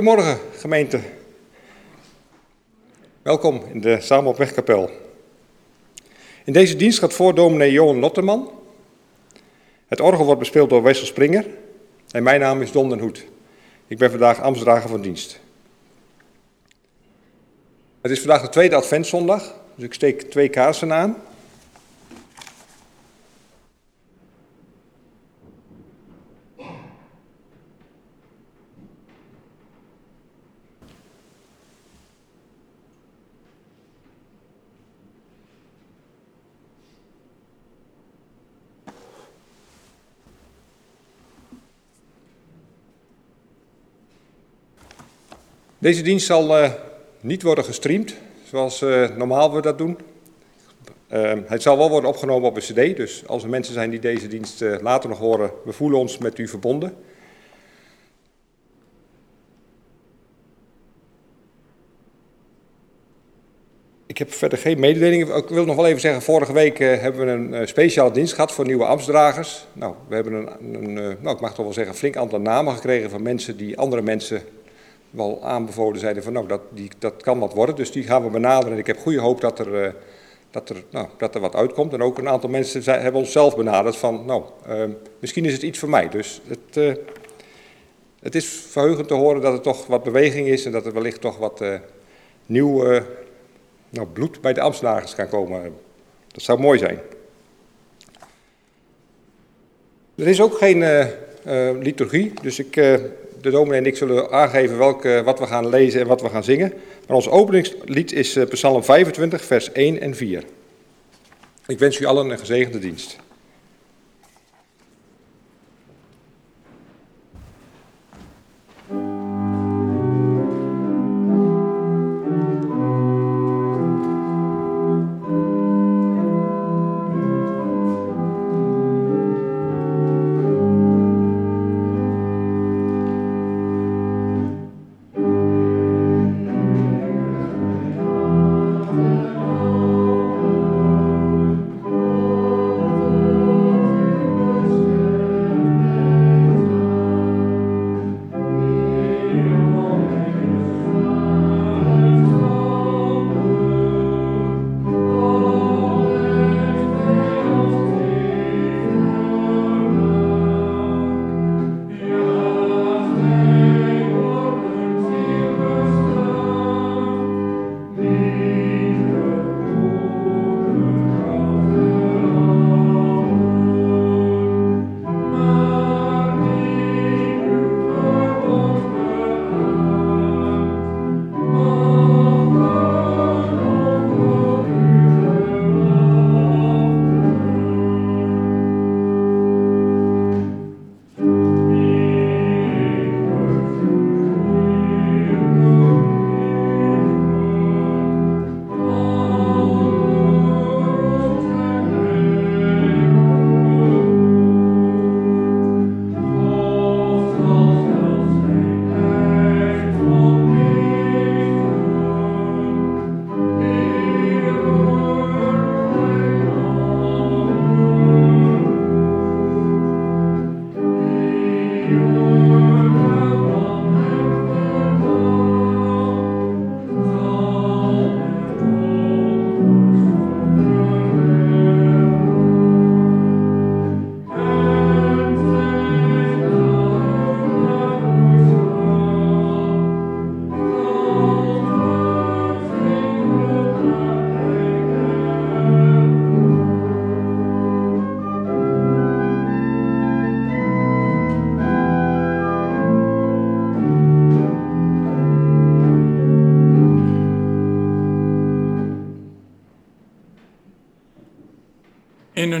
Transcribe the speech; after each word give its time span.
Goedemorgen, 0.00 0.38
gemeente. 0.56 1.00
Welkom 3.22 3.62
in 3.72 3.80
de 3.80 4.00
Samen 4.00 4.30
op 4.30 4.36
Wegkapel. 4.36 4.90
In 6.44 6.52
deze 6.52 6.76
dienst 6.76 6.98
gaat 6.98 7.12
voor 7.12 7.34
dominee 7.34 7.72
Johan 7.72 7.98
Lotterman. 7.98 8.50
Het 9.86 10.00
orgel 10.00 10.24
wordt 10.24 10.40
bespeeld 10.40 10.70
door 10.70 10.82
Wessel 10.82 11.06
Springer. 11.06 11.46
En 12.10 12.22
mijn 12.22 12.40
naam 12.40 12.62
is 12.62 12.72
Don 12.72 12.88
den 12.88 12.98
Hoed. 12.98 13.26
Ik 13.86 13.98
ben 13.98 14.10
vandaag 14.10 14.40
ambtsdrager 14.40 14.88
van 14.88 15.00
dienst. 15.00 15.40
Het 18.00 18.10
is 18.10 18.18
vandaag 18.18 18.42
de 18.42 18.48
tweede 18.48 18.74
adventszondag, 18.76 19.54
dus 19.74 19.84
ik 19.84 19.94
steek 19.94 20.22
twee 20.22 20.48
kaarsen 20.48 20.92
aan. 20.92 21.16
Deze 45.80 46.02
dienst 46.02 46.26
zal 46.26 46.62
uh, 46.62 46.70
niet 47.20 47.42
worden 47.42 47.64
gestreamd, 47.64 48.14
zoals 48.44 48.82
uh, 48.82 49.08
normaal 49.16 49.54
we 49.54 49.60
dat 49.60 49.78
doen. 49.78 49.98
Uh, 51.12 51.32
het 51.46 51.62
zal 51.62 51.78
wel 51.78 51.90
worden 51.90 52.10
opgenomen 52.10 52.48
op 52.48 52.56
een 52.56 52.62
cd, 52.62 52.96
dus 52.96 53.22
als 53.26 53.42
er 53.42 53.48
mensen 53.48 53.74
zijn 53.74 53.90
die 53.90 53.98
deze 53.98 54.28
dienst 54.28 54.64
later 54.80 55.08
nog 55.08 55.18
horen, 55.18 55.50
we 55.64 55.72
voelen 55.72 55.98
ons 55.98 56.18
met 56.18 56.38
u 56.38 56.48
verbonden. 56.48 56.96
Ik 64.06 64.18
heb 64.18 64.32
verder 64.32 64.58
geen 64.58 64.80
mededelingen. 64.80 65.36
Ik 65.36 65.48
wil 65.48 65.64
nog 65.64 65.76
wel 65.76 65.86
even 65.86 66.00
zeggen, 66.00 66.22
vorige 66.22 66.52
week 66.52 66.78
hebben 66.78 67.26
we 67.26 67.56
een 67.56 67.68
speciale 67.68 68.10
dienst 68.10 68.34
gehad 68.34 68.52
voor 68.52 68.66
nieuwe 68.66 68.84
ambtsdragers. 68.84 69.66
Nou, 69.72 69.94
we 70.08 70.14
hebben 70.14 70.32
een, 70.32 70.74
een 70.74 70.92
nou, 71.20 71.34
ik 71.34 71.40
mag 71.40 71.54
toch 71.54 71.64
wel 71.64 71.74
zeggen, 71.74 71.94
flink 71.94 72.16
aantal 72.16 72.40
namen 72.40 72.74
gekregen 72.74 73.10
van 73.10 73.22
mensen 73.22 73.56
die 73.56 73.78
andere 73.78 74.02
mensen 74.02 74.42
wel 75.10 75.42
aanbevolen 75.42 76.00
zeiden 76.00 76.22
van 76.22 76.32
nou, 76.32 76.46
dat, 76.46 76.60
die, 76.70 76.90
dat 76.98 77.22
kan 77.22 77.38
wat 77.38 77.54
worden. 77.54 77.74
Dus 77.74 77.92
die 77.92 78.04
gaan 78.04 78.22
we 78.24 78.30
benaderen 78.30 78.72
en 78.72 78.78
ik 78.78 78.86
heb 78.86 78.98
goede 78.98 79.20
hoop 79.20 79.40
dat 79.40 79.58
er, 79.58 79.84
uh, 79.84 79.92
dat 80.50 80.68
er, 80.68 80.84
nou, 80.90 81.08
dat 81.18 81.34
er 81.34 81.40
wat 81.40 81.54
uitkomt. 81.54 81.92
En 81.92 82.02
ook 82.02 82.18
een 82.18 82.28
aantal 82.28 82.50
mensen 82.50 82.82
zijn, 82.82 83.02
hebben 83.02 83.20
ons 83.20 83.32
zelf 83.32 83.56
benaderd 83.56 83.96
van 83.96 84.24
nou, 84.24 84.44
uh, 84.68 84.84
misschien 85.18 85.44
is 85.44 85.52
het 85.52 85.62
iets 85.62 85.78
voor 85.78 85.88
mij. 85.88 86.08
Dus 86.08 86.40
het, 86.46 86.76
uh, 86.76 86.94
het 88.20 88.34
is 88.34 88.46
verheugend 88.46 89.08
te 89.08 89.14
horen 89.14 89.40
dat 89.40 89.52
er 89.52 89.60
toch 89.60 89.86
wat 89.86 90.02
beweging 90.02 90.46
is 90.46 90.64
en 90.64 90.72
dat 90.72 90.86
er 90.86 90.92
wellicht 90.92 91.20
toch 91.20 91.38
wat 91.38 91.64
nieuw 92.46 92.82
nou, 93.90 94.06
bloed 94.12 94.40
bij 94.40 94.52
de 94.52 94.60
ambtenaren 94.60 95.14
kan 95.16 95.28
komen. 95.28 95.74
Dat 96.26 96.42
zou 96.42 96.60
mooi 96.60 96.78
zijn. 96.78 96.98
Er 100.14 100.28
is 100.28 100.40
ook 100.40 100.58
geen 100.58 101.08
liturgie, 101.80 102.32
dus 102.42 102.58
ik 102.58 102.76
de 103.42 103.50
dominee 103.50 103.78
en 103.78 103.86
ik 103.86 103.96
zullen 103.96 104.30
aangeven 104.30 104.78
welke, 104.78 105.22
wat 105.24 105.38
we 105.38 105.46
gaan 105.46 105.68
lezen 105.68 106.00
en 106.00 106.06
wat 106.06 106.22
we 106.22 106.28
gaan 106.28 106.44
zingen. 106.44 106.72
Maar 107.06 107.16
ons 107.16 107.28
openingslied 107.28 108.12
is 108.12 108.36
eh, 108.36 108.46
Psalm 108.46 108.84
25, 108.84 109.44
vers 109.44 109.72
1 109.72 110.00
en 110.00 110.14
4. 110.14 110.44
Ik 111.66 111.78
wens 111.78 112.00
u 112.00 112.04
allen 112.04 112.30
een 112.30 112.38
gezegende 112.38 112.78
dienst. 112.78 113.16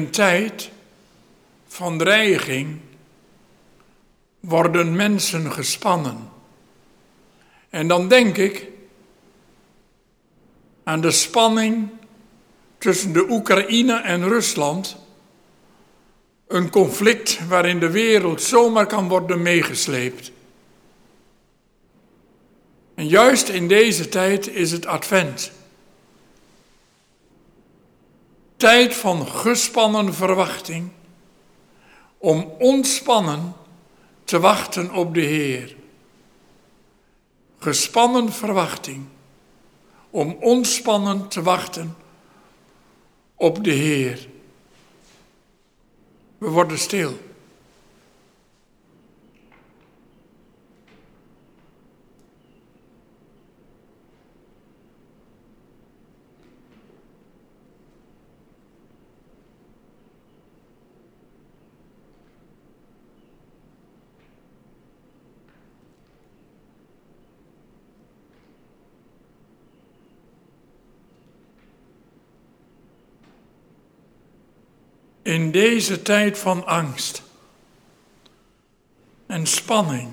Tijd 0.08 0.70
van 1.66 1.98
dreiging 1.98 2.80
worden 4.40 4.96
mensen 4.96 5.52
gespannen. 5.52 6.28
En 7.70 7.88
dan 7.88 8.08
denk 8.08 8.36
ik 8.36 8.66
aan 10.84 11.00
de 11.00 11.10
spanning 11.10 11.88
tussen 12.78 13.12
de 13.12 13.30
Oekraïne 13.30 14.00
en 14.00 14.28
Rusland. 14.28 14.96
Een 16.46 16.70
conflict 16.70 17.46
waarin 17.48 17.78
de 17.78 17.90
wereld 17.90 18.42
zomaar 18.42 18.86
kan 18.86 19.08
worden 19.08 19.42
meegesleept. 19.42 20.32
En 22.94 23.08
juist 23.08 23.48
in 23.48 23.68
deze 23.68 24.08
tijd 24.08 24.48
is 24.48 24.72
het 24.72 24.86
advent. 24.86 25.52
Tijd 28.60 28.94
van 28.94 29.26
gespannen 29.26 30.14
verwachting, 30.14 30.90
om 32.18 32.42
ontspannen 32.58 33.54
te 34.24 34.40
wachten 34.40 34.92
op 34.92 35.14
de 35.14 35.20
Heer. 35.20 35.76
gespannen 37.58 38.32
verwachting 38.32 39.06
om 40.10 40.36
ontspannen 40.40 41.28
te 41.28 41.42
wachten 41.42 41.96
op 43.34 43.64
de 43.64 43.70
Heer. 43.70 44.28
We 46.38 46.48
worden 46.48 46.78
stil. 46.78 47.29
In 75.22 75.50
deze 75.50 76.02
tijd 76.02 76.38
van 76.38 76.66
angst 76.66 77.22
en 79.26 79.46
spanning 79.46 80.12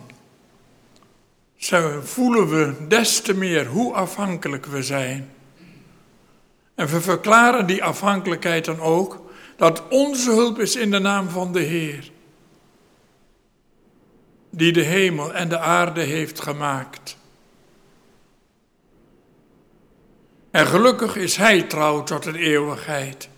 voelen 2.01 2.49
we 2.49 2.87
des 2.87 3.21
te 3.21 3.33
meer 3.33 3.65
hoe 3.65 3.93
afhankelijk 3.93 4.65
we 4.65 4.83
zijn. 4.83 5.31
En 6.75 6.87
we 6.87 7.01
verklaren 7.01 7.65
die 7.65 7.83
afhankelijkheid 7.83 8.65
dan 8.65 8.79
ook 8.79 9.21
dat 9.55 9.87
onze 9.89 10.31
hulp 10.31 10.59
is 10.59 10.75
in 10.75 10.91
de 10.91 10.99
naam 10.99 11.29
van 11.29 11.51
de 11.51 11.59
Heer, 11.59 12.11
die 14.49 14.71
de 14.71 14.81
hemel 14.81 15.33
en 15.33 15.49
de 15.49 15.59
aarde 15.59 16.01
heeft 16.01 16.41
gemaakt. 16.41 17.17
En 20.51 20.67
gelukkig 20.67 21.15
is 21.15 21.35
Hij 21.35 21.63
trouw 21.63 22.03
tot 22.03 22.23
de 22.23 22.37
eeuwigheid. 22.37 23.29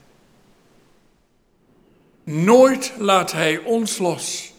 Nooit 2.31 2.93
laat 2.97 3.31
Hij 3.31 3.57
ons 3.57 3.97
los. 3.97 4.53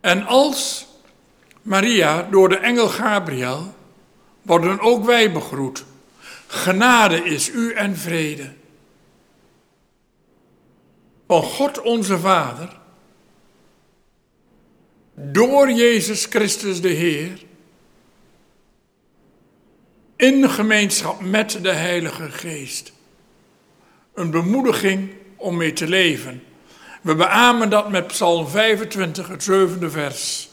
En 0.00 0.26
als 0.26 0.86
Maria 1.62 2.22
door 2.22 2.48
de 2.48 2.56
engel 2.56 2.88
Gabriel 2.88 3.74
worden 4.42 4.80
ook 4.80 5.04
wij 5.04 5.32
begroet. 5.32 5.84
Genade 6.46 7.24
is 7.24 7.48
u 7.48 7.72
en 7.72 7.96
vrede. 7.96 8.52
Van 11.26 11.42
God 11.42 11.80
onze 11.80 12.18
Vader, 12.18 12.80
door 15.14 15.70
Jezus 15.70 16.24
Christus 16.24 16.80
de 16.80 16.88
Heer, 16.88 17.42
in 20.22 20.50
gemeenschap 20.50 21.20
met 21.20 21.58
de 21.62 21.72
Heilige 21.72 22.30
Geest. 22.30 22.92
Een 24.14 24.30
bemoediging 24.30 25.10
om 25.36 25.56
mee 25.56 25.72
te 25.72 25.88
leven. 25.88 26.42
We 27.00 27.14
beamen 27.14 27.70
dat 27.70 27.90
met 27.90 28.06
Psalm 28.06 28.48
25, 28.48 29.28
het 29.28 29.42
zevende 29.42 29.90
vers. 29.90 30.48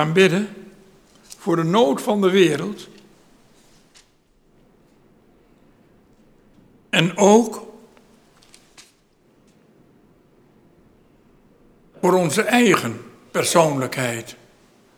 Gaan 0.00 0.12
bidden 0.12 0.48
voor 1.38 1.56
de 1.56 1.62
nood 1.62 2.02
van 2.02 2.20
de 2.20 2.30
wereld. 2.30 2.88
En 6.90 7.16
ook 7.16 7.66
voor 12.00 12.14
onze 12.14 12.42
eigen 12.42 13.00
persoonlijkheid. 13.30 14.36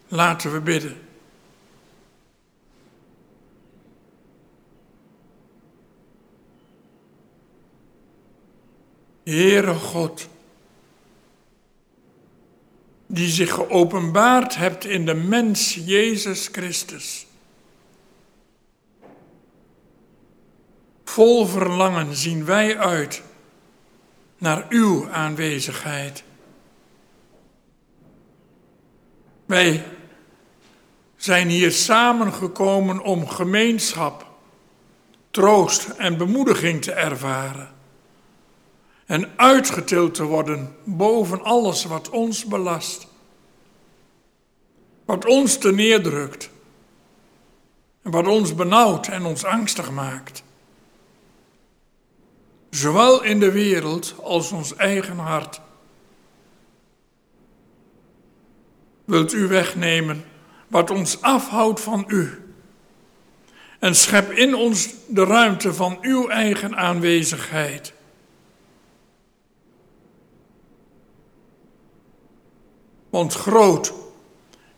Laten 0.08 0.52
we 0.52 0.60
bidden. 0.60 1.00
Heere 9.24 9.74
God, 9.74 10.28
die 13.12 13.28
zich 13.28 13.52
geopenbaard 13.52 14.56
hebt 14.56 14.84
in 14.84 15.06
de 15.06 15.14
mens 15.14 15.74
Jezus 15.84 16.48
Christus. 16.52 17.26
Vol 21.04 21.46
verlangen 21.46 22.16
zien 22.16 22.44
wij 22.44 22.78
uit 22.78 23.22
naar 24.38 24.66
uw 24.68 25.10
aanwezigheid. 25.10 26.24
Wij 29.46 29.84
zijn 31.16 31.48
hier 31.48 31.72
samengekomen 31.72 33.00
om 33.00 33.28
gemeenschap, 33.28 34.26
troost 35.30 35.88
en 35.88 36.16
bemoediging 36.16 36.82
te 36.82 36.92
ervaren. 36.92 37.81
En 39.12 39.32
uitgetild 39.36 40.14
te 40.14 40.24
worden 40.24 40.76
boven 40.84 41.42
alles 41.42 41.84
wat 41.84 42.08
ons 42.08 42.44
belast. 42.44 43.06
Wat 45.04 45.24
ons 45.24 45.58
te 45.58 45.72
neerdrukt. 45.72 46.50
En 48.02 48.10
wat 48.10 48.26
ons 48.26 48.54
benauwd 48.54 49.08
en 49.08 49.24
ons 49.24 49.44
angstig 49.44 49.90
maakt. 49.90 50.42
Zowel 52.70 53.22
in 53.22 53.40
de 53.40 53.52
wereld 53.52 54.14
als 54.22 54.52
ons 54.52 54.76
eigen 54.76 55.18
hart. 55.18 55.60
Wilt 59.04 59.32
u 59.32 59.46
wegnemen 59.46 60.24
wat 60.68 60.90
ons 60.90 61.22
afhoudt 61.22 61.80
van 61.80 62.04
u? 62.06 62.42
En 63.78 63.94
schep 63.94 64.30
in 64.30 64.54
ons 64.54 64.88
de 65.06 65.24
ruimte 65.24 65.74
van 65.74 65.98
uw 66.00 66.28
eigen 66.28 66.76
aanwezigheid. 66.76 67.92
Want 73.12 73.34
groot 73.34 73.92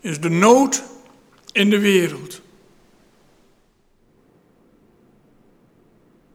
is 0.00 0.20
de 0.20 0.28
nood 0.28 0.82
in 1.52 1.70
de 1.70 1.78
wereld. 1.78 2.40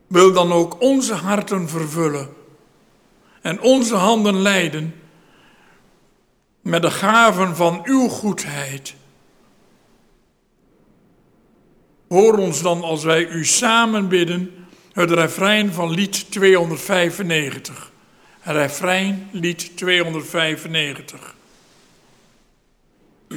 Wil 0.08 0.34
dan 0.34 0.51
ook 0.51 0.82
onze 0.82 1.13
harten 1.13 1.70
vervullen 1.70 2.29
en 3.41 3.62
onze 3.62 3.96
handen 3.96 4.41
leiden 4.41 4.96
met 6.62 6.82
de 6.82 6.91
gaven 6.91 7.56
van 7.56 7.82
uw 7.84 8.08
goedheid. 8.08 8.96
Hoor 12.08 12.38
ons 12.38 12.62
dan 12.62 12.82
als 12.82 13.03
wij 13.03 13.27
u 13.27 13.46
samen 13.46 14.08
bidden 14.08 14.68
het 14.91 15.12
refrein 15.12 15.74
van 15.74 15.91
lied 15.91 16.32
295. 16.32 17.91
Refrein 18.41 19.29
lied 19.32 19.77
295. 19.77 21.38
We 23.30 23.36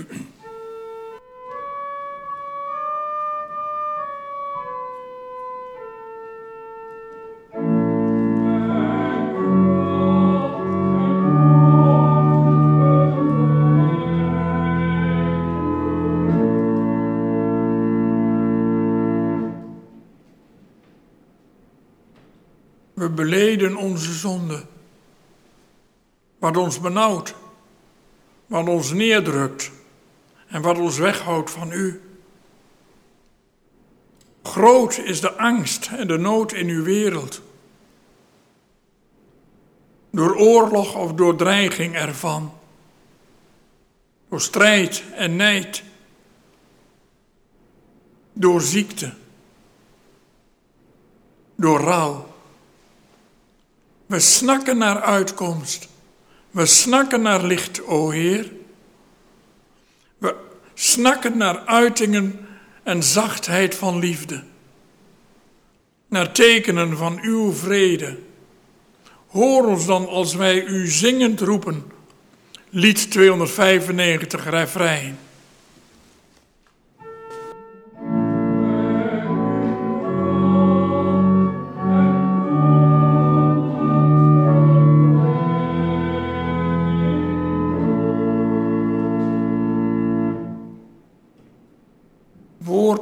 beleden 23.15 23.77
onze 23.77 24.13
zonde. 24.13 24.65
Wat 26.39 26.57
ons 26.57 26.81
benauwt, 26.81 27.35
wat 28.47 28.69
ons 28.69 28.93
neerdrukt 28.93 29.71
en 30.53 30.63
wat 30.63 30.79
ons 30.79 30.99
weghoudt 30.99 31.51
van 31.51 31.73
u. 31.73 32.01
Groot 34.43 34.99
is 34.99 35.21
de 35.21 35.37
angst 35.37 35.87
en 35.87 36.09
de 36.09 36.19
nood 36.19 36.53
in 36.53 36.69
uw 36.69 36.83
wereld. 36.83 37.43
Door 40.11 40.37
oorlog 40.37 40.97
of 40.97 41.13
door 41.13 41.37
dreiging 41.37 41.95
ervan. 41.95 42.53
Door 44.29 44.41
strijd 44.41 45.03
en 45.15 45.37
nijd. 45.37 45.83
Door 48.33 48.61
ziekte. 48.61 49.15
Door 51.55 51.81
rouw. 51.81 52.35
We 54.07 54.21
snakken 54.21 54.79
naar 54.79 55.01
uitkomst. 55.01 55.89
We 56.51 56.67
snakken 56.67 57.23
naar 57.23 57.43
licht, 57.43 57.87
o 57.87 58.11
Heer. 58.11 58.53
We 60.23 60.35
snakken 60.75 61.37
naar 61.37 61.59
uitingen 61.59 62.49
en 62.83 63.03
zachtheid 63.03 63.75
van 63.75 63.99
liefde. 63.99 64.43
Naar 66.09 66.33
tekenen 66.33 66.97
van 66.97 67.19
uw 67.23 67.53
vrede. 67.53 68.19
Hoor 69.27 69.67
ons 69.67 69.87
dan 69.87 70.09
als 70.09 70.35
wij 70.35 70.65
u 70.65 70.87
zingend 70.87 71.41
roepen. 71.41 71.85
Lied 72.71 73.11
295, 73.11 74.51
refrein. 74.51 75.19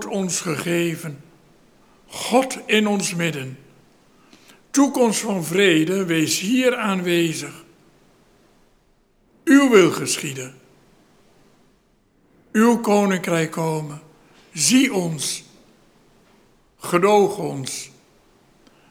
Ons 0.07 0.41
gegeven, 0.41 1.23
God 2.07 2.59
in 2.67 2.87
ons 2.87 3.15
midden. 3.15 3.59
Toekomst 4.71 5.21
van 5.21 5.45
vrede, 5.45 6.05
wees 6.05 6.39
hier 6.39 6.77
aanwezig. 6.77 7.65
Uw 9.45 9.71
wil 9.71 9.91
geschieden. 9.91 10.55
Uw 12.53 12.81
koninkrijk 12.81 13.51
komen. 13.51 14.01
Zie 14.53 14.95
ons. 14.95 15.45
Gedoog 16.79 17.39
ons. 17.39 17.91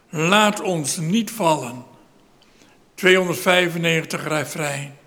Laat 0.09 0.61
ons 0.61 0.97
niet 0.97 1.31
vallen. 1.31 1.83
295 2.95 4.27
refrein. 4.27 4.99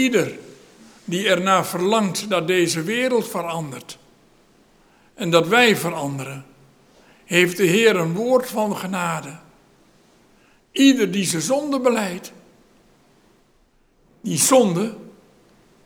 Ieder 0.00 0.38
die 1.04 1.28
ernaar 1.28 1.66
verlangt 1.66 2.28
dat 2.30 2.46
deze 2.46 2.82
wereld 2.82 3.28
verandert 3.28 3.98
en 5.14 5.30
dat 5.30 5.48
wij 5.48 5.76
veranderen, 5.76 6.44
heeft 7.24 7.56
de 7.56 7.64
Heer 7.64 7.96
een 7.96 8.14
woord 8.14 8.48
van 8.48 8.76
genade. 8.76 9.38
Ieder 10.72 11.10
die 11.10 11.24
zijn 11.24 11.42
zonde 11.42 11.80
beleidt, 11.80 12.32
die 14.20 14.38
zonde 14.38 14.96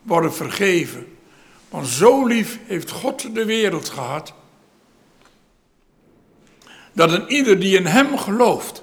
worden 0.02 0.34
vergeven. 0.34 1.16
Want 1.68 1.86
zo 1.86 2.26
lief 2.26 2.58
heeft 2.66 2.90
God 2.90 3.34
de 3.34 3.44
wereld 3.44 3.88
gehad, 3.88 4.32
dat 6.92 7.12
een 7.12 7.28
ieder 7.28 7.60
die 7.60 7.76
in 7.76 7.86
Hem 7.86 8.18
gelooft, 8.18 8.82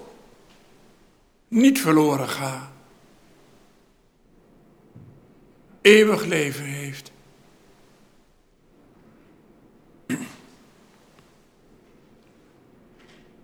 niet 1.48 1.80
verloren 1.80 2.30
gaat, 2.30 2.70
eeuwig 5.82 6.24
leven 6.24 6.66
heeft. 6.66 7.12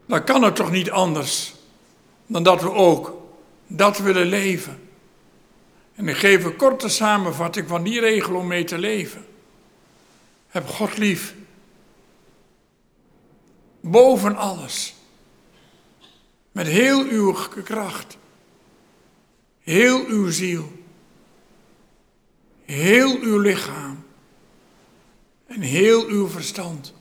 Dan 0.05 0.23
kan 0.23 0.43
het 0.43 0.55
toch 0.55 0.71
niet 0.71 0.91
anders 0.91 1.53
dan 2.25 2.43
dat 2.43 2.61
we 2.61 2.71
ook 2.71 3.21
dat 3.67 3.97
willen 3.97 4.27
leven. 4.27 4.79
En 5.95 6.07
ik 6.07 6.15
geef 6.15 6.43
een 6.43 6.55
korte 6.55 6.89
samenvatting 6.89 7.67
van 7.67 7.83
die 7.83 7.99
regel 7.99 8.35
om 8.35 8.47
mee 8.47 8.63
te 8.63 8.77
leven. 8.77 9.25
Heb 10.47 10.67
God 10.67 10.97
lief. 10.97 11.35
Boven 13.81 14.35
alles. 14.35 14.95
Met 16.51 16.67
heel 16.67 17.03
uw 17.03 17.35
kracht. 17.63 18.17
Heel 19.61 20.05
uw 20.05 20.31
ziel. 20.31 20.76
Heel 22.67 23.17
uw 23.19 23.39
lichaam. 23.39 24.03
En 25.45 25.61
heel 25.61 26.05
uw 26.05 26.27
verstand. 26.27 26.93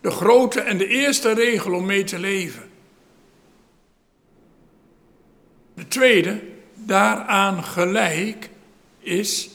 De 0.00 0.10
grote 0.10 0.60
en 0.60 0.78
de 0.78 0.86
eerste 0.86 1.32
regel 1.32 1.72
om 1.72 1.86
mee 1.86 2.04
te 2.04 2.18
leven. 2.18 2.70
De 5.74 5.88
tweede, 5.88 6.42
daaraan 6.74 7.64
gelijk, 7.64 8.50
is 8.98 9.50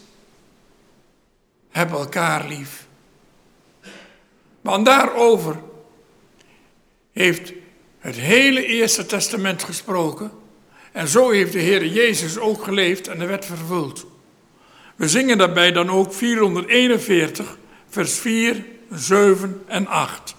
heb 1.70 1.92
elkaar 1.92 2.48
lief. 2.48 2.88
Want 4.62 4.86
daarover 4.86 5.60
heeft 7.12 7.54
het 8.00 8.16
hele 8.16 8.66
Eerste 8.66 9.06
Testament 9.06 9.64
gesproken. 9.64 10.32
En 10.92 11.08
zo 11.08 11.30
heeft 11.30 11.52
de 11.52 11.60
Heer 11.60 11.86
Jezus 11.86 12.38
ook 12.38 12.64
geleefd 12.64 13.08
en 13.08 13.20
de 13.20 13.26
wet 13.26 13.46
vervuld. 13.46 14.06
We 14.96 15.08
zingen 15.08 15.38
daarbij 15.38 15.72
dan 15.72 15.90
ook 15.90 16.14
441, 16.14 17.58
vers 17.90 18.20
4, 18.20 18.66
7 18.92 19.64
en 19.68 19.88
8. 19.88 20.36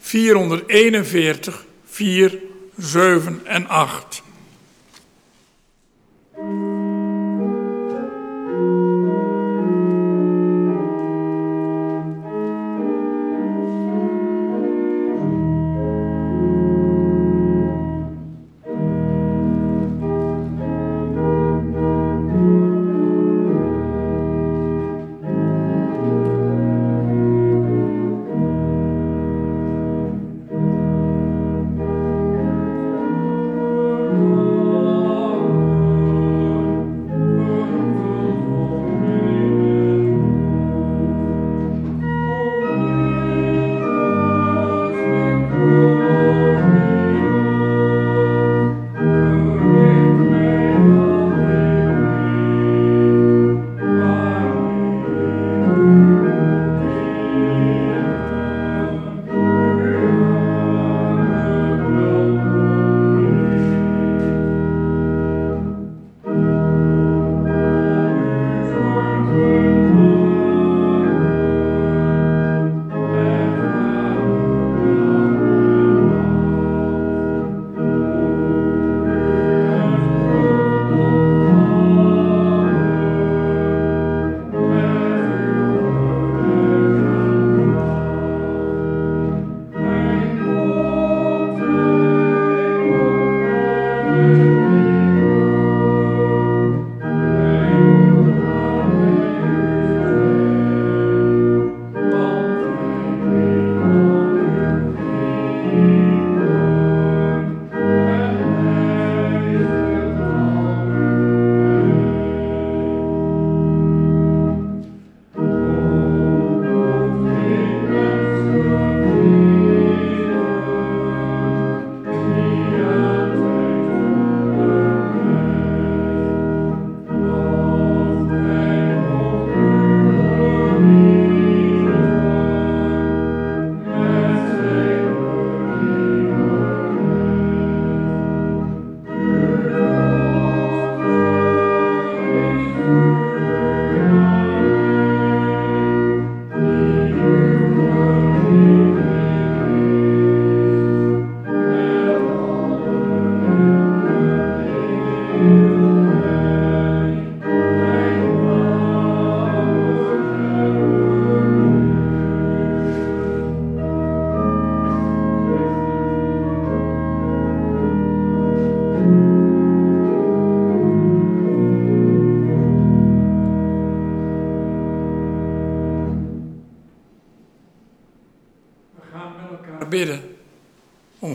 441, 0.00 1.64
4, 1.84 2.38
7 2.76 3.40
en 3.46 3.68
8. 3.68 4.22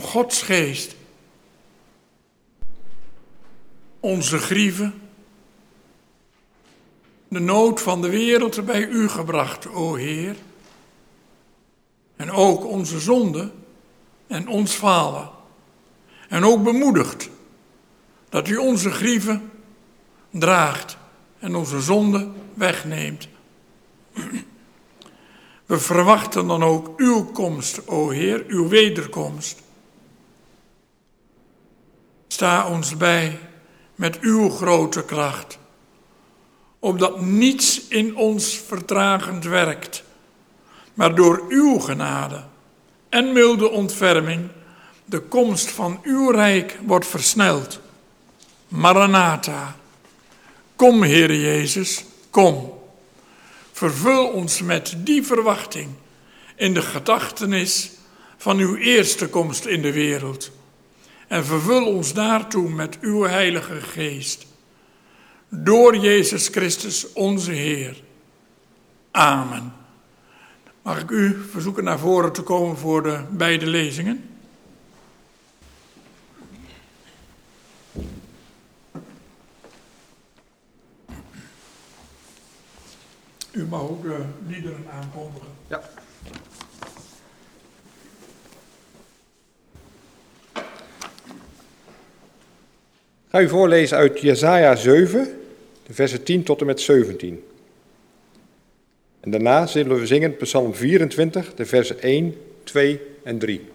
Gods 0.02 0.42
geest 0.42 0.96
onze 4.00 4.38
grieven, 4.38 5.02
de 7.28 7.40
nood 7.40 7.82
van 7.82 8.02
de 8.02 8.10
wereld 8.10 8.66
bij 8.66 8.88
u 8.88 9.10
gebracht, 9.10 9.68
o 9.68 9.96
Heer. 9.96 10.36
En 12.16 12.32
ook 12.32 12.66
onze 12.66 13.00
zonde 13.00 13.52
en 14.28 14.48
ons 14.48 14.74
falen. 14.74 15.30
En 16.30 16.44
ook 16.44 16.64
bemoedigd 16.64 17.30
dat 18.30 18.48
u 18.48 18.58
onze 18.58 18.92
grieven 18.92 19.52
draagt 20.30 20.98
en 21.40 21.56
onze 21.56 21.82
zonde 21.82 22.32
wegneemt. 22.54 23.28
We 25.66 25.80
verwachten 25.80 26.48
dan 26.48 26.64
ook 26.64 27.00
uw 27.00 27.26
komst, 27.26 27.88
o 27.88 28.10
Heer, 28.10 28.44
uw 28.48 28.68
wederkomst. 28.68 29.62
Sta 32.28 32.68
ons 32.68 32.98
bij 32.98 33.40
met 33.96 34.20
uw 34.20 34.50
grote 34.50 35.06
kracht, 35.06 35.58
opdat 36.80 37.22
niets 37.22 37.88
in 37.88 38.16
ons 38.16 38.58
vertragend 38.68 39.44
werkt, 39.44 40.04
maar 40.94 41.16
door 41.16 41.46
uw 41.50 41.80
genade 41.80 42.44
en 43.10 43.34
milde 43.34 43.70
ontferming 43.70 44.50
de 45.06 45.20
komst 45.20 45.72
van 45.72 46.00
uw 46.04 46.32
rijk 46.32 46.80
wordt 46.86 47.08
versneld. 47.08 47.80
Maranatha, 48.68 49.76
kom 50.76 51.04
Heer 51.04 51.36
Jezus, 51.36 52.06
kom. 52.30 52.75
Vervul 53.76 54.28
ons 54.28 54.62
met 54.62 54.94
die 55.04 55.24
verwachting 55.24 55.90
in 56.56 56.74
de 56.74 56.82
gedachtenis 56.82 57.92
van 58.38 58.58
uw 58.58 58.76
eerste 58.76 59.28
komst 59.28 59.66
in 59.66 59.82
de 59.82 59.94
werld. 59.94 60.52
En 61.28 61.46
vervul 61.46 61.86
ons 61.86 62.14
daartoe 62.14 62.70
met 62.70 63.00
uw 63.02 63.24
Heilige 63.24 63.82
Geest. 63.82 64.46
Door 65.50 65.98
Jezus 65.98 66.48
Christus 66.48 67.14
onze 67.14 67.52
Heer. 67.52 68.02
Amen. 69.12 69.74
Mag 70.82 71.02
ik 71.02 71.10
u 71.10 71.46
verzoeken 71.52 71.84
naar 71.84 72.00
voren 72.00 72.34
te 72.34 72.42
komen 72.42 72.78
voor 72.78 73.04
de 73.04 73.24
beide 73.30 73.68
lezingen? 73.68 74.35
U 83.56 83.66
mag 83.66 83.82
ook 83.82 84.02
de 84.04 84.24
liederen 84.48 84.86
aankondigen. 84.92 85.48
Ja. 85.68 85.82
Ga 93.30 93.42
u 93.42 93.48
voorlezen 93.48 93.98
uit 93.98 94.20
Jesaja 94.20 94.76
7, 94.76 95.40
de 95.84 95.94
versen 95.94 96.24
10 96.24 96.44
tot 96.44 96.60
en 96.60 96.66
met 96.66 96.82
17. 96.82 97.44
En 99.20 99.32
daarna 99.32 99.66
zullen 99.66 100.00
we 100.00 100.06
zingen 100.06 100.38
Psalm 100.38 100.74
24, 100.74 101.56
de 101.56 101.66
versen 101.66 102.02
1, 102.02 102.36
2 102.64 103.02
en 103.24 103.38
3. 103.38 103.75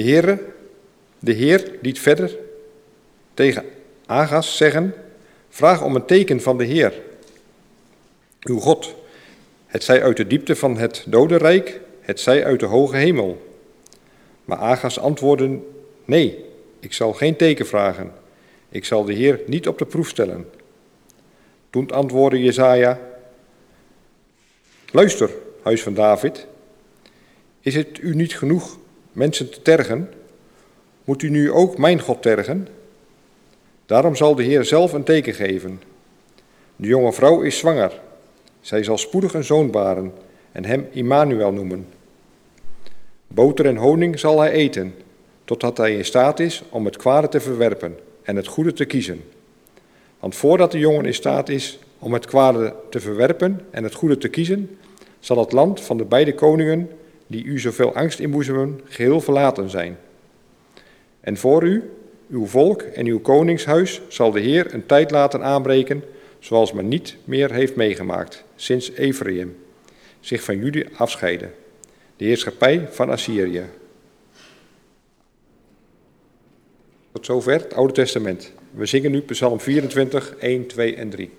De 0.00 0.06
Heere, 0.06 0.38
de 1.18 1.32
Heer 1.32 1.78
liet 1.82 1.98
verder 1.98 2.36
tegen 3.34 3.64
Agas 4.06 4.56
zeggen: 4.56 4.94
Vraag 5.48 5.82
om 5.82 5.94
een 5.94 6.04
teken 6.04 6.40
van 6.40 6.58
de 6.58 6.64
Heer, 6.64 6.92
uw 8.42 8.58
God. 8.58 8.94
Het 9.66 9.84
zij 9.84 10.02
uit 10.02 10.16
de 10.16 10.26
diepte 10.26 10.56
van 10.56 10.76
het 10.76 11.04
dodenrijk, 11.06 11.80
het 12.00 12.20
zij 12.20 12.44
uit 12.44 12.60
de 12.60 12.66
hoge 12.66 12.96
hemel. 12.96 13.56
Maar 14.44 14.58
Agas 14.58 14.98
antwoordde: 14.98 15.58
Nee, 16.04 16.44
ik 16.78 16.92
zal 16.92 17.12
geen 17.12 17.36
teken 17.36 17.66
vragen. 17.66 18.12
Ik 18.68 18.84
zal 18.84 19.04
de 19.04 19.12
Heer 19.12 19.40
niet 19.46 19.68
op 19.68 19.78
de 19.78 19.86
proef 19.86 20.08
stellen. 20.08 20.50
Toen 21.70 21.90
antwoordde 21.90 22.42
Jezaja: 22.42 23.00
Luister, 24.90 25.30
huis 25.62 25.82
van 25.82 25.94
David. 25.94 26.46
Is 27.60 27.74
het 27.74 27.98
u 27.98 28.14
niet 28.14 28.38
genoeg 28.38 28.78
mensen 29.12 29.50
te 29.50 29.62
tergen, 29.62 30.10
moet 31.04 31.22
u 31.22 31.30
nu 31.30 31.50
ook 31.52 31.78
mijn 31.78 32.00
God 32.00 32.22
tergen? 32.22 32.68
Daarom 33.86 34.16
zal 34.16 34.34
de 34.34 34.42
Heer 34.42 34.64
zelf 34.64 34.92
een 34.92 35.04
teken 35.04 35.34
geven. 35.34 35.82
De 36.76 36.86
jonge 36.86 37.12
vrouw 37.12 37.40
is 37.40 37.58
zwanger. 37.58 38.00
Zij 38.60 38.82
zal 38.82 38.98
spoedig 38.98 39.34
een 39.34 39.44
zoon 39.44 39.70
baren 39.70 40.12
en 40.52 40.64
hem 40.64 40.86
Immanuel 40.90 41.52
noemen. 41.52 41.86
Boter 43.26 43.66
en 43.66 43.76
honing 43.76 44.18
zal 44.18 44.40
hij 44.40 44.50
eten, 44.50 44.94
totdat 45.44 45.76
hij 45.76 45.96
in 45.96 46.04
staat 46.04 46.40
is 46.40 46.62
om 46.68 46.84
het 46.84 46.96
kwade 46.96 47.28
te 47.28 47.40
verwerpen 47.40 47.98
en 48.22 48.36
het 48.36 48.46
goede 48.46 48.72
te 48.72 48.84
kiezen. 48.84 49.24
Want 50.20 50.34
voordat 50.34 50.72
de 50.72 50.78
jongen 50.78 51.04
in 51.04 51.14
staat 51.14 51.48
is 51.48 51.78
om 51.98 52.12
het 52.12 52.26
kwade 52.26 52.74
te 52.90 53.00
verwerpen 53.00 53.60
en 53.70 53.84
het 53.84 53.94
goede 53.94 54.18
te 54.18 54.28
kiezen, 54.28 54.78
zal 55.20 55.38
het 55.38 55.52
land 55.52 55.80
van 55.80 55.96
de 55.96 56.04
beide 56.04 56.34
koningen 56.34 56.90
die 57.30 57.44
u 57.44 57.58
zoveel 57.58 57.94
angst 57.94 58.18
inboezemen, 58.18 58.80
geheel 58.84 59.20
verlaten 59.20 59.70
zijn. 59.70 59.98
En 61.20 61.36
voor 61.36 61.62
u, 61.62 61.90
uw 62.30 62.46
volk 62.46 62.82
en 62.82 63.06
uw 63.06 63.20
koningshuis 63.20 64.00
zal 64.08 64.30
de 64.30 64.40
Heer 64.40 64.74
een 64.74 64.86
tijd 64.86 65.10
laten 65.10 65.42
aanbreken, 65.42 66.04
zoals 66.38 66.72
men 66.72 66.88
niet 66.88 67.16
meer 67.24 67.52
heeft 67.52 67.76
meegemaakt, 67.76 68.44
sinds 68.54 68.90
Ephraim 68.92 69.56
zich 70.20 70.42
van 70.42 70.58
jullie 70.58 70.86
afscheidde, 70.96 71.48
de 72.16 72.24
heerschappij 72.24 72.88
van 72.90 73.10
Assyrië. 73.10 73.64
Tot 77.12 77.26
zover 77.26 77.52
het 77.52 77.74
Oude 77.74 77.92
Testament. 77.92 78.52
We 78.70 78.86
zingen 78.86 79.10
nu 79.10 79.20
Psalm 79.20 79.60
24, 79.60 80.36
1, 80.36 80.66
2 80.66 80.96
en 80.96 81.10
3. 81.10 81.30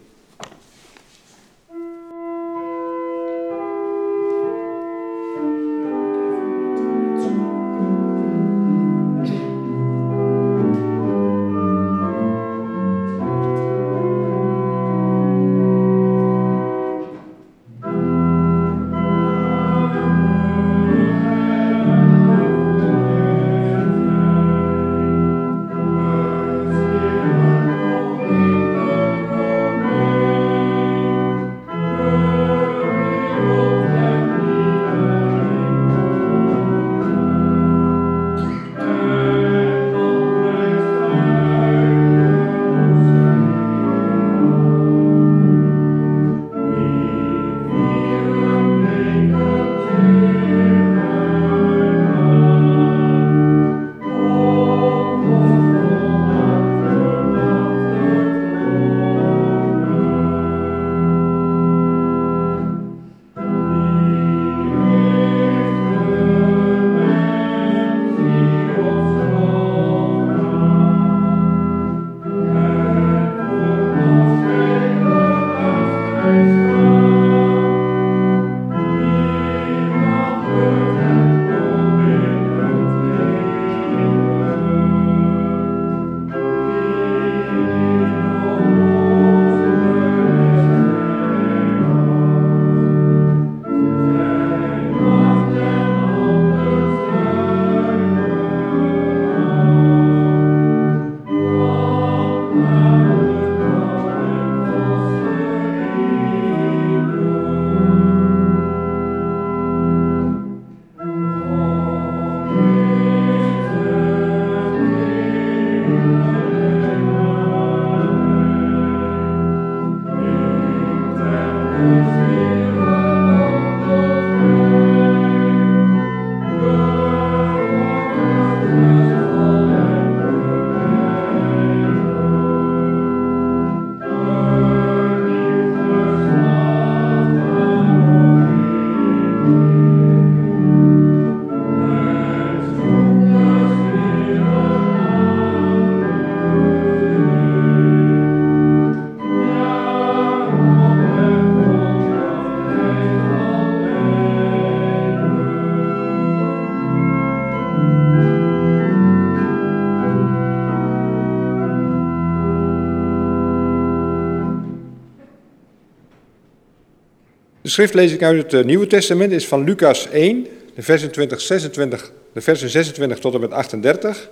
Schriftlezing 167.72 168.22
uit 168.22 168.44
het 168.44 168.54
eh, 168.54 168.64
Nieuwe 168.64 168.88
Testament 168.88 169.32
is 169.32 169.48
van 169.48 169.64
Lucas 169.64 170.10
1, 170.10 170.48
de 170.76 170.82
versen, 170.82 171.12
20, 171.12 171.42
26, 171.42 172.12
de 172.34 172.42
versen 172.42 172.70
26 172.70 173.20
tot 173.20 173.34
en 173.34 173.40
met 173.40 173.52
38 173.52 174.30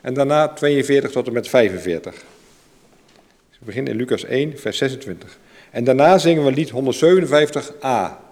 en 0.00 0.14
daarna 0.14 0.48
42 0.48 1.10
tot 1.10 1.26
en 1.26 1.32
met 1.32 1.48
45. 1.48 2.12
Dus 3.48 3.58
we 3.58 3.64
beginnen 3.64 3.92
in 3.92 3.98
Lucas 3.98 4.24
1, 4.24 4.58
vers 4.58 4.78
26. 4.78 5.38
En 5.70 5.84
daarna 5.84 6.18
zingen 6.18 6.44
we 6.44 6.52
lied 6.52 6.70
157a. 6.70 8.24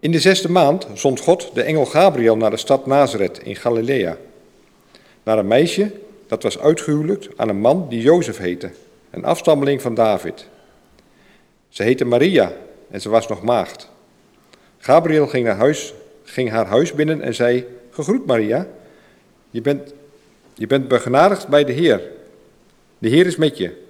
In 0.00 0.10
de 0.10 0.20
zesde 0.20 0.50
maand 0.50 0.86
zond 0.94 1.20
God 1.20 1.50
de 1.54 1.62
engel 1.62 1.84
Gabriel 1.84 2.36
naar 2.36 2.50
de 2.50 2.56
stad 2.56 2.86
Nazareth 2.86 3.38
in 3.38 3.56
Galilea. 3.56 4.16
Naar 5.30 5.38
een 5.38 5.46
meisje 5.46 5.92
dat 6.26 6.42
was 6.42 6.58
uitgehuwelijkt 6.58 7.28
aan 7.36 7.48
een 7.48 7.60
man 7.60 7.88
die 7.88 8.00
Jozef 8.00 8.38
heette, 8.38 8.70
een 9.10 9.24
afstammeling 9.24 9.82
van 9.82 9.94
David. 9.94 10.48
Ze 11.68 11.82
heette 11.82 12.04
Maria 12.04 12.52
en 12.90 13.00
ze 13.00 13.08
was 13.08 13.28
nog 13.28 13.42
maagd. 13.42 13.90
Gabriel 14.78 15.26
ging, 15.26 15.44
naar 15.46 15.56
huis, 15.56 15.94
ging 16.22 16.50
haar 16.50 16.66
huis 16.66 16.92
binnen 16.92 17.22
en 17.22 17.34
zei: 17.34 17.66
Gegroet 17.90 18.26
Maria, 18.26 18.66
je 19.50 19.60
bent, 19.60 19.94
je 20.54 20.66
bent 20.66 20.88
begenadigd 20.88 21.48
bij 21.48 21.64
de 21.64 21.72
Heer. 21.72 22.02
De 22.98 23.08
Heer 23.08 23.26
is 23.26 23.36
met 23.36 23.56
je. 23.56 23.84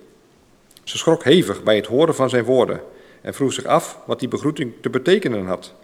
Ze 0.85 0.99
schrok 0.99 1.25
hevig 1.25 1.63
bij 1.63 1.77
het 1.77 1.87
horen 1.87 2.15
van 2.15 2.31
zijn 2.31 2.45
woorden 2.45 2.81
en 3.21 3.35
vroeg 3.35 3.53
zich 3.53 3.65
af 3.65 3.99
wat 4.07 4.19
die 4.19 4.29
begroeting 4.29 4.73
te 4.81 4.91
betekenen 4.91 5.47
had. 5.47 5.75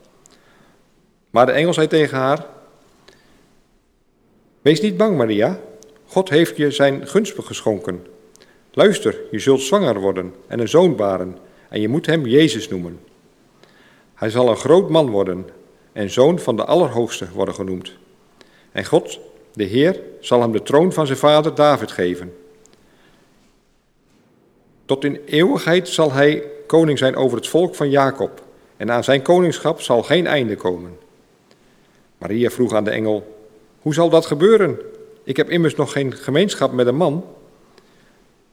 Maar 1.30 1.46
de 1.46 1.52
engel 1.52 1.74
zei 1.74 1.86
tegen 1.86 2.18
haar: 2.18 2.46
Wees 4.66 4.80
niet 4.80 4.96
bang, 4.96 5.16
Maria. 5.16 5.60
God 6.06 6.28
heeft 6.28 6.56
je 6.56 6.70
zijn 6.70 7.06
gunst 7.06 7.34
geschonken. 7.36 8.06
Luister, 8.72 9.20
je 9.30 9.38
zult 9.38 9.60
zwanger 9.60 10.00
worden 10.00 10.34
en 10.46 10.60
een 10.60 10.68
zoon 10.68 10.96
baren, 10.96 11.38
en 11.68 11.80
je 11.80 11.88
moet 11.88 12.06
hem 12.06 12.26
Jezus 12.26 12.68
noemen. 12.68 13.00
Hij 14.14 14.30
zal 14.30 14.48
een 14.48 14.56
groot 14.56 14.90
man 14.90 15.10
worden 15.10 15.46
en 15.92 16.10
zoon 16.10 16.38
van 16.38 16.56
de 16.56 16.64
Allerhoogste 16.64 17.26
worden 17.32 17.54
genoemd. 17.54 17.92
En 18.72 18.84
God, 18.84 19.18
de 19.52 19.64
Heer, 19.64 20.00
zal 20.20 20.40
hem 20.40 20.52
de 20.52 20.62
troon 20.62 20.92
van 20.92 21.06
zijn 21.06 21.18
vader 21.18 21.54
David 21.54 21.90
geven. 21.90 22.34
Tot 24.84 25.04
in 25.04 25.20
eeuwigheid 25.26 25.88
zal 25.88 26.12
hij 26.12 26.42
koning 26.66 26.98
zijn 26.98 27.16
over 27.16 27.36
het 27.36 27.48
volk 27.48 27.74
van 27.74 27.90
Jacob, 27.90 28.42
en 28.76 28.90
aan 28.90 29.04
zijn 29.04 29.22
koningschap 29.22 29.80
zal 29.80 30.02
geen 30.02 30.26
einde 30.26 30.56
komen. 30.56 30.98
Maria 32.18 32.50
vroeg 32.50 32.72
aan 32.72 32.84
de 32.84 32.90
engel: 32.90 33.35
Hoe 33.86 33.94
zal 33.94 34.08
dat 34.08 34.26
gebeuren? 34.26 34.78
Ik 35.24 35.36
heb 35.36 35.50
immers 35.50 35.74
nog 35.74 35.92
geen 35.92 36.12
gemeenschap 36.12 36.72
met 36.72 36.86
een 36.86 36.96
man. 36.96 37.24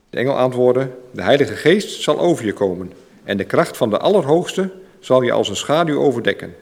De 0.09 0.17
engel 0.17 0.37
antwoordde: 0.37 0.89
De 1.11 1.21
Heilige 1.21 1.55
Geest 1.55 2.01
zal 2.01 2.19
over 2.19 2.45
je 2.45 2.53
komen, 2.53 2.93
en 3.23 3.37
de 3.37 3.43
kracht 3.43 3.77
van 3.77 3.89
de 3.89 3.97
Allerhoogste 3.97 4.71
zal 4.99 5.21
je 5.21 5.31
als 5.31 5.49
een 5.49 5.55
schaduw 5.55 6.01
overdekken. 6.01 6.55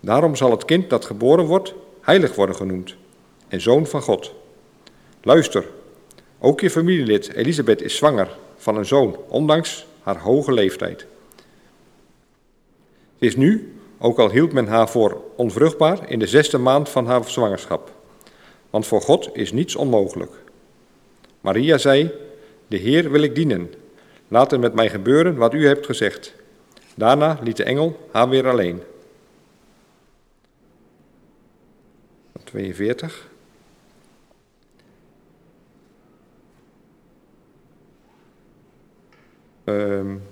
Daarom 0.00 0.36
zal 0.36 0.50
het 0.50 0.64
kind 0.64 0.90
dat 0.90 1.04
geboren 1.04 1.44
wordt 1.44 1.74
heilig 2.00 2.34
worden 2.34 2.56
genoemd, 2.56 2.94
en 3.48 3.60
zoon 3.60 3.86
van 3.86 4.02
God. 4.02 4.32
Luister, 5.22 5.64
ook 6.38 6.60
je 6.60 6.70
familielid 6.70 7.32
Elisabeth 7.32 7.82
is 7.82 7.96
zwanger 7.96 8.36
van 8.56 8.76
een 8.76 8.86
zoon, 8.86 9.16
ondanks 9.28 9.86
haar 10.02 10.18
hoge 10.18 10.52
leeftijd. 10.52 11.06
Het 13.14 13.28
is 13.28 13.36
nu 13.36 13.74
ook 13.98 14.18
al 14.18 14.30
hield 14.30 14.52
men 14.52 14.66
haar 14.66 14.88
voor 14.88 15.22
onvruchtbaar 15.36 16.10
in 16.10 16.18
de 16.18 16.26
zesde 16.26 16.58
maand 16.58 16.88
van 16.88 17.06
haar 17.06 17.24
zwangerschap. 17.24 17.93
Want 18.74 18.86
voor 18.86 19.00
God 19.00 19.30
is 19.32 19.52
niets 19.52 19.76
onmogelijk. 19.76 20.32
Maria 21.40 21.78
zei: 21.78 22.10
De 22.66 22.76
Heer 22.76 23.10
wil 23.10 23.22
ik 23.22 23.34
dienen. 23.34 23.72
Laat 24.28 24.52
er 24.52 24.58
met 24.58 24.74
mij 24.74 24.90
gebeuren 24.90 25.36
wat 25.36 25.54
u 25.54 25.66
hebt 25.66 25.86
gezegd. 25.86 26.34
Daarna 26.94 27.38
liet 27.42 27.56
de 27.56 27.64
engel 27.64 28.08
haar 28.12 28.28
weer 28.28 28.48
alleen. 28.48 28.82
42. 32.44 33.28
Um, 39.64 40.22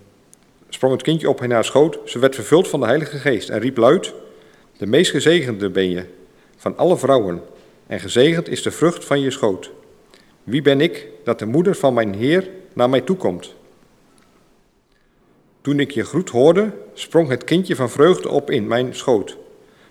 sprong 0.68 0.92
het 0.92 1.02
kindje 1.02 1.28
op 1.28 1.42
in 1.42 1.50
haar 1.50 1.64
schoot. 1.64 1.98
Ze 2.04 2.18
werd 2.18 2.34
vervuld 2.34 2.68
van 2.68 2.80
de 2.80 2.86
Heilige 2.86 3.18
Geest 3.18 3.48
en 3.48 3.58
riep 3.58 3.76
luid: 3.76 4.12
De 4.76 4.86
meest 4.86 5.10
gezegende 5.10 5.70
ben 5.70 5.90
je 5.90 6.04
van 6.56 6.76
alle 6.76 6.96
vrouwen, 6.96 7.42
en 7.92 8.00
gezegend 8.00 8.48
is 8.48 8.62
de 8.62 8.70
vrucht 8.70 9.04
van 9.04 9.20
je 9.20 9.30
schoot. 9.30 9.70
Wie 10.44 10.62
ben 10.62 10.80
ik 10.80 11.08
dat 11.24 11.38
de 11.38 11.46
moeder 11.46 11.74
van 11.74 11.94
mijn 11.94 12.14
Heer 12.14 12.50
naar 12.74 12.90
mij 12.90 13.00
toekomt? 13.00 13.54
Toen 15.60 15.80
ik 15.80 15.90
je 15.90 16.04
groet 16.04 16.30
hoorde, 16.30 16.72
sprong 16.94 17.28
het 17.28 17.44
kindje 17.44 17.76
van 17.76 17.90
vreugde 17.90 18.28
op 18.28 18.50
in 18.50 18.66
mijn 18.66 18.94
schoot. 18.94 19.36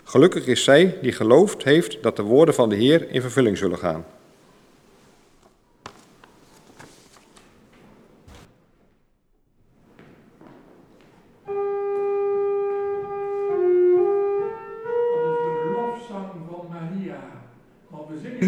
Gelukkig 0.03 0.47
is 0.47 0.63
zij 0.63 0.97
die 1.01 1.11
geloofd 1.11 1.63
heeft 1.63 1.97
dat 2.03 2.15
de 2.15 2.23
woorden 2.23 2.53
van 2.53 2.69
de 2.69 2.75
Heer 2.75 3.09
in 3.09 3.21
vervulling 3.21 3.57
zullen 3.57 3.77
gaan. 3.77 4.05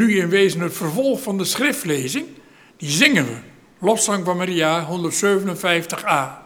Nu 0.05 0.19
in 0.19 0.29
wezen 0.29 0.59
het 0.59 0.73
vervolg 0.73 1.21
van 1.21 1.37
de 1.37 1.45
schriftlezing, 1.45 2.25
die 2.77 2.89
zingen 2.89 3.25
we. 3.25 3.37
Lofzang 3.79 4.25
van 4.25 4.37
Maria 4.37 4.87
157a. 4.87 6.43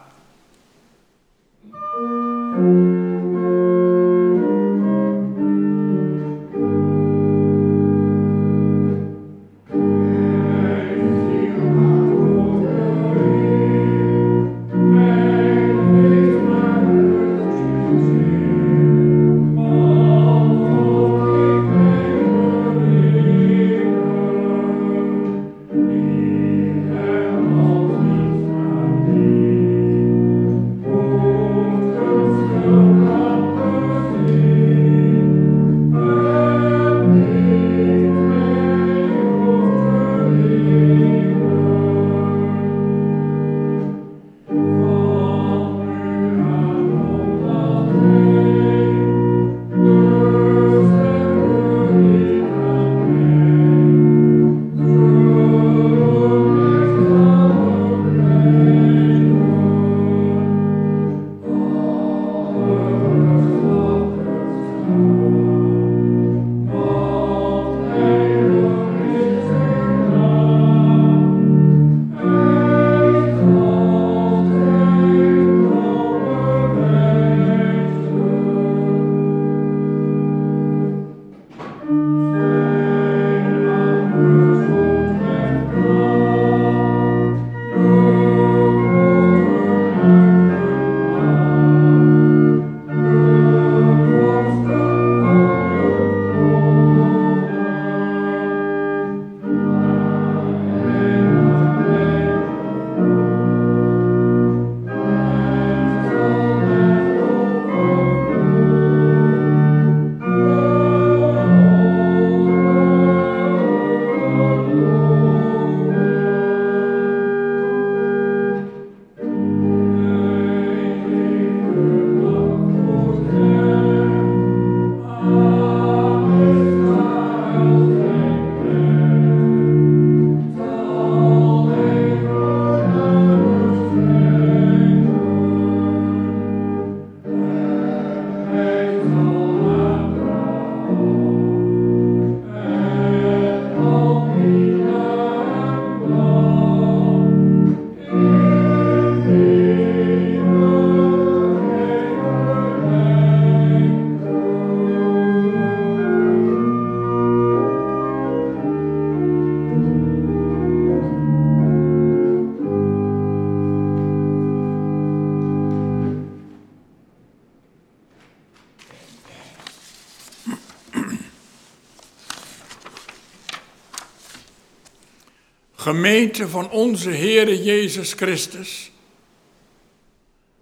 Gemeente 175.88 176.48
van 176.48 176.70
onze 176.70 177.10
Heere 177.10 177.62
Jezus 177.62 178.12
Christus. 178.12 178.90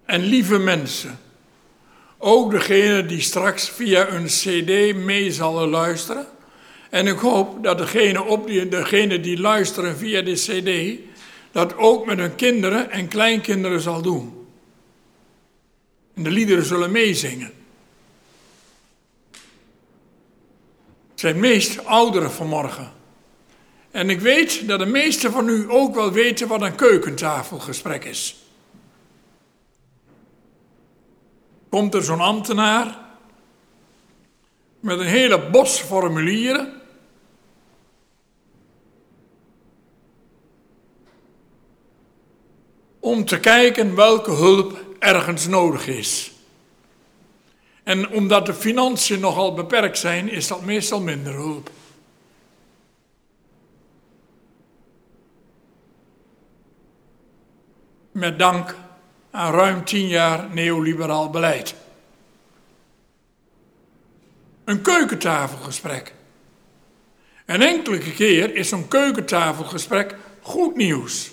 En 0.04 0.20
lieve 0.20 0.58
mensen, 0.58 1.18
ook 2.18 2.50
degene 2.50 3.06
die 3.06 3.20
straks 3.20 3.68
via 3.68 4.08
een 4.08 4.26
cd 4.26 4.94
mee 4.94 5.32
zullen 5.32 5.68
luisteren. 5.68 6.26
En 6.90 7.06
ik 7.06 7.18
hoop 7.18 7.62
dat 7.62 7.78
degene, 7.78 8.22
op 8.24 8.46
die, 8.46 8.68
degene 8.68 9.20
die 9.20 9.40
luisteren 9.40 9.96
via 9.96 10.22
de 10.22 10.32
cd, 10.32 11.00
dat 11.52 11.76
ook 11.76 12.06
met 12.06 12.18
hun 12.18 12.34
kinderen 12.34 12.90
en 12.90 13.08
kleinkinderen 13.08 13.80
zal 13.80 14.02
doen. 14.02 14.46
En 16.14 16.22
de 16.22 16.30
liederen 16.30 16.64
zullen 16.64 16.90
meezingen. 16.90 17.52
Het 21.10 21.20
zijn 21.20 21.40
meest 21.40 21.84
ouderen 21.84 22.30
vanmorgen. 22.30 22.92
En 23.96 24.10
ik 24.10 24.20
weet 24.20 24.68
dat 24.68 24.78
de 24.78 24.86
meesten 24.86 25.32
van 25.32 25.48
u 25.48 25.64
ook 25.68 25.94
wel 25.94 26.12
weten 26.12 26.48
wat 26.48 26.62
een 26.62 26.74
keukentafelgesprek 26.74 28.04
is. 28.04 28.36
Komt 31.68 31.94
er 31.94 32.02
zo'n 32.02 32.20
ambtenaar 32.20 32.98
met 34.80 34.98
een 34.98 35.06
hele 35.06 35.50
bos 35.50 35.80
formulieren. 35.80 36.82
Om 43.00 43.24
te 43.24 43.40
kijken 43.40 43.94
welke 43.94 44.30
hulp 44.30 44.84
ergens 44.98 45.46
nodig 45.46 45.86
is. 45.86 46.32
En 47.82 48.10
omdat 48.10 48.46
de 48.46 48.54
financiën 48.54 49.20
nogal 49.20 49.54
beperkt 49.54 49.98
zijn, 49.98 50.28
is 50.28 50.46
dat 50.46 50.62
meestal 50.62 51.00
minder 51.00 51.32
hulp. 51.32 51.70
Met 58.16 58.38
dank 58.38 58.76
aan 59.30 59.52
ruim 59.52 59.84
tien 59.84 60.08
jaar 60.08 60.48
neoliberaal 60.50 61.30
beleid. 61.30 61.74
Een 64.64 64.82
keukentafelgesprek. 64.82 66.14
Een 67.46 67.62
enkele 67.62 67.98
keer 67.98 68.54
is 68.54 68.68
zo'n 68.68 68.88
keukentafelgesprek 68.88 70.14
goed 70.40 70.76
nieuws. 70.76 71.30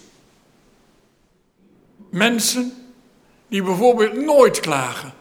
Mensen 2.09 2.93
die 3.47 3.63
bijvoorbeeld 3.63 4.13
nooit 4.13 4.59
klagen. 4.59 5.13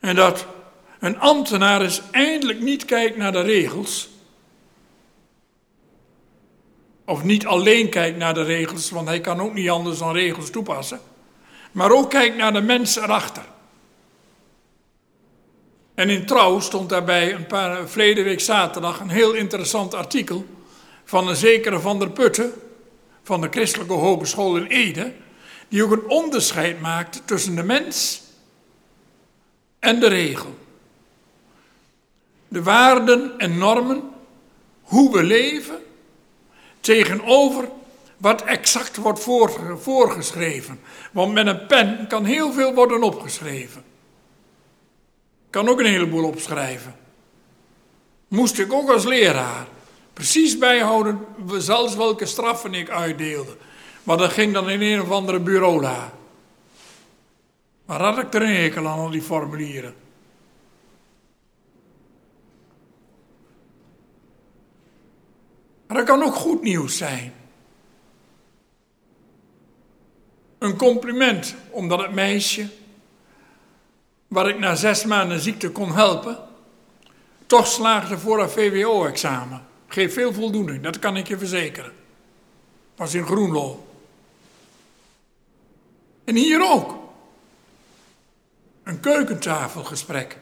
En 0.00 0.14
dat 0.14 0.46
een 0.98 1.18
ambtenaar 1.18 1.80
eens 1.80 2.02
eindelijk 2.10 2.60
niet 2.60 2.84
kijkt 2.84 3.16
naar 3.16 3.32
de 3.32 3.42
regels. 3.42 4.09
Of 7.10 7.22
niet 7.22 7.46
alleen 7.46 7.88
kijkt 7.88 8.18
naar 8.18 8.34
de 8.34 8.42
regels, 8.42 8.90
want 8.90 9.08
hij 9.08 9.20
kan 9.20 9.40
ook 9.40 9.54
niet 9.54 9.70
anders 9.70 9.98
dan 9.98 10.12
regels 10.12 10.50
toepassen. 10.50 11.00
Maar 11.72 11.90
ook 11.90 12.10
kijkt 12.10 12.36
naar 12.36 12.52
de 12.52 12.60
mensen 12.60 13.02
erachter. 13.02 13.42
En 15.94 16.10
in 16.10 16.26
Trouw 16.26 16.60
stond 16.60 16.88
daarbij 16.88 17.34
een 17.34 17.46
paar 17.46 17.88
verleden 17.88 18.24
week 18.24 18.40
zaterdag 18.40 19.00
een 19.00 19.08
heel 19.08 19.32
interessant 19.32 19.94
artikel 19.94 20.46
van 21.04 21.28
een 21.28 21.36
zekere 21.36 21.80
Van 21.80 21.98
der 21.98 22.10
Putten 22.10 22.52
van 23.22 23.40
de 23.40 23.48
Christelijke 23.50 23.92
Hogeschool 23.92 24.56
in 24.56 24.66
Ede, 24.66 25.12
die 25.68 25.84
ook 25.84 25.90
een 25.90 26.08
onderscheid 26.08 26.80
maakt 26.80 27.22
tussen 27.24 27.54
de 27.54 27.62
mens 27.62 28.22
en 29.78 30.00
de 30.00 30.08
regel. 30.08 30.58
De 32.48 32.62
waarden 32.62 33.38
en 33.38 33.58
normen, 33.58 34.02
hoe 34.82 35.12
we 35.12 35.22
leven, 35.22 35.88
tegenover 36.80 37.68
wat 38.16 38.42
exact 38.42 38.96
wordt 38.96 39.26
voorgeschreven. 39.76 40.80
Want 41.12 41.32
met 41.32 41.46
een 41.46 41.66
pen 41.66 42.06
kan 42.08 42.24
heel 42.24 42.52
veel 42.52 42.74
worden 42.74 43.02
opgeschreven. 43.02 43.84
Kan 45.50 45.68
ook 45.68 45.78
een 45.78 45.86
heleboel 45.86 46.24
opschrijven. 46.24 46.94
Moest 48.28 48.58
ik 48.58 48.72
ook 48.72 48.90
als 48.90 49.04
leraar 49.04 49.66
precies 50.12 50.58
bijhouden, 50.58 51.26
zelfs 51.56 51.96
welke 51.96 52.26
straffen 52.26 52.74
ik 52.74 52.90
uitdeelde. 52.90 53.56
Maar 54.02 54.16
dat 54.16 54.32
ging 54.32 54.52
dan 54.52 54.70
in 54.70 54.82
een 54.82 55.00
of 55.00 55.10
andere 55.10 55.40
bureau 55.40 55.80
daar. 55.80 56.12
Maar 57.84 58.02
had 58.02 58.18
ik 58.18 58.34
er 58.34 58.42
een 58.42 58.54
hekel 58.54 58.86
aan, 58.86 58.98
al 58.98 59.10
die 59.10 59.22
formulieren. 59.22 59.94
Dat 66.00 66.08
kan 66.08 66.26
ook 66.26 66.34
goed 66.34 66.62
nieuws 66.62 66.96
zijn. 66.96 67.32
Een 70.58 70.76
compliment, 70.76 71.54
omdat 71.70 72.02
het 72.02 72.12
meisje, 72.12 72.68
waar 74.28 74.48
ik 74.48 74.58
na 74.58 74.74
zes 74.74 75.04
maanden 75.04 75.40
ziekte 75.40 75.70
kon 75.70 75.92
helpen, 75.92 76.38
toch 77.46 77.66
slaagde 77.66 78.18
voor 78.18 78.38
haar 78.38 78.50
VWO-examen. 78.50 79.66
Geeft 79.86 80.14
veel 80.14 80.32
voldoening, 80.32 80.82
dat 80.82 80.98
kan 80.98 81.16
ik 81.16 81.28
je 81.28 81.38
verzekeren. 81.38 81.92
Was 82.96 83.14
in 83.14 83.26
Groenlo. 83.26 83.86
En 86.24 86.34
hier 86.34 86.70
ook. 86.70 86.98
Een 88.82 89.00
keukentafelgesprek. 89.00 90.38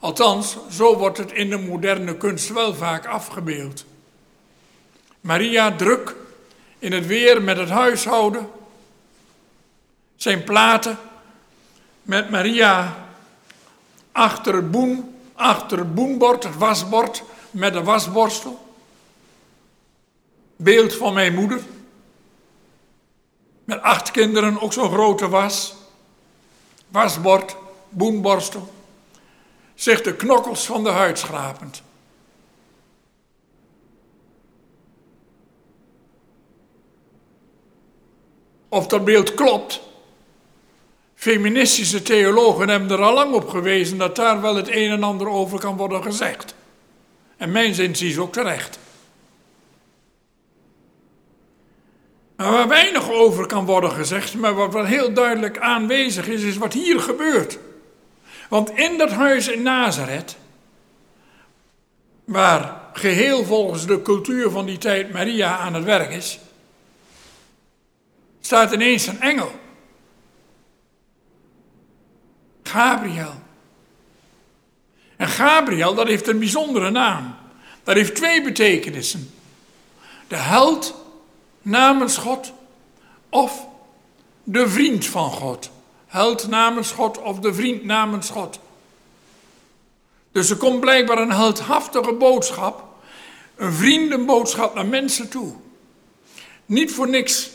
Althans, 0.00 0.56
zo 0.70 0.98
wordt 0.98 1.18
het 1.18 1.32
in 1.32 1.50
de 1.50 1.58
moderne 1.58 2.16
kunst 2.16 2.52
wel 2.52 2.74
vaak 2.74 3.06
afgebeeld. 3.06 3.84
Maria 5.24 5.76
druk 5.76 6.14
in 6.78 6.92
het 6.92 7.06
weer 7.06 7.42
met 7.42 7.56
het 7.56 7.68
huishouden. 7.68 8.50
Zijn 10.16 10.44
platen 10.44 10.98
met 12.02 12.30
Maria 12.30 13.06
achter 14.12 14.54
het 14.54 14.70
boen, 14.70 15.14
achter 15.34 15.78
het 15.78 16.56
wasbord 16.56 17.22
met 17.50 17.72
de 17.72 17.82
wasborstel. 17.82 18.76
Beeld 20.56 20.94
van 20.94 21.14
mijn 21.14 21.34
moeder. 21.34 21.60
Met 23.64 23.82
acht 23.82 24.10
kinderen, 24.10 24.60
ook 24.60 24.72
zo'n 24.72 24.92
grote 24.92 25.28
was 25.28 25.74
wasbord, 26.88 27.56
boenborstel, 27.88 28.72
zich 29.74 30.02
de 30.02 30.16
knokkels 30.16 30.66
van 30.66 30.84
de 30.84 30.90
huid 30.90 31.18
schrapend. 31.18 31.82
Of 38.74 38.86
dat 38.86 39.04
beeld 39.04 39.34
klopt. 39.34 39.80
Feministische 41.14 42.02
theologen 42.02 42.68
hebben 42.68 42.90
er 42.90 43.02
al 43.02 43.14
lang 43.14 43.34
op 43.34 43.48
gewezen 43.48 43.98
dat 43.98 44.16
daar 44.16 44.40
wel 44.40 44.54
het 44.54 44.68
een 44.68 44.90
en 44.90 45.02
ander 45.02 45.28
over 45.28 45.58
kan 45.58 45.76
worden 45.76 46.02
gezegd. 46.02 46.54
En 47.36 47.52
mijn 47.52 47.74
zin 47.74 47.92
is 47.92 48.18
ook 48.18 48.32
terecht. 48.32 48.78
Maar 52.36 52.52
waar 52.52 52.68
weinig 52.68 53.10
over 53.10 53.46
kan 53.46 53.64
worden 53.64 53.90
gezegd, 53.90 54.34
maar 54.34 54.54
wat 54.54 54.72
wel 54.72 54.84
heel 54.84 55.12
duidelijk 55.12 55.58
aanwezig 55.58 56.28
is, 56.28 56.42
is 56.42 56.56
wat 56.56 56.72
hier 56.72 57.00
gebeurt. 57.00 57.58
Want 58.48 58.70
in 58.70 58.98
dat 58.98 59.10
huis 59.10 59.48
in 59.48 59.62
Nazareth, 59.62 60.36
waar 62.24 62.80
geheel 62.92 63.44
volgens 63.44 63.86
de 63.86 64.02
cultuur 64.02 64.50
van 64.50 64.66
die 64.66 64.78
tijd 64.78 65.12
Maria 65.12 65.58
aan 65.58 65.74
het 65.74 65.84
werk 65.84 66.10
is, 66.10 66.38
staat 68.44 68.72
ineens 68.72 69.06
een 69.06 69.20
engel. 69.20 69.50
Gabriel. 72.62 73.34
En 75.16 75.28
Gabriel, 75.28 75.94
dat 75.94 76.06
heeft 76.06 76.28
een 76.28 76.38
bijzondere 76.38 76.90
naam. 76.90 77.34
Dat 77.82 77.94
heeft 77.94 78.14
twee 78.14 78.42
betekenissen. 78.42 79.30
De 80.28 80.36
held 80.36 80.94
namens 81.62 82.16
God 82.16 82.52
of 83.28 83.66
de 84.42 84.68
vriend 84.68 85.06
van 85.06 85.30
God. 85.30 85.70
Held 86.06 86.48
namens 86.48 86.90
God 86.90 87.18
of 87.18 87.38
de 87.38 87.54
vriend 87.54 87.84
namens 87.84 88.30
God. 88.30 88.58
Dus 90.32 90.50
er 90.50 90.56
komt 90.56 90.80
blijkbaar 90.80 91.18
een 91.18 91.32
heldhaftige 91.32 92.12
boodschap, 92.12 92.84
een 93.56 93.72
vriendenboodschap 93.72 94.74
naar 94.74 94.86
mensen 94.86 95.28
toe. 95.28 95.52
Niet 96.66 96.92
voor 96.92 97.08
niks 97.08 97.50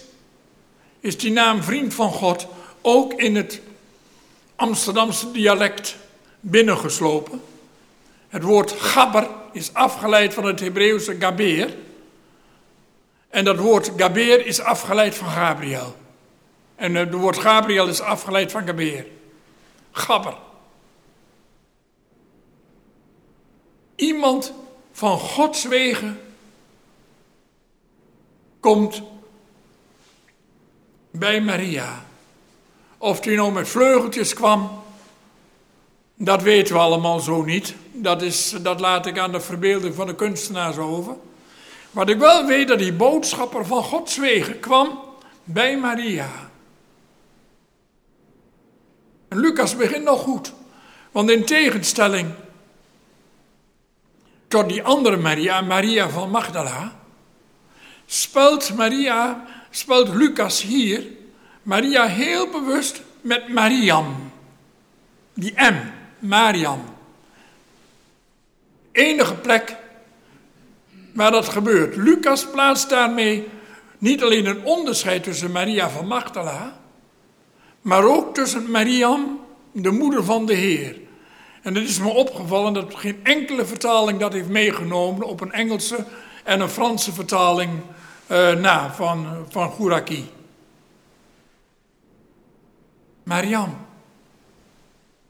is 0.99 1.17
die 1.17 1.31
naam 1.31 1.63
vriend 1.63 1.93
van 1.93 2.11
God 2.11 2.47
ook 2.81 3.13
in 3.13 3.35
het 3.35 3.61
Amsterdamse 4.55 5.31
dialect 5.31 5.95
binnengeslopen. 6.39 7.41
Het 8.27 8.43
woord 8.43 8.71
gabber 8.71 9.27
is 9.51 9.73
afgeleid 9.73 10.33
van 10.33 10.45
het 10.45 10.59
Hebreeuwse 10.59 11.15
gaber. 11.19 11.73
En 13.29 13.45
dat 13.45 13.57
woord 13.57 13.91
Gaber 13.97 14.45
is 14.45 14.59
afgeleid 14.59 15.15
van 15.15 15.27
Gabriel. 15.27 15.95
En 16.75 16.95
het 16.95 17.13
woord 17.13 17.37
Gabriel 17.37 17.87
is 17.87 18.01
afgeleid 18.01 18.51
van 18.51 18.65
Gaber. 18.65 19.05
Gabber. 19.91 20.37
Iemand 23.95 24.53
van 24.91 25.19
Gods 25.19 25.63
wegen 25.63 26.19
komt 28.59 29.01
bij 31.20 31.41
Maria. 31.41 32.05
Of 32.97 33.24
hij 33.26 33.36
nou 33.36 33.51
met 33.51 33.70
vleugeltjes 33.70 34.34
kwam, 34.34 34.84
dat 36.15 36.41
weten 36.41 36.74
we 36.74 36.80
allemaal 36.80 37.20
zo 37.20 37.43
niet. 37.43 37.76
Dat, 37.91 38.22
is, 38.22 38.55
dat 38.61 38.80
laat 38.80 39.05
ik 39.05 39.20
aan 39.20 39.32
de 39.32 39.39
verbeelding 39.41 39.95
van 39.95 40.07
de 40.07 40.15
kunstenaars 40.15 40.78
over. 40.78 41.15
Wat 41.91 42.09
ik 42.09 42.17
wel 42.17 42.45
weet, 42.45 42.67
dat 42.67 42.80
die 42.80 42.93
boodschapper 42.93 43.65
van 43.65 43.84
Gods 43.84 44.17
wegen 44.17 44.59
kwam 44.59 44.99
bij 45.43 45.78
Maria. 45.78 46.30
En 49.28 49.39
Lucas 49.39 49.76
begint 49.76 50.03
nog 50.03 50.22
goed. 50.22 50.53
Want 51.11 51.30
in 51.30 51.45
tegenstelling 51.45 52.34
tot 54.47 54.70
die 54.70 54.84
andere 54.84 55.17
Maria, 55.17 55.61
Maria 55.61 56.09
van 56.09 56.30
Magdala, 56.30 56.95
spelt 58.05 58.76
Maria, 58.76 59.45
spelt 59.70 60.09
Lucas 60.09 60.61
hier 60.61 61.03
Maria 61.63 62.07
heel 62.07 62.47
bewust 62.49 63.01
met 63.22 63.47
Mariam. 63.47 64.32
Die 65.34 65.53
M, 65.55 65.76
Mariam. 66.20 66.82
Enige 68.91 69.34
plek 69.34 69.76
waar 71.13 71.32
dat 71.32 71.49
gebeurt. 71.49 71.95
Lucas 71.95 72.49
plaatst 72.49 72.89
daarmee 72.89 73.47
niet 73.97 74.24
alleen 74.24 74.45
een 74.45 74.65
onderscheid 74.65 75.24
tussen 75.24 75.51
Maria 75.51 75.89
van 75.89 76.07
Magdala, 76.07 76.80
maar 77.82 78.03
ook 78.03 78.34
tussen 78.34 78.72
Mariam, 78.72 79.39
de 79.72 79.91
moeder 79.91 80.24
van 80.24 80.45
de 80.45 80.53
Heer. 80.53 80.95
En 81.61 81.76
het 81.76 81.89
is 81.89 81.99
me 81.99 82.09
opgevallen 82.09 82.74
dat 82.74 82.95
geen 82.95 83.20
enkele 83.24 83.65
vertaling 83.65 84.20
dat 84.20 84.34
heeft 84.34 84.49
meegenomen 84.49 85.28
op 85.28 85.41
een 85.41 85.51
Engelse 85.51 86.05
en 86.43 86.59
een 86.59 86.70
Franse 86.70 87.13
vertaling 87.13 87.70
na 88.38 88.93
van, 88.93 89.45
van 89.49 89.71
Gouraki. 89.71 90.32
Mariam. 93.23 93.77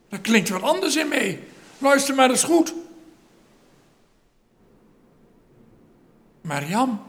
Daar 0.10 0.20
klinkt 0.20 0.50
wat 0.50 0.62
anders 0.62 0.96
in 0.96 1.08
mee. 1.08 1.44
Luister 1.78 2.16
maar 2.16 2.30
eens 2.30 2.44
goed. 2.44 2.74
Mariam. 6.42 7.04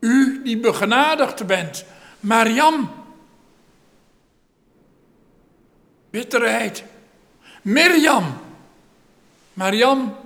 U 0.00 0.42
die 0.42 0.58
begenadigd 0.58 1.46
bent. 1.46 1.84
Mariam. 2.20 2.90
Bitterheid. 6.10 6.84
Mirjam. 7.62 8.38
Mariam. 9.54 10.16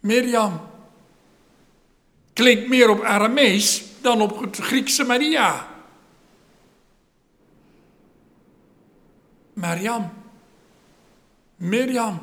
Mirjam. 0.00 0.69
Klinkt 2.40 2.68
meer 2.68 2.88
op 2.88 3.02
Aramees 3.02 3.82
dan 4.00 4.20
op 4.20 4.40
het 4.40 4.56
Griekse 4.56 5.04
Maria. 5.04 5.68
Mariam. 9.52 10.12
Mirjam. 11.56 12.22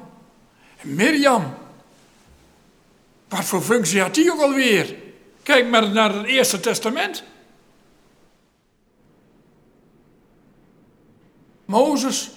Mirjam. 0.81 1.53
Wat 3.27 3.45
voor 3.45 3.61
functie 3.61 4.01
had 4.01 4.13
die 4.13 4.31
ook 4.31 4.41
alweer? 4.41 4.95
Kijk 5.43 5.69
maar 5.69 5.89
naar 5.89 6.13
het 6.13 6.25
Eerste 6.25 6.59
Testament. 6.59 7.23
Mozes. 11.65 12.29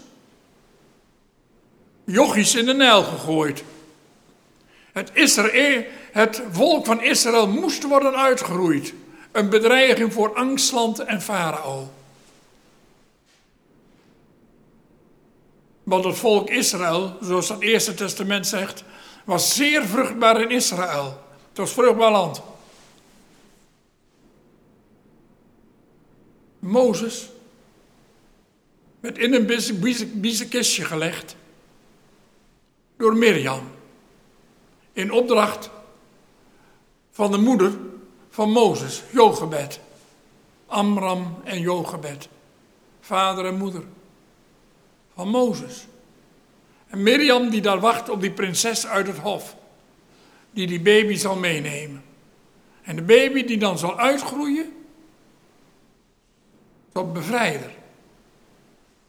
Jochies 2.05 2.55
in 2.55 2.65
de 2.65 2.75
Nijl 2.75 3.03
gegooid. 3.03 3.65
Het, 5.01 5.11
Israël, 5.13 5.85
het 6.13 6.43
volk 6.51 6.87
van 6.87 7.03
Israël 7.03 7.49
moest 7.49 7.83
worden 7.83 8.17
uitgeroeid. 8.17 8.93
Een 9.33 9.49
bedreiging 9.49 10.13
voor 10.13 10.35
angstland 10.35 10.99
en 10.99 11.23
farao. 11.23 11.91
Want 15.83 16.05
het 16.05 16.17
volk 16.17 16.51
Israël, 16.51 17.17
zoals 17.21 17.49
het 17.49 17.61
Eerste 17.61 17.95
Testament 17.95 18.47
zegt, 18.47 18.85
was 19.25 19.55
zeer 19.55 19.85
vruchtbaar 19.85 20.41
in 20.41 20.51
Israël. 20.51 21.23
Het 21.49 21.59
was 21.59 21.73
vruchtbaar 21.73 22.11
land. 22.11 22.43
Mozes 26.59 27.29
werd 29.01 29.19
in 29.19 29.35
een 29.35 29.47
biezenkistje 30.21 30.85
gelegd 30.85 31.37
door 32.97 33.17
Mirjam. 33.17 33.79
In 34.93 35.13
opdracht 35.13 35.71
van 37.11 37.31
de 37.31 37.39
moeder 37.39 37.73
van 38.31 38.51
Mozes, 38.51 39.03
Jochebed. 39.13 39.81
Amram 40.67 41.37
en 41.45 41.61
Jochebed. 41.61 42.29
Vader 43.01 43.47
en 43.47 43.57
moeder 43.57 43.83
van 45.15 45.29
Mozes. 45.29 45.87
En 46.87 47.03
Mirjam 47.03 47.51
die 47.51 47.61
daar 47.61 47.81
wacht 47.81 48.09
op 48.09 48.21
die 48.21 48.33
prinses 48.33 48.87
uit 48.87 49.07
het 49.07 49.19
hof. 49.19 49.57
Die 50.51 50.67
die 50.67 50.81
baby 50.81 51.15
zal 51.15 51.37
meenemen. 51.37 52.03
En 52.83 52.97
de 52.97 53.03
baby 53.03 53.45
die 53.45 53.59
dan 53.59 53.79
zal 53.79 53.99
uitgroeien 53.99 54.73
tot 56.93 57.13
bevrijder. 57.13 57.71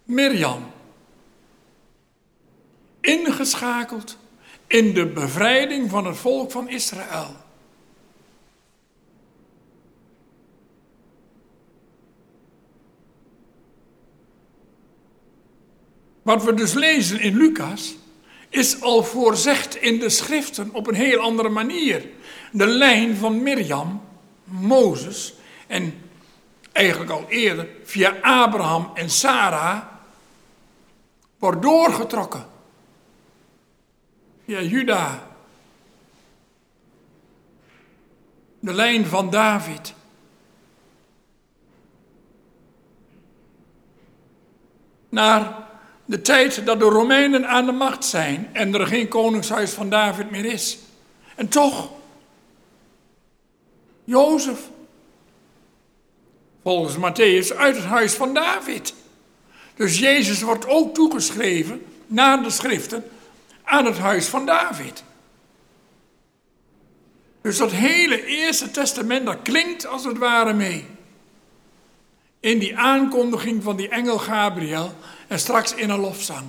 Mirjam. 0.03 0.71
Ingeschakeld 3.01 4.17
in 4.71 4.93
de 4.93 5.05
bevrijding 5.05 5.89
van 5.89 6.05
het 6.05 6.17
volk 6.17 6.51
van 6.51 6.69
Israël. 6.69 7.35
Wat 16.21 16.43
we 16.43 16.53
dus 16.53 16.73
lezen 16.73 17.19
in 17.19 17.37
Lucas 17.37 17.95
is 18.49 18.81
al 18.81 19.03
voorzegd 19.03 19.75
in 19.75 19.99
de 19.99 20.09
schriften 20.09 20.69
op 20.73 20.87
een 20.87 20.95
heel 20.95 21.19
andere 21.19 21.49
manier. 21.49 22.05
De 22.51 22.67
lijn 22.67 23.15
van 23.15 23.43
Mirjam, 23.43 24.01
Mozes 24.43 25.33
en 25.67 25.93
eigenlijk 26.71 27.11
al 27.11 27.25
eerder 27.29 27.67
via 27.83 28.17
Abraham 28.21 28.91
en 28.93 29.09
Sarah 29.09 29.81
wordt 31.39 31.61
doorgetrokken. 31.61 32.50
Via 34.51 34.61
Juda. 34.61 35.27
De 38.59 38.73
lijn 38.73 39.05
van 39.05 39.29
David. 39.29 39.93
Naar 45.09 45.67
de 46.05 46.21
tijd 46.21 46.65
dat 46.65 46.79
de 46.79 46.85
Romeinen 46.85 47.47
aan 47.47 47.65
de 47.65 47.71
macht 47.71 48.05
zijn 48.05 48.49
en 48.53 48.73
er 48.73 48.87
geen 48.87 49.07
koningshuis 49.07 49.71
van 49.71 49.89
David 49.89 50.31
meer 50.31 50.45
is. 50.45 50.77
En 51.35 51.47
toch, 51.47 51.91
Jozef, 54.03 54.59
volgens 56.63 56.95
Matthäus, 56.95 57.57
uit 57.57 57.75
het 57.75 57.85
huis 57.85 58.13
van 58.13 58.33
David. 58.33 58.93
Dus 59.75 59.99
Jezus 59.99 60.41
wordt 60.41 60.67
ook 60.67 60.93
toegeschreven, 60.93 61.85
naar 62.07 62.43
de 62.43 62.49
schriften, 62.49 63.03
aan 63.71 63.85
het 63.85 63.97
huis 63.97 64.27
van 64.27 64.45
David. 64.45 65.03
Dus 67.41 67.57
dat 67.57 67.71
hele 67.71 68.25
Eerste 68.25 68.71
Testament, 68.71 69.25
dat 69.25 69.41
klinkt 69.41 69.87
als 69.87 70.03
het 70.03 70.17
ware 70.17 70.53
mee. 70.53 70.85
In 72.39 72.59
die 72.59 72.77
aankondiging 72.77 73.63
van 73.63 73.75
die 73.75 73.89
engel 73.89 74.17
Gabriel 74.17 74.93
en 75.27 75.39
straks 75.39 75.73
in 75.73 75.89
een 75.89 75.99
lofzang. 75.99 76.47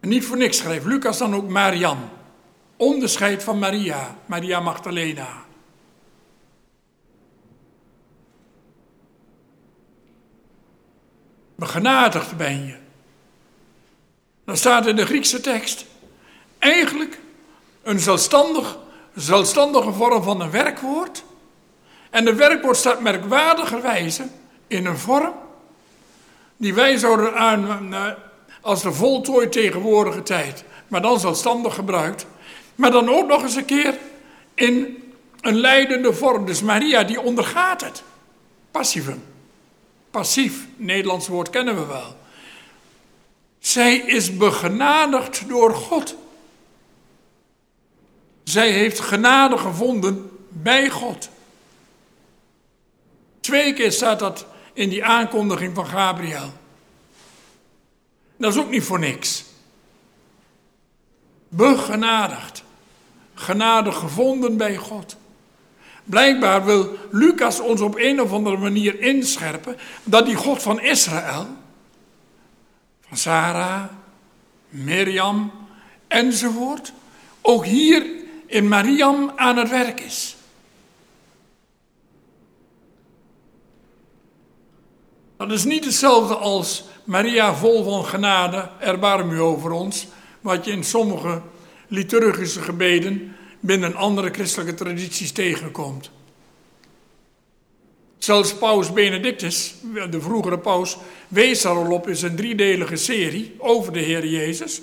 En 0.00 0.08
niet 0.08 0.24
voor 0.24 0.36
niks 0.36 0.56
schreef 0.56 0.84
Lucas 0.84 1.18
dan 1.18 1.34
ook 1.34 1.48
Mariam. 1.48 2.08
Onderscheid 2.76 3.42
van 3.42 3.58
Maria, 3.58 4.16
Maria 4.26 4.60
Magdalena. 4.60 5.44
Begenadigd 11.54 12.36
ben 12.36 12.66
je. 12.66 12.84
Dan 14.46 14.56
staat 14.56 14.86
in 14.86 14.96
de 14.96 15.06
Griekse 15.06 15.40
tekst 15.40 15.86
eigenlijk 16.58 17.18
een 17.82 18.00
zelfstandig, 18.00 18.78
zelfstandige 19.14 19.92
vorm 19.92 20.22
van 20.22 20.40
een 20.40 20.50
werkwoord. 20.50 21.24
En 22.10 22.24
de 22.24 22.34
werkwoord 22.34 22.76
staat 22.76 23.00
merkwaardigerwijze 23.00 24.26
in 24.66 24.86
een 24.86 24.98
vorm 24.98 25.32
die 26.56 26.74
wij 26.74 26.96
zouden 26.96 27.34
aan 27.36 27.94
eh, 27.94 28.06
als 28.60 28.82
de 28.82 28.92
voltooid 28.92 29.52
tegenwoordige 29.52 30.22
tijd, 30.22 30.64
maar 30.88 31.02
dan 31.02 31.20
zelfstandig 31.20 31.74
gebruikt, 31.74 32.26
maar 32.74 32.90
dan 32.90 33.08
ook 33.08 33.28
nog 33.28 33.42
eens 33.42 33.56
een 33.56 33.64
keer 33.64 33.98
in 34.54 35.02
een 35.40 35.56
leidende 35.56 36.12
vorm. 36.12 36.46
Dus 36.46 36.62
Maria 36.62 37.04
die 37.04 37.20
ondergaat 37.20 37.80
het. 37.80 38.02
Passivum. 38.70 39.22
Passief, 40.10 40.66
Nederlands 40.76 41.28
woord 41.28 41.50
kennen 41.50 41.74
we 41.74 41.86
wel. 41.86 42.16
Zij 43.66 43.96
is 43.96 44.36
begenadigd 44.36 45.48
door 45.48 45.74
God. 45.74 46.16
Zij 48.44 48.70
heeft 48.70 49.00
genade 49.00 49.58
gevonden 49.58 50.30
bij 50.48 50.90
God. 50.90 51.28
Twee 53.40 53.72
keer 53.72 53.92
staat 53.92 54.18
dat 54.18 54.46
in 54.72 54.88
die 54.88 55.04
aankondiging 55.04 55.74
van 55.74 55.86
Gabriel. 55.86 56.52
Dat 58.36 58.54
is 58.54 58.60
ook 58.60 58.70
niet 58.70 58.82
voor 58.82 58.98
niks. 58.98 59.44
Begenadigd. 61.48 62.62
Genade 63.34 63.92
gevonden 63.92 64.56
bij 64.56 64.76
God. 64.76 65.16
Blijkbaar 66.04 66.64
wil 66.64 66.98
Lucas 67.10 67.60
ons 67.60 67.80
op 67.80 67.96
een 67.96 68.20
of 68.20 68.32
andere 68.32 68.56
manier 68.56 69.00
inscherpen 69.00 69.76
dat 70.04 70.26
die 70.26 70.36
God 70.36 70.62
van 70.62 70.80
Israël, 70.80 71.46
Sarah, 73.16 73.84
Mirjam 74.68 75.52
enzovoort, 76.08 76.92
ook 77.42 77.64
hier 77.64 78.06
in 78.46 78.68
Mariam 78.68 79.32
aan 79.36 79.56
het 79.56 79.70
werk 79.70 80.00
is. 80.00 80.36
Dat 85.36 85.52
is 85.52 85.64
niet 85.64 85.84
hetzelfde 85.84 86.34
als 86.34 86.84
Maria 87.04 87.54
vol 87.54 87.84
van 87.84 88.04
genade, 88.04 88.70
erbarm 88.80 89.30
u 89.30 89.40
over 89.40 89.70
ons, 89.70 90.06
wat 90.40 90.64
je 90.64 90.70
in 90.70 90.84
sommige 90.84 91.42
liturgische 91.88 92.62
gebeden 92.62 93.36
binnen 93.60 93.94
andere 93.94 94.30
christelijke 94.30 94.74
tradities 94.74 95.32
tegenkomt. 95.32 96.10
Zelfs 98.18 98.54
paus 98.54 98.92
Benedictus, 98.92 99.74
de 100.10 100.20
vroegere 100.20 100.58
paus, 100.58 100.96
wees 101.28 101.64
er 101.64 101.70
al 101.70 101.92
op 101.92 102.08
in 102.08 102.16
zijn 102.16 102.36
driedelige 102.36 102.96
serie 102.96 103.54
over 103.58 103.92
de 103.92 103.98
Heer 103.98 104.26
Jezus, 104.26 104.82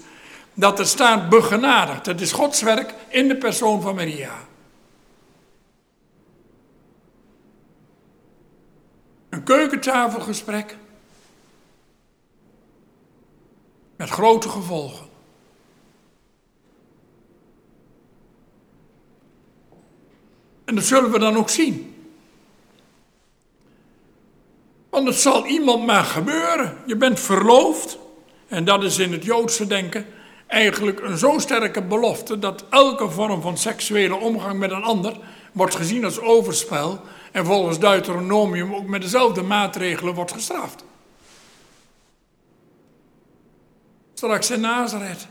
dat 0.54 0.80
er 0.80 0.86
staat 0.86 1.30
begenadigd. 1.30 2.06
Het 2.06 2.22
is 2.22 2.32
Gods 2.32 2.62
werk 2.62 2.94
in 3.08 3.28
de 3.28 3.38
persoon 3.38 3.82
van 3.82 3.96
Maria. 3.96 4.48
Een 9.30 9.44
keukentafelgesprek 9.44 10.78
met 13.96 14.10
grote 14.10 14.50
gevolgen. 14.50 15.12
En 20.66 20.76
dat 20.76 20.84
zullen 20.84 21.12
we 21.12 21.20
dan 21.20 21.36
ook 21.36 21.50
zien. 21.50 21.93
Want 24.94 25.08
het 25.08 25.20
zal 25.20 25.46
iemand 25.46 25.86
maar 25.86 26.04
gebeuren. 26.04 26.78
Je 26.86 26.96
bent 26.96 27.20
verloofd. 27.20 27.98
En 28.48 28.66
dat 28.66 28.84
is 28.84 28.98
in 28.98 29.12
het 29.12 29.24
Joodse 29.24 29.68
denken 29.68 30.06
eigenlijk 30.48 31.00
een 31.02 31.18
zo 31.18 31.40
sterke 31.40 31.82
belofte 31.82 32.40
dat 32.40 32.66
elke 32.70 33.10
vorm 33.10 33.42
van 33.42 33.58
seksuele 33.58 34.16
omgang 34.16 34.60
met 34.60 34.72
een 34.72 34.84
ander 34.84 35.18
wordt 35.52 35.76
gezien 35.76 36.06
als 36.06 36.20
overspel 36.20 37.02
en 37.32 37.46
volgens 37.46 37.80
Deuteronomium 37.80 38.74
ook 38.74 38.88
met 38.88 39.02
dezelfde 39.02 39.42
maatregelen 39.42 40.14
wordt 40.14 40.32
gestraft. 40.32 40.84
Straks 44.14 44.52
in 44.52 44.62
Nazareth. 44.62 45.28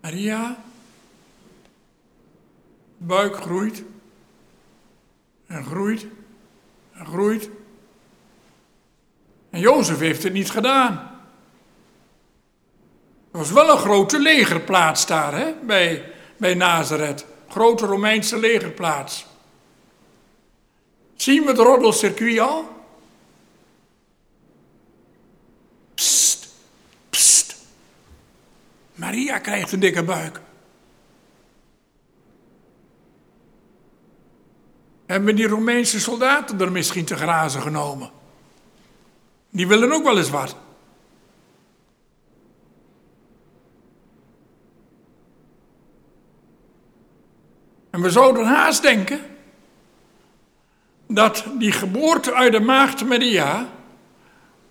Maria, 0.00 0.56
buik 2.96 3.36
groeit 3.36 3.82
en 5.46 5.64
groeit 5.64 6.06
en 6.92 7.06
groeit. 7.06 7.50
En 9.54 9.60
Jozef 9.60 9.98
heeft 9.98 10.22
het 10.22 10.32
niet 10.32 10.50
gedaan. 10.50 10.92
Er 13.32 13.38
was 13.38 13.50
wel 13.50 13.70
een 13.70 13.78
grote 13.78 14.18
legerplaats 14.18 15.06
daar, 15.06 15.34
hè, 15.34 15.52
bij, 15.62 16.12
bij 16.36 16.54
Nazareth. 16.54 17.26
Grote 17.48 17.86
Romeinse 17.86 18.38
legerplaats. 18.38 19.26
Zien 21.16 21.42
we 21.42 21.48
het 21.48 21.58
roddelcircuit 21.58 22.38
al? 22.38 22.68
Psst, 25.94 26.48
psst. 27.10 27.56
Maria 28.94 29.38
krijgt 29.38 29.72
een 29.72 29.80
dikke 29.80 30.02
buik. 30.02 30.40
Hebben 35.06 35.36
die 35.36 35.46
Romeinse 35.46 36.00
soldaten 36.00 36.60
er 36.60 36.72
misschien 36.72 37.04
te 37.04 37.16
grazen 37.16 37.62
genomen? 37.62 38.22
Die 39.54 39.66
willen 39.66 39.92
ook 39.92 40.04
wel 40.04 40.18
eens 40.18 40.30
wat. 40.30 40.56
En 47.90 48.00
we 48.00 48.10
zouden 48.10 48.46
haast 48.46 48.82
denken 48.82 49.20
dat 51.06 51.44
die 51.58 51.72
geboorte 51.72 52.34
uit 52.34 52.52
de 52.52 52.60
maagd 52.60 53.04
Maria, 53.04 53.68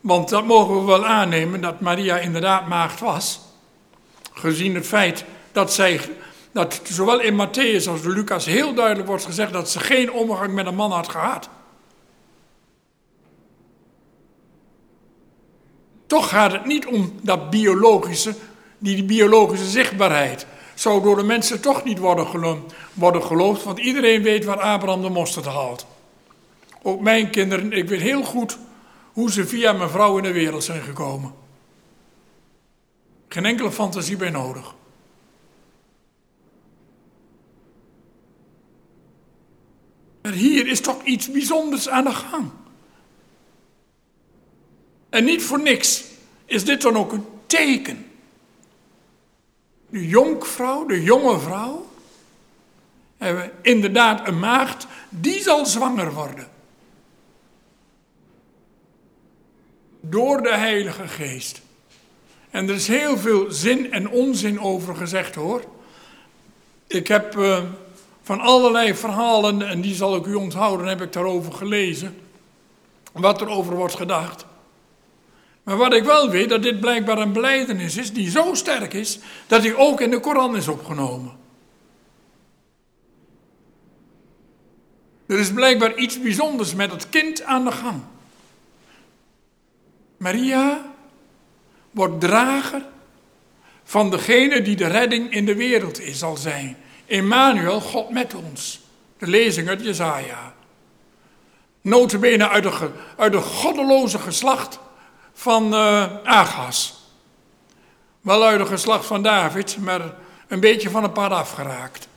want 0.02 0.30
dat 0.30 0.46
mogen 0.46 0.80
we 0.80 0.86
wel 0.86 1.06
aannemen 1.06 1.62
dat 1.62 1.80
Maria 1.80 2.18
inderdaad 2.18 2.68
maagd 2.68 3.00
was, 3.00 3.40
gezien 4.34 4.76
het 4.76 4.88
feit 4.88 5.26
dat 5.52 5.74
zij, 5.74 6.02
dat 6.52 6.82
zowel 6.84 7.20
in 7.20 7.48
Matthäus 7.48 7.88
als 7.90 8.04
Lucas 8.04 8.46
heel 8.46 8.74
duidelijk 8.74 9.08
wordt 9.08 9.26
gezegd 9.26 9.54
dat 9.54 9.70
ze 9.70 9.80
geen 9.80 10.12
omgang 10.12 10.54
met 10.54 10.66
een 10.66 10.76
man 10.76 10.92
had 10.92 11.10
gehad. 11.10 11.50
Toch 16.08 16.30
gaat 16.30 16.52
het 16.52 16.66
niet 16.66 16.86
om 16.86 17.14
dat 17.22 17.50
biologische, 17.50 18.36
die 18.78 19.04
biologische 19.04 19.70
zichtbaarheid 19.70 20.46
zou 20.74 21.04
door 21.04 21.16
de 21.16 21.24
mensen 21.24 21.62
toch 21.62 21.84
niet 21.84 22.00
worden, 22.00 22.64
worden 22.94 23.24
geloofd, 23.24 23.64
want 23.64 23.80
iedereen 23.80 24.24
weet 24.24 24.46
waar 24.46 24.60
Abraham 24.60 25.02
de 25.02 25.10
mosterd 25.10 25.46
haalt. 25.46 25.86
Ook 26.82 27.02
mijn 27.02 27.30
kinderen, 27.30 27.72
ik 27.72 27.90
weet 27.90 28.02
heel 28.02 28.24
goed 28.24 28.58
hoe 29.14 29.32
ze 29.32 29.48
via 29.48 29.74
mijn 29.74 29.90
vrouw 29.90 30.18
in 30.18 30.24
de 30.24 30.32
wereld 30.32 30.64
zijn 30.64 30.82
gekomen. 30.82 31.34
Geen 33.28 33.46
enkele 33.46 33.72
fantasie 33.72 34.18
bij 34.18 34.30
nodig. 34.30 34.76
Maar 40.22 40.32
hier 40.32 40.68
is 40.68 40.82
toch 40.82 41.04
iets 41.04 41.32
bijzonders 41.32 41.90
aan 41.90 42.04
de 42.04 42.12
gang. 42.12 42.52
En 45.14 45.24
niet 45.24 45.44
voor 45.44 45.62
niks 45.62 46.04
is 46.46 46.66
dit 46.66 46.82
dan 46.82 46.98
ook 46.98 47.12
een 47.12 47.26
teken 47.46 48.06
de 49.90 50.08
jonkvrouw, 50.08 50.86
de 50.86 51.04
jonge 51.04 51.40
vrouw, 51.40 51.88
hebben 53.18 53.52
inderdaad 53.62 54.28
een 54.28 54.40
maagd, 54.40 54.88
die 55.10 55.42
zal 55.42 55.66
zwanger 55.66 56.14
worden. 56.14 56.48
Door 60.00 60.42
de 60.42 60.54
Heilige 60.54 61.08
Geest. 61.08 61.62
En 62.50 62.70
er 62.70 62.76
is 62.76 62.88
heel 62.88 63.18
veel 63.18 63.52
zin 63.52 63.92
en 63.92 64.10
onzin 64.10 64.60
over 64.60 64.96
gezegd 64.96 65.36
hoor. 65.36 65.64
Ik 66.88 67.08
heb 67.08 67.36
uh, 67.36 67.64
van 68.22 68.40
allerlei 68.40 68.96
verhalen, 68.96 69.68
en 69.68 69.82
die 69.82 69.96
zal 69.96 70.16
ik 70.16 70.26
u 70.26 70.34
onthouden, 70.34 70.88
heb 70.88 71.02
ik 71.02 71.14
daarover 71.14 71.54
gelezen. 71.54 72.18
Wat 73.12 73.42
er 73.42 73.48
over 73.48 73.76
wordt 73.76 73.96
gedacht. 73.96 74.46
Maar 75.64 75.78
wat 75.78 75.94
ik 75.94 76.04
wel 76.04 76.30
weet, 76.30 76.50
dat 76.50 76.64
dit 76.64 76.80
blijkbaar 76.80 77.18
een 77.18 77.34
beleidenis 77.34 77.98
is 77.98 78.14
die 78.14 78.30
zo 78.30 78.54
sterk 78.54 78.94
is, 78.94 79.20
dat 79.48 79.64
hij 79.64 79.76
ook 79.76 80.02
in 80.02 80.10
de 80.10 80.20
Koran 80.20 80.56
is 80.56 80.68
opgenomen. 80.68 81.32
Er 85.26 85.40
is 85.40 85.54
blijkbaar 85.54 85.96
iets 85.96 86.22
bijzonders 86.22 86.76
met 86.76 86.92
het 86.92 87.10
kind 87.10 87.44
aan 87.44 87.64
de 87.64 87.72
gang. 87.72 88.02
Maria 90.18 90.86
wordt 91.92 92.20
drager 92.20 92.86
van 93.84 94.10
degene 94.10 94.62
die 94.62 94.76
de 94.76 94.88
redding 94.88 95.32
in 95.32 95.46
de 95.46 95.56
wereld 95.56 96.00
is, 96.00 96.20
zal 96.20 96.38
zijn. 96.38 96.78
Emmanuel, 97.06 97.82
God 97.82 98.10
met 98.10 98.34
ons. 98.36 98.82
De 99.18 99.28
lezing 99.28 99.68
uit 99.68 99.84
Jezaja. 99.84 100.54
Notabene 101.82 102.50
uit 102.50 102.64
de, 102.64 102.90
uit 103.18 103.32
de 103.32 103.42
goddeloze 103.42 104.20
geslacht 104.20 104.80
van 105.34 105.74
uh, 105.74 106.18
Agas. 106.24 107.02
Wel 108.22 108.44
uit 108.44 108.60
de 108.60 108.66
geslacht 108.66 109.06
van 109.06 109.22
David, 109.22 109.78
maar 109.78 110.16
een 110.48 110.60
beetje 110.60 110.90
van 110.90 111.04
een 111.04 111.12
pad 111.12 111.32
afgeraakt. 111.32 112.08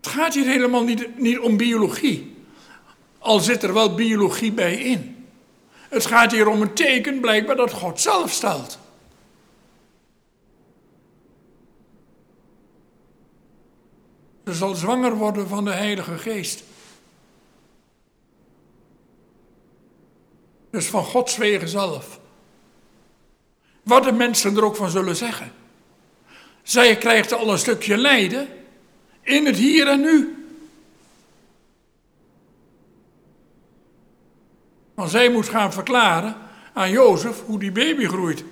Het 0.00 0.10
gaat 0.10 0.34
hier 0.34 0.46
helemaal 0.46 0.84
niet, 0.84 1.18
niet 1.18 1.38
om 1.38 1.56
biologie. 1.56 2.36
Al 3.18 3.38
zit 3.38 3.62
er 3.62 3.72
wel 3.72 3.94
biologie 3.94 4.52
bij 4.52 4.74
in. 4.74 5.26
Het 5.88 6.06
gaat 6.06 6.32
hier 6.32 6.48
om 6.48 6.62
een 6.62 6.74
teken 6.74 7.20
blijkbaar 7.20 7.56
dat 7.56 7.72
God 7.72 8.00
zelf 8.00 8.30
stelt. 8.30 8.78
Ze 14.44 14.54
zal 14.54 14.74
zwanger 14.74 15.16
worden 15.16 15.48
van 15.48 15.64
de 15.64 15.72
Heilige 15.72 16.18
Geest. 16.18 16.62
Dus 20.72 20.86
van 20.86 21.04
Gods 21.04 21.36
wegen 21.36 21.68
zelf. 21.68 22.20
Wat 23.82 24.04
de 24.04 24.12
mensen 24.12 24.56
er 24.56 24.64
ook 24.64 24.76
van 24.76 24.90
zullen 24.90 25.16
zeggen. 25.16 25.52
Zij 26.62 26.96
krijgt 26.96 27.32
al 27.32 27.52
een 27.52 27.58
stukje 27.58 27.96
lijden 27.96 28.48
in 29.20 29.46
het 29.46 29.56
hier 29.56 29.88
en 29.88 30.00
nu. 30.00 30.46
Want 34.94 35.10
zij 35.10 35.30
moet 35.30 35.48
gaan 35.48 35.72
verklaren 35.72 36.36
aan 36.72 36.90
Jozef 36.90 37.42
hoe 37.44 37.58
die 37.58 37.72
baby 37.72 38.04
groeit. 38.04 38.44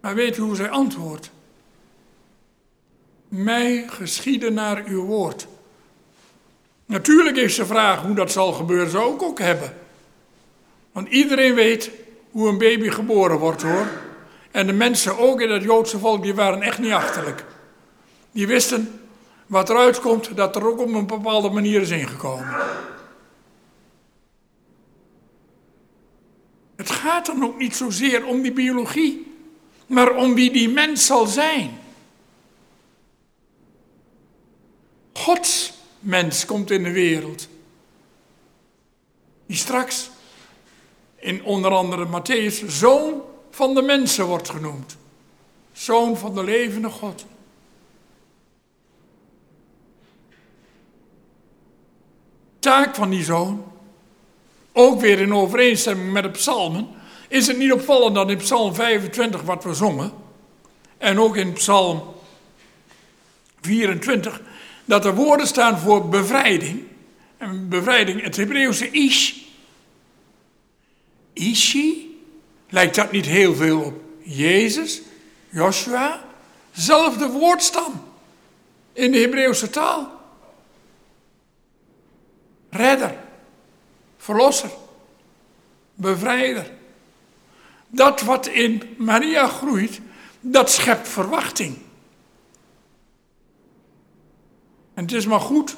Maar 0.00 0.14
weet 0.14 0.36
u 0.36 0.42
hoe 0.42 0.56
zij 0.56 0.70
antwoordt? 0.70 1.30
Mij 3.28 3.88
geschieden 3.88 4.54
naar 4.54 4.84
uw 4.84 5.04
woord. 5.04 5.46
Natuurlijk 6.86 7.36
heeft 7.36 7.54
ze 7.54 7.66
vraag 7.66 8.02
hoe 8.02 8.14
dat 8.14 8.32
zal 8.32 8.52
gebeuren, 8.52 8.90
zou 8.90 9.20
ook 9.20 9.38
hebben. 9.38 9.76
Want 10.92 11.08
iedereen 11.08 11.54
weet 11.54 11.90
hoe 12.30 12.48
een 12.48 12.58
baby 12.58 12.88
geboren 12.88 13.38
wordt 13.38 13.62
hoor. 13.62 13.86
En 14.50 14.66
de 14.66 14.72
mensen 14.72 15.18
ook 15.18 15.40
in 15.40 15.50
het 15.50 15.62
Joodse 15.62 15.98
volk, 15.98 16.22
die 16.22 16.34
waren 16.34 16.62
echt 16.62 16.78
niet 16.78 16.92
achterlijk. 16.92 17.44
Die 18.32 18.46
wisten 18.46 19.00
wat 19.46 19.70
eruit 19.70 20.00
komt, 20.00 20.36
dat 20.36 20.56
er 20.56 20.66
ook 20.66 20.80
op 20.80 20.94
een 20.94 21.06
bepaalde 21.06 21.50
manier 21.50 21.80
is 21.80 21.90
ingekomen. 21.90 22.56
Het 26.76 26.90
gaat 26.90 27.26
dan 27.26 27.44
ook 27.44 27.58
niet 27.58 27.76
zozeer 27.76 28.26
om 28.26 28.42
die 28.42 28.52
biologie, 28.52 29.34
maar 29.86 30.14
om 30.14 30.34
wie 30.34 30.50
die 30.50 30.68
mens 30.68 31.06
zal 31.06 31.26
zijn. 31.26 31.78
Gods 35.12 35.73
mens 36.04 36.46
komt 36.46 36.70
in 36.70 36.82
de 36.82 36.92
wereld. 36.92 37.48
Die 39.46 39.56
straks 39.56 40.10
in 41.16 41.44
onder 41.44 41.70
andere 41.70 42.06
Matthäus 42.06 42.66
zoon 42.66 43.22
van 43.50 43.74
de 43.74 43.82
mensen 43.82 44.26
wordt 44.26 44.50
genoemd. 44.50 44.96
Zoon 45.72 46.16
van 46.16 46.34
de 46.34 46.44
levende 46.44 46.90
God. 46.90 47.24
Taak 52.58 52.94
van 52.94 53.10
die 53.10 53.24
zoon, 53.24 53.72
ook 54.72 55.00
weer 55.00 55.20
in 55.20 55.34
overeenstemming 55.34 56.12
met 56.12 56.22
de 56.22 56.30
psalmen, 56.30 56.88
is 57.28 57.46
het 57.46 57.58
niet 57.58 57.72
opvallend 57.72 58.14
dat 58.14 58.30
in 58.30 58.36
Psalm 58.36 58.74
25 58.74 59.42
wat 59.42 59.64
we 59.64 59.74
zongen, 59.74 60.12
en 60.98 61.20
ook 61.20 61.36
in 61.36 61.52
Psalm 61.52 62.14
24, 63.60 64.40
dat 64.84 65.04
er 65.04 65.14
woorden 65.14 65.46
staan 65.46 65.78
voor 65.78 66.08
bevrijding. 66.08 66.82
En 67.36 67.68
bevrijding, 67.68 68.22
het 68.22 68.36
Hebreeuwse 68.36 68.90
ish. 68.90 69.32
Ishi, 71.32 72.18
lijkt 72.68 72.94
dat 72.94 73.10
niet 73.10 73.26
heel 73.26 73.54
veel 73.54 73.80
op 73.80 74.00
Jezus, 74.22 75.00
Joshua? 75.48 76.24
Zelfde 76.72 77.28
woordstam 77.28 78.02
in 78.92 79.12
de 79.12 79.18
Hebreeuwse 79.18 79.70
taal. 79.70 80.20
Redder, 82.70 83.16
verlosser, 84.16 84.70
bevrijder. 85.94 86.70
Dat 87.88 88.20
wat 88.20 88.46
in 88.46 88.94
Maria 88.96 89.48
groeit, 89.48 90.00
dat 90.40 90.70
schept 90.70 91.08
verwachting. 91.08 91.76
En 94.94 95.02
het 95.02 95.12
is 95.12 95.26
maar 95.26 95.40
goed 95.40 95.76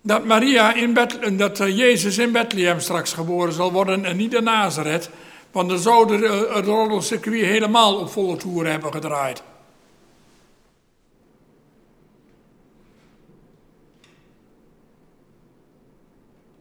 dat, 0.00 0.24
Maria 0.24 0.74
in 0.74 0.94
Bethlehem, 0.94 1.36
dat 1.36 1.60
eh, 1.60 1.76
Jezus 1.76 2.18
in 2.18 2.32
Bethlehem 2.32 2.80
straks 2.80 3.12
geboren 3.12 3.52
zal 3.52 3.72
worden 3.72 4.04
en 4.04 4.16
niet 4.16 4.34
in 4.34 4.44
Nazareth. 4.44 5.10
Want 5.52 5.68
dan 5.68 5.78
zou 5.78 6.06
de, 6.06 6.26
eh, 6.26 6.54
het 6.54 6.66
roddelcircuit 6.66 7.44
helemaal 7.44 7.98
op 7.98 8.10
volle 8.10 8.36
toer 8.36 8.66
hebben 8.66 8.92
gedraaid. 8.92 9.42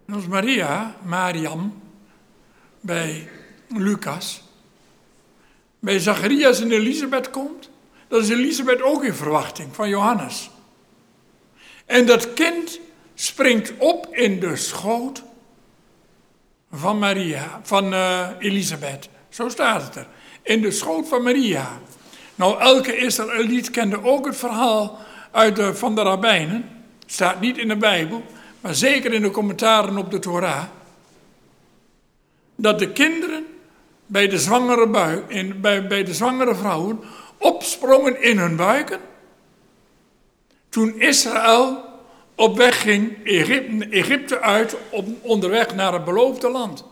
En 0.05 0.13
als 0.13 0.27
Maria, 0.27 0.95
Mariam, 1.03 1.81
bij 2.79 3.29
Lucas, 3.67 4.43
bij 5.79 5.99
Zacharias 5.99 6.61
en 6.61 6.71
Elisabeth 6.71 7.29
komt, 7.29 7.69
dan 8.07 8.21
is 8.21 8.29
Elisabeth 8.29 8.81
ook 8.81 9.03
in 9.03 9.13
verwachting 9.13 9.75
van 9.75 9.89
Johannes. 9.89 10.49
En 11.86 12.05
dat 12.05 12.34
kind 12.34 12.79
springt 13.13 13.73
op 13.77 14.07
in 14.11 14.39
de 14.39 14.55
schoot 14.55 15.23
van 16.71 16.99
Maria, 16.99 17.59
van 17.63 17.93
uh, 17.93 18.27
Elisabeth. 18.39 19.09
Zo 19.29 19.49
staat 19.49 19.81
het 19.81 19.95
er. 19.95 20.07
In 20.41 20.61
de 20.61 20.71
schoot 20.71 21.07
van 21.07 21.23
Maria. 21.23 21.67
Nou, 22.36 22.59
elke 22.59 22.97
Israëliet 22.97 23.69
kende 23.69 24.03
ook 24.03 24.25
het 24.25 24.38
verhaal 24.38 24.99
uit 25.31 25.55
de, 25.55 25.75
van 25.75 25.95
de 25.95 26.01
rabbijnen. 26.01 26.69
Staat 27.05 27.39
niet 27.39 27.57
in 27.57 27.67
de 27.67 27.77
Bijbel, 27.77 28.23
maar 28.61 28.75
zeker 28.75 29.13
in 29.13 29.21
de 29.21 29.31
commentaren 29.31 29.97
op 29.97 30.11
de 30.11 30.19
Torah. 30.19 30.63
Dat 32.55 32.79
de 32.79 32.91
kinderen 32.91 33.45
bij 34.05 34.27
de 34.27 34.39
zwangere, 34.39 34.88
bui, 34.88 35.23
in, 35.27 35.61
bij, 35.61 35.88
bij 35.88 36.03
de 36.03 36.13
zwangere 36.13 36.55
vrouwen 36.55 36.99
opsprongen 37.38 38.21
in 38.21 38.38
hun 38.38 38.55
buiken 38.55 38.99
toen 40.74 40.99
Israël 40.99 41.84
op 42.36 42.57
weg 42.57 42.82
ging 42.82 43.24
Egypte, 43.91 44.39
uit, 44.39 44.76
op, 44.89 45.07
onderweg 45.21 45.76
naar 45.76 45.93
het 45.93 46.05
beloofde 46.05 46.49
land. 46.49 46.86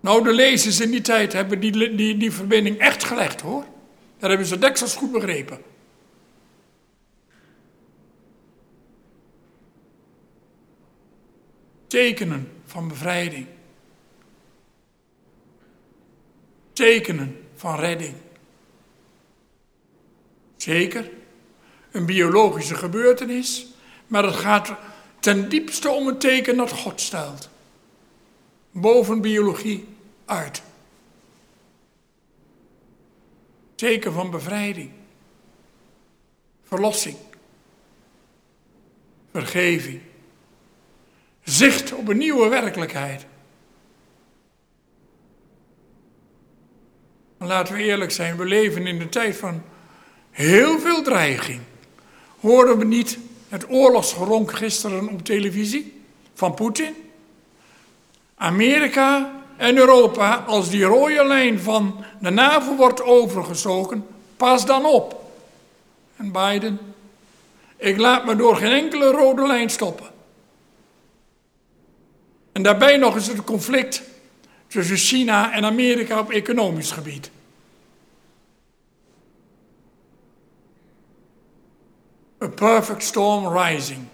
Nou, 0.00 0.24
de 0.24 0.32
lezers 0.32 0.80
in 0.80 0.90
die 0.90 1.00
tijd 1.00 1.32
hebben 1.32 1.60
die, 1.60 1.94
die, 1.94 2.16
die 2.16 2.32
verbinding 2.32 2.78
echt 2.78 3.04
gelegd 3.04 3.40
hoor. 3.40 3.64
Daar 4.18 4.28
hebben 4.28 4.48
ze 4.48 4.58
deksels 4.58 4.96
goed 4.96 5.12
begrepen. 5.12 5.62
Tekenen 11.86 12.52
van 12.64 12.88
bevrijding. 12.88 13.46
Tekenen 16.72 17.36
van 17.54 17.78
redding. 17.78 18.23
Zeker, 20.64 21.10
een 21.90 22.06
biologische 22.06 22.74
gebeurtenis, 22.74 23.66
maar 24.06 24.24
het 24.24 24.34
gaat 24.34 24.72
ten 25.20 25.48
diepste 25.48 25.90
om 25.90 26.06
een 26.06 26.18
teken 26.18 26.56
dat 26.56 26.70
God 26.70 27.00
stelt. 27.00 27.48
Boven 28.70 29.20
biologie 29.20 29.88
uit. 30.24 30.62
Teken 33.74 34.12
van 34.12 34.30
bevrijding, 34.30 34.90
verlossing, 36.62 37.16
vergeving, 39.30 40.00
zicht 41.42 41.92
op 41.92 42.08
een 42.08 42.18
nieuwe 42.18 42.48
werkelijkheid. 42.48 43.26
Laten 47.38 47.74
we 47.74 47.82
eerlijk 47.82 48.10
zijn, 48.10 48.36
we 48.36 48.44
leven 48.44 48.86
in 48.86 48.98
de 48.98 49.08
tijd 49.08 49.36
van 49.36 49.72
heel 50.34 50.78
veel 50.78 51.02
dreiging. 51.02 51.60
Hoorden 52.40 52.78
we 52.78 52.84
niet 52.84 53.18
het 53.48 53.64
oorlogsgeronk 53.68 54.52
gisteren 54.52 55.08
op 55.08 55.24
televisie 55.24 56.02
van 56.34 56.54
Poetin? 56.54 56.94
Amerika 58.36 59.32
en 59.56 59.76
Europa, 59.76 60.44
als 60.46 60.70
die 60.70 60.84
rode 60.84 61.26
lijn 61.26 61.60
van 61.60 62.04
de 62.20 62.30
NAVO 62.30 62.76
wordt 62.76 63.02
overgestoken, 63.02 64.06
pas 64.36 64.66
dan 64.66 64.84
op. 64.84 65.22
En 66.16 66.32
Biden, 66.32 66.78
ik 67.76 67.98
laat 67.98 68.24
me 68.24 68.36
door 68.36 68.56
geen 68.56 68.72
enkele 68.72 69.10
rode 69.10 69.46
lijn 69.46 69.70
stoppen. 69.70 70.06
En 72.52 72.62
daarbij 72.62 72.96
nog 72.96 73.14
eens 73.14 73.26
het 73.26 73.44
conflict 73.44 74.02
tussen 74.66 74.96
China 74.96 75.52
en 75.52 75.64
Amerika 75.64 76.18
op 76.18 76.30
economisch 76.30 76.90
gebied. 76.90 77.30
A 82.44 82.48
perfect 82.48 83.02
storm 83.02 83.58
rising. 83.58 84.06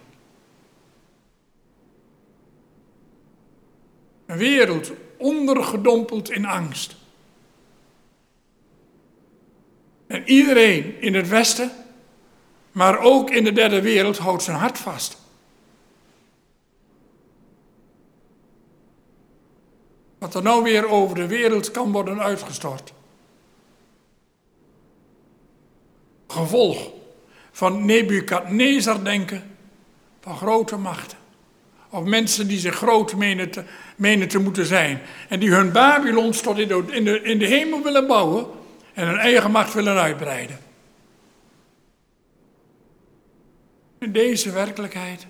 Een 4.27 4.37
wereld 4.37 4.93
ondergedompeld 5.17 6.31
in 6.31 6.45
angst. 6.45 6.97
En 10.07 10.29
iedereen 10.29 11.01
in 11.01 11.15
het 11.15 11.29
Westen, 11.29 11.71
maar 12.73 12.99
ook 12.99 13.31
in 13.31 13.45
de 13.45 13.53
derde 13.53 13.83
wereld, 13.83 14.19
houdt 14.19 14.43
zijn 14.43 14.57
hart 14.57 14.79
vast. 14.79 15.19
Wat 20.19 20.35
er 20.35 20.43
nou 20.43 20.63
weer 20.63 20.89
over 20.89 21.15
de 21.15 21.27
wereld 21.27 21.71
kan 21.71 21.93
worden 21.93 22.21
uitgestort. 22.21 22.93
Gevolg 26.27 27.00
van 27.61 27.85
Nebukadnezar 27.85 29.05
denken 29.05 29.43
van 30.21 30.37
grote 30.37 30.77
machten. 30.77 31.19
Of 31.91 32.05
mensen 32.05 32.49
die 32.49 32.59
zich 32.59 32.75
groot 32.75 33.17
menen 33.17 33.51
te, 33.51 33.65
menen 33.97 34.29
te 34.29 34.39
moeten 34.39 34.67
zijn. 34.67 35.01
En 35.29 35.41
die 35.41 35.51
hun 35.51 35.73
Babylons 35.73 36.41
tot 36.41 36.59
in 36.59 36.69
de, 36.69 36.85
in, 36.91 37.05
de, 37.05 37.23
in 37.23 37.39
de 37.39 37.47
hemel 37.47 37.83
willen 37.83 38.07
bouwen. 38.07 38.47
En 38.95 39.07
hun 39.07 39.19
eigen 39.19 39.51
macht 39.51 39.75
willen 39.75 40.01
uitbreiden. 40.01 40.59
In 43.99 44.13
deze 44.13 44.53
werkelijkheid 44.53 45.27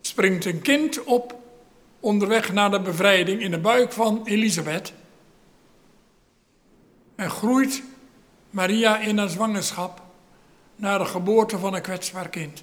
springt 0.00 0.44
een 0.44 0.62
kind 0.62 1.04
op 1.04 1.36
onderweg 2.00 2.52
naar 2.52 2.70
de 2.70 2.80
bevrijding 2.80 3.40
in 3.40 3.50
de 3.50 3.58
buik 3.58 3.92
van 3.92 4.22
Elisabeth. 4.24 4.92
En 7.14 7.30
groeit 7.30 7.82
Maria 8.52 8.98
in 8.98 9.18
haar 9.18 9.28
zwangerschap 9.28 10.02
naar 10.76 10.98
de 10.98 11.04
geboorte 11.04 11.58
van 11.58 11.74
een 11.74 11.82
kwetsbaar 11.82 12.28
kind. 12.28 12.62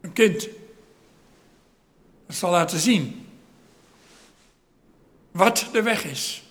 Een 0.00 0.12
kind. 0.12 0.48
Dat 2.26 2.36
zal 2.36 2.50
laten 2.50 2.78
zien 2.78 3.26
wat 5.30 5.66
de 5.72 5.82
weg 5.82 6.04
is. 6.04 6.42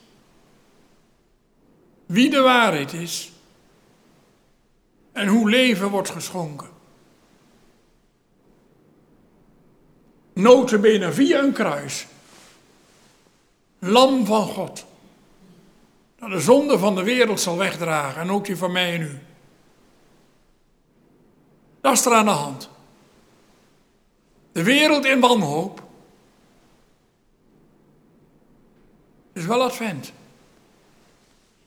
Wie 2.05 2.29
de 2.29 2.39
waarheid 2.39 2.93
is. 2.93 3.31
En 5.11 5.27
hoe 5.27 5.49
leven 5.49 5.89
wordt 5.89 6.09
geschonken. 6.09 6.69
Notabene 10.33 11.11
via 11.11 11.39
een 11.39 11.53
kruis. 11.53 12.07
Lam 13.79 14.25
van 14.25 14.47
God. 14.47 14.86
Dat 16.19 16.29
de 16.29 16.39
zonde 16.39 16.79
van 16.79 16.95
de 16.95 17.03
wereld 17.03 17.39
zal 17.39 17.57
wegdragen. 17.57 18.21
En 18.21 18.31
ook 18.31 18.45
die 18.45 18.57
van 18.57 18.71
mij 18.71 18.93
en 18.93 19.01
u. 19.01 19.19
Dat 21.81 21.93
is 21.93 22.05
er 22.05 22.13
aan 22.13 22.25
de 22.25 22.31
hand. 22.31 22.69
De 24.51 24.63
wereld 24.63 25.05
in 25.05 25.19
wanhoop. 25.19 25.85
is 29.33 29.45
wel 29.45 29.63
advent. 29.63 30.13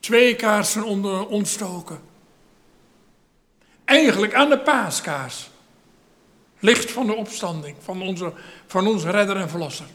Twee 0.00 0.36
kaarsen 0.36 0.84
onder 0.84 1.26
ontstoken. 1.26 2.00
Eigenlijk 3.84 4.34
aan 4.34 4.48
de 4.48 4.58
paaskaars. 4.58 5.50
Licht 6.58 6.90
van 6.90 7.06
de 7.06 7.14
opstanding 7.14 7.76
van 7.80 8.02
onze, 8.02 8.32
van 8.66 8.86
onze 8.86 9.10
redder 9.10 9.36
en 9.36 9.48
verlosser. 9.48 9.86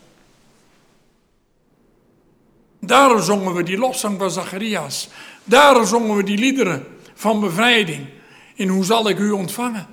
Daarom 2.85 3.21
zongen 3.21 3.53
we 3.53 3.63
die 3.63 3.77
lofzang 3.77 4.19
van 4.19 4.31
Zacharias. 4.31 5.09
Daarom 5.43 5.85
zongen 5.85 6.15
we 6.15 6.23
die 6.23 6.37
liederen 6.37 6.87
van 7.13 7.39
bevrijding. 7.39 8.07
In 8.55 8.67
hoe 8.67 8.83
zal 8.83 9.09
ik 9.09 9.19
u 9.19 9.31
ontvangen? 9.31 9.87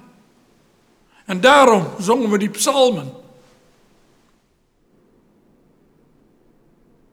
En 1.24 1.40
daarom 1.40 1.86
zongen 1.98 2.30
we 2.30 2.38
die 2.38 2.50
psalmen. 2.50 3.12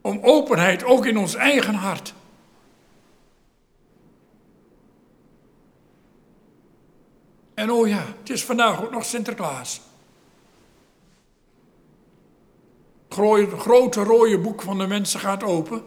Om 0.01 0.19
openheid 0.21 0.83
ook 0.83 1.05
in 1.05 1.17
ons 1.17 1.35
eigen 1.35 1.73
hart. 1.73 2.13
En 7.53 7.71
oh 7.71 7.87
ja, 7.87 8.05
het 8.19 8.29
is 8.29 8.45
vandaag 8.45 8.83
ook 8.83 8.91
nog 8.91 9.05
Sinterklaas. 9.05 9.73
Het 9.73 9.81
grote 13.57 14.03
rode 14.03 14.37
boek 14.37 14.61
van 14.61 14.77
de 14.77 14.87
mensen 14.87 15.19
gaat 15.19 15.43
open. 15.43 15.83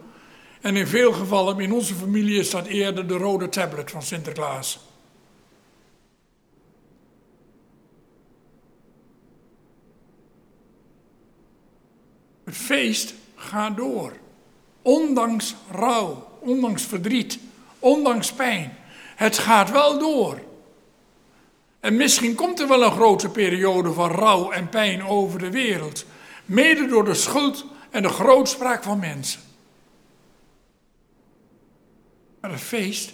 En 0.61 0.75
in 0.75 0.87
veel 0.87 1.13
gevallen, 1.13 1.59
in 1.59 1.73
onze 1.73 1.93
familie, 1.93 2.39
is 2.39 2.49
dat 2.49 2.65
eerder 2.65 3.07
de 3.07 3.17
rode 3.17 3.49
tablet 3.49 3.91
van 3.91 4.01
Sinterklaas. 4.01 4.79
Het 12.43 12.55
feest 12.55 13.13
gaat 13.35 13.77
door. 13.77 14.13
Ondanks 14.81 15.55
rouw, 15.71 16.27
ondanks 16.39 16.83
verdriet, 16.83 17.39
ondanks 17.79 18.33
pijn. 18.33 18.77
Het 19.15 19.37
gaat 19.37 19.71
wel 19.71 19.99
door. 19.99 20.41
En 21.79 21.95
misschien 21.95 22.35
komt 22.35 22.59
er 22.59 22.67
wel 22.67 22.83
een 22.83 22.91
grote 22.91 23.29
periode 23.29 23.93
van 23.93 24.11
rouw 24.11 24.51
en 24.51 24.69
pijn 24.69 25.03
over 25.03 25.39
de 25.39 25.51
wereld. 25.51 26.05
Mede 26.45 26.87
door 26.87 27.05
de 27.05 27.13
schuld 27.13 27.65
en 27.89 28.01
de 28.01 28.09
grootspraak 28.09 28.83
van 28.83 28.99
mensen. 28.99 29.41
Maar 32.39 32.51
het 32.51 32.61
feest, 32.61 33.13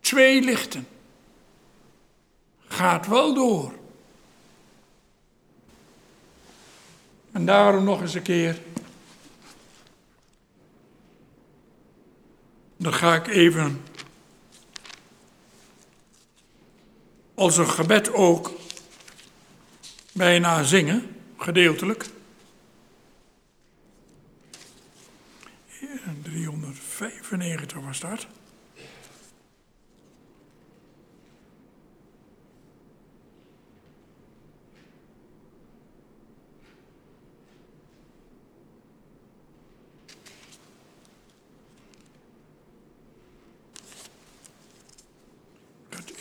twee 0.00 0.42
lichten, 0.42 0.86
gaat 2.68 3.06
wel 3.06 3.34
door. 3.34 3.72
En 7.32 7.46
daarom 7.46 7.84
nog 7.84 8.00
eens 8.00 8.14
een 8.14 8.22
keer. 8.22 8.60
Dan 12.76 12.94
ga 12.94 13.14
ik 13.14 13.26
even 13.26 13.82
als 17.34 17.56
een 17.56 17.70
gebed 17.70 18.12
ook 18.12 18.50
bijna 20.12 20.62
zingen, 20.62 21.19
gedeeltelijk. 21.42 22.06
395 26.22 27.80
was 27.80 28.00
dat. 28.00 28.26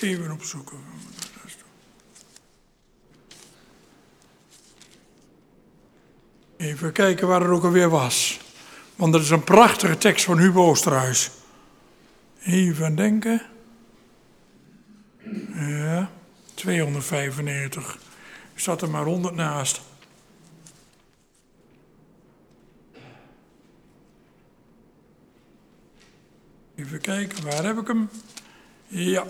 even 0.01 0.32
opzoeken. 0.32 0.88
Even 6.60 6.91
kijken 6.91 7.28
waar 7.28 7.41
het 7.41 7.49
ook 7.49 7.64
alweer 7.64 7.89
was. 7.89 8.39
Want 8.95 9.14
dat 9.14 9.22
is 9.22 9.30
een 9.30 9.43
prachtige 9.43 9.97
tekst 9.97 10.26
van 10.26 10.38
Hugo 10.38 10.66
Oosterhuis. 10.66 11.32
Even 12.43 12.95
denken. 12.95 13.41
Ja, 15.53 16.12
295. 16.53 17.97
Ik 18.53 18.60
zat 18.60 18.82
er 18.82 18.89
maar 18.89 19.05
100 19.05 19.36
naast. 19.36 19.82
Even 26.76 27.01
kijken, 27.01 27.43
waar 27.43 27.64
heb 27.64 27.78
ik 27.78 27.88
hem? 27.88 28.10
Ja. 28.88 29.26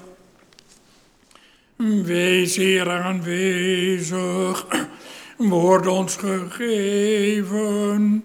Wees 2.04 2.56
hier 2.56 2.90
aanwezig, 2.90 4.66
word 5.48 5.88
ons 5.88 6.16
gegeven, 6.16 8.24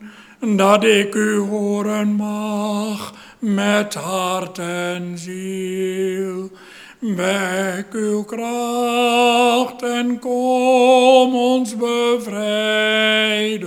dat 0.57 0.85
ik 0.85 1.15
u 1.15 1.39
horen 1.39 2.13
mag 2.13 3.15
met 3.39 3.95
hart 3.95 4.59
en 4.59 5.19
ziel. 5.19 6.51
Wek 6.99 7.87
uw 7.93 8.23
kracht 8.23 9.83
en 9.83 10.19
kom 10.19 11.35
ons 11.35 11.77
bevrijden. 11.77 13.63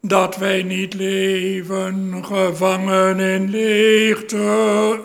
Dat 0.00 0.36
wij 0.36 0.62
niet 0.62 0.94
leven 0.94 2.24
gevangen 2.24 3.20
in 3.20 3.50
leegte 3.50 5.00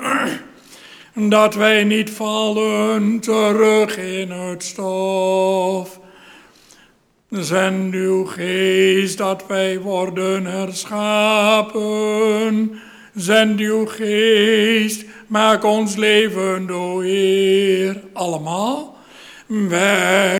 dat 1.13 1.55
wij 1.55 1.83
niet 1.83 2.09
vallen 2.09 3.19
terug 3.19 3.97
in 3.97 4.31
het 4.31 4.63
stof. 4.63 5.99
Zend 7.29 7.93
uw 7.93 8.25
geest 8.25 9.17
dat 9.17 9.43
wij 9.47 9.79
worden 9.79 10.45
herschapen. 10.45 11.91
Zend 13.15 13.59
uw 13.59 13.85
geest, 13.85 15.05
maak 15.27 15.63
ons 15.63 15.95
leven, 15.95 16.69
o 16.71 16.99
Heer. 16.99 18.03
Allemaal. 18.13 18.97
Wij 19.47 20.37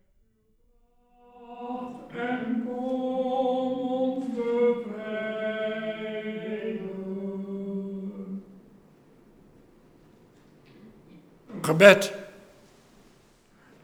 gebed 11.65 12.13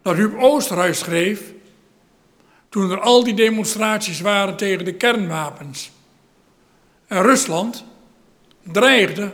dat 0.01 0.15
Huub 0.15 0.39
Oosterhuis 0.39 0.99
schreef 0.99 1.53
toen 2.69 2.91
er 2.91 2.99
al 2.99 3.23
die 3.23 3.33
demonstraties 3.33 4.21
waren 4.21 4.57
tegen 4.57 4.85
de 4.85 4.93
kernwapens. 4.93 5.91
En 7.07 7.21
Rusland 7.21 7.83
dreigde 8.63 9.31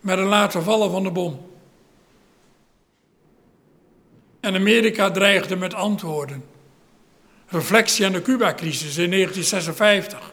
met 0.00 0.18
een 0.18 0.24
laten 0.24 0.62
vallen 0.62 0.90
van 0.90 1.02
de 1.02 1.10
bom. 1.10 1.50
En 4.40 4.54
Amerika 4.54 5.10
dreigde 5.10 5.56
met 5.56 5.74
antwoorden. 5.74 6.44
Reflectie 7.48 8.06
aan 8.06 8.12
de 8.12 8.22
Cuba-crisis 8.22 8.96
in 8.96 9.10
1956 9.10 10.32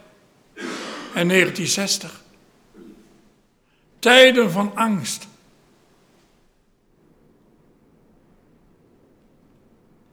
en 1.14 1.28
1960. 1.28 2.22
Tijden 4.00 4.52
van 4.52 4.72
angst. 4.76 5.28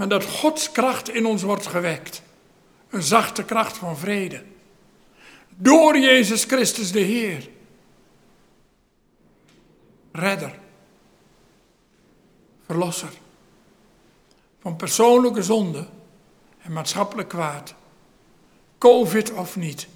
Maar 0.00 0.08
dat 0.08 0.24
Gods 0.24 0.72
kracht 0.72 1.08
in 1.08 1.26
ons 1.26 1.42
wordt 1.42 1.66
gewekt. 1.66 2.22
Een 2.90 3.02
zachte 3.02 3.44
kracht 3.44 3.76
van 3.76 3.96
vrede. 3.96 4.42
Door 5.48 5.98
Jezus 5.98 6.44
Christus 6.44 6.92
de 6.92 7.00
Heer. 7.00 7.48
Redder. 10.12 10.58
Verlosser. 12.64 13.08
Van 14.60 14.76
persoonlijke 14.76 15.42
zonde 15.42 15.86
en 16.62 16.72
maatschappelijk 16.72 17.28
kwaad. 17.28 17.74
Covid 18.78 19.32
of 19.32 19.56
niet. 19.56 19.88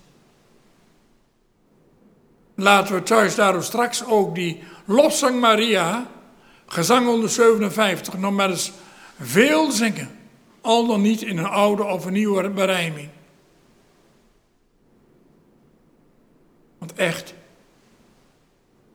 Laten 2.55 2.95
we 2.95 3.03
thuis 3.03 3.35
daarom 3.35 3.63
straks 3.63 4.05
ook 4.07 4.35
die 4.35 4.63
lofzang 4.85 5.41
Maria, 5.41 6.07
gezang 6.67 7.07
157, 7.07 8.15
nog 8.19 8.33
maar 8.33 8.51
eens 8.51 8.73
veel 9.21 9.71
zingen. 9.71 10.19
Al 10.61 10.87
dan 10.87 11.03
niet 11.03 11.23
in 11.23 11.39
een 11.39 11.47
oude 11.47 11.85
of 11.85 12.05
een 12.05 12.13
nieuwe 12.13 12.51
berijming. 12.51 13.09
Want 16.79 16.93
echt, 16.93 17.35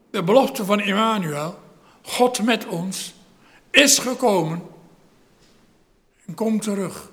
de 0.09 0.24
belofte 0.24 0.65
van 0.65 0.80
Emmanuel, 0.80 1.59
God 2.01 2.43
met 2.43 2.65
ons, 2.65 3.13
is 3.70 3.97
gekomen 3.97 4.61
en 6.26 6.34
komt 6.34 6.61
terug. 6.61 7.09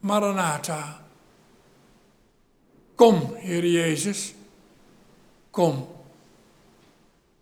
Maranatha. 0.00 1.00
Kom, 2.94 3.34
Heer 3.34 3.66
Jezus, 3.66 4.34
kom. 5.50 5.88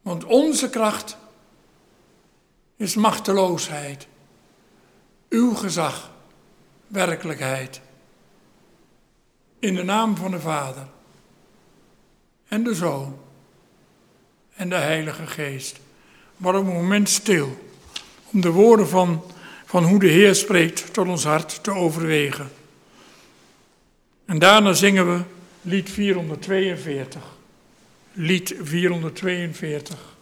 Want 0.03 0.25
onze 0.25 0.71
kracht 0.71 1.17
is 2.79 2.95
machteloosheid. 2.95 4.07
Uw 5.29 5.55
gezag, 5.55 6.11
werkelijkheid. 6.87 7.81
In 9.59 9.75
de 9.75 9.83
naam 9.83 10.17
van 10.17 10.31
de 10.31 10.41
Vader 10.41 10.87
en 12.49 12.63
de 12.63 12.75
Zoon 12.75 13.19
en 14.55 14.69
de 14.69 14.75
Heilige 14.75 15.27
Geest. 15.27 15.81
Maar 16.37 16.55
een 16.55 16.67
moment 16.67 17.09
stil 17.09 17.67
om 18.33 18.41
de 18.41 18.51
woorden 18.51 18.89
van, 18.89 19.25
van 19.65 19.85
hoe 19.85 19.99
de 19.99 20.09
Heer 20.09 20.35
spreekt 20.35 20.95
tot 20.95 21.09
ons 21.09 21.25
hart 21.25 21.65
te 21.65 21.71
overwegen. 21.71 22.51
En 24.25 24.39
daarna 24.39 24.73
zingen 24.73 25.17
we 25.17 25.23
lied 25.63 25.91
442. 25.91 27.23
Lied 28.13 28.55
442. 28.63 30.17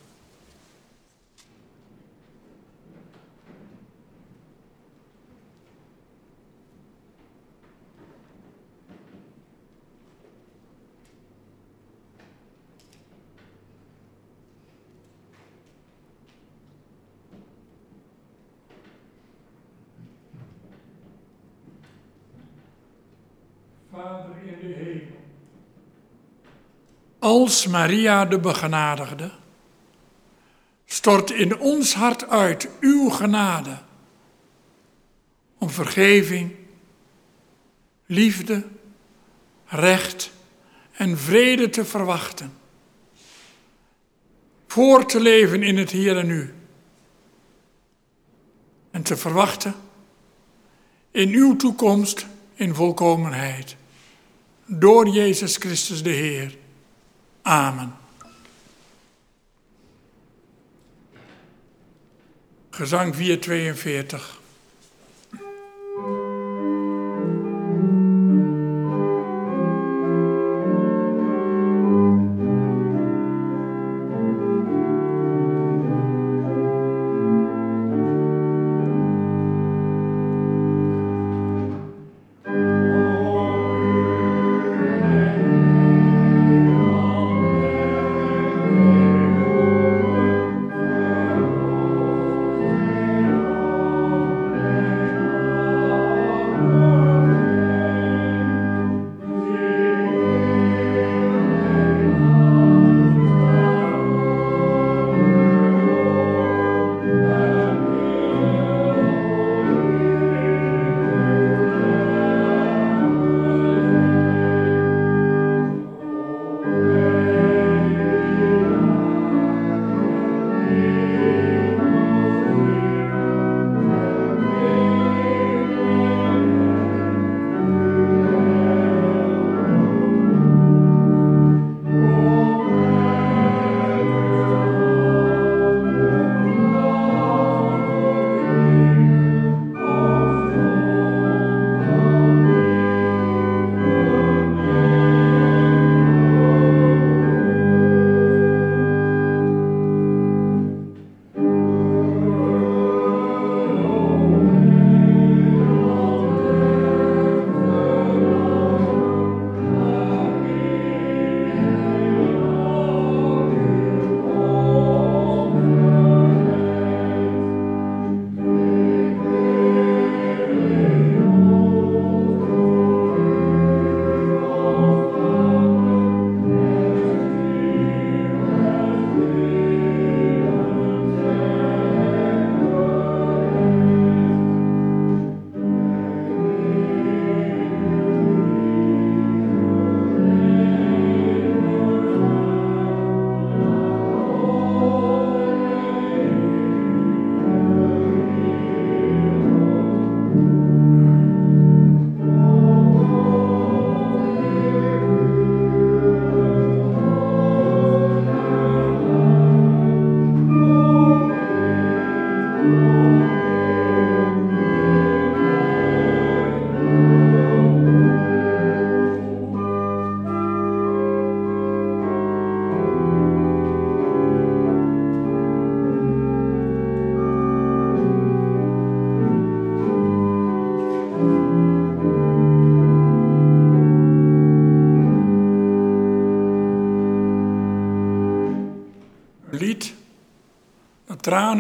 Vader 24.07 24.37
in 24.45 24.69
de 24.69 24.75
hemel. 24.75 25.17
Als 27.19 27.67
Maria 27.67 28.25
de 28.25 28.39
begenadigde, 28.39 29.31
stort 30.85 31.31
in 31.31 31.59
ons 31.59 31.95
hart 31.95 32.29
uit 32.29 32.69
uw 32.81 33.09
genade 33.09 33.79
om 35.59 35.71
vergeving, 35.71 36.55
liefde, 38.07 38.65
recht 39.67 40.31
en 40.93 41.19
vrede 41.19 41.69
te 41.69 41.85
verwachten. 41.85 42.53
Voor 44.67 45.07
te 45.07 45.21
leven 45.21 45.63
in 45.63 45.79
het 45.79 45.91
hier 45.91 46.17
en 46.17 46.27
nu. 46.27 46.55
En 48.91 49.03
te 49.03 49.17
verwachten 49.17 49.75
in 51.11 51.29
uw 51.29 51.57
toekomst 51.57 52.27
in 52.55 52.75
volkomenheid 52.75 53.77
door 54.67 55.09
Jezus 55.09 55.57
Christus 55.57 56.03
de 56.03 56.11
Heer. 56.11 56.55
Amen. 57.43 57.97
Gezang 62.71 63.15
442. 63.15 64.45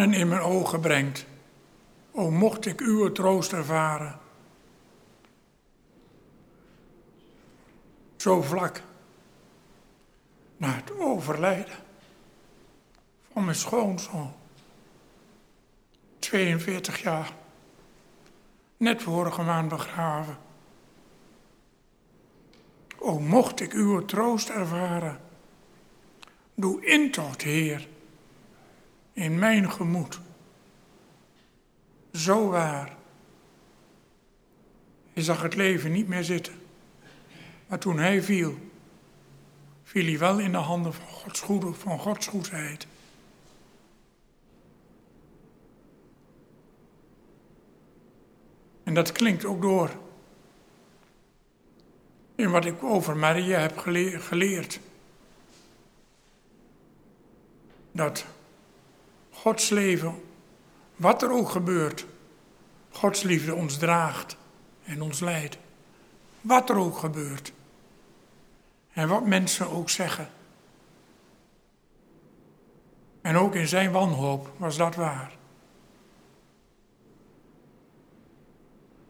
In 0.00 0.28
mijn 0.28 0.40
ogen 0.40 0.80
brengt. 0.80 1.26
O 2.12 2.30
mocht 2.30 2.66
ik 2.66 2.80
uw 2.80 3.12
troost 3.12 3.52
ervaren. 3.52 4.18
Zo 8.16 8.42
vlak 8.42 8.82
na 10.56 10.72
het 10.72 10.98
overlijden 10.98 11.74
van 13.32 13.44
mijn 13.44 13.56
schoonzoon. 13.56 14.32
42 16.18 17.02
jaar. 17.02 17.32
Net 18.76 19.02
vorige 19.02 19.42
maand 19.42 19.68
begraven. 19.68 20.38
O 22.98 23.18
mocht 23.18 23.60
ik 23.60 23.72
uw 23.72 24.04
troost 24.04 24.48
ervaren. 24.48 25.20
Doe 26.54 26.86
intocht, 26.86 27.42
Heer, 27.42 27.88
in 29.16 29.38
mijn 29.38 29.72
gemoed. 29.72 30.20
Zo 32.12 32.48
waar. 32.48 32.96
Hij 35.12 35.22
zag 35.22 35.42
het 35.42 35.54
leven 35.54 35.92
niet 35.92 36.08
meer 36.08 36.24
zitten. 36.24 36.52
Maar 37.66 37.78
toen 37.78 37.98
hij 37.98 38.22
viel, 38.22 38.58
viel 39.82 40.04
hij 40.04 40.18
wel 40.18 40.38
in 40.38 40.52
de 40.52 40.58
handen 40.58 40.94
van 40.94 41.06
Gods, 41.06 41.44
van 41.78 41.98
Gods 41.98 42.26
goedheid. 42.26 42.86
En 48.82 48.94
dat 48.94 49.12
klinkt 49.12 49.44
ook 49.44 49.62
door 49.62 49.90
in 52.34 52.50
wat 52.50 52.64
ik 52.64 52.82
over 52.82 53.16
Maria 53.16 53.58
heb 53.58 53.78
geleerd. 54.18 54.80
Dat 57.92 58.26
Gods 59.36 59.68
leven, 59.68 60.22
wat 60.96 61.22
er 61.22 61.30
ook 61.30 61.48
gebeurt, 61.48 62.06
Gods 62.90 63.22
liefde 63.22 63.54
ons 63.54 63.78
draagt 63.78 64.36
en 64.84 65.02
ons 65.02 65.20
leidt. 65.20 65.58
Wat 66.40 66.70
er 66.70 66.76
ook 66.76 66.96
gebeurt. 66.96 67.52
En 68.92 69.08
wat 69.08 69.26
mensen 69.26 69.70
ook 69.70 69.90
zeggen. 69.90 70.28
En 73.20 73.36
ook 73.36 73.54
in 73.54 73.68
zijn 73.68 73.92
wanhoop 73.92 74.50
was 74.56 74.76
dat 74.76 74.94
waar. 74.94 75.32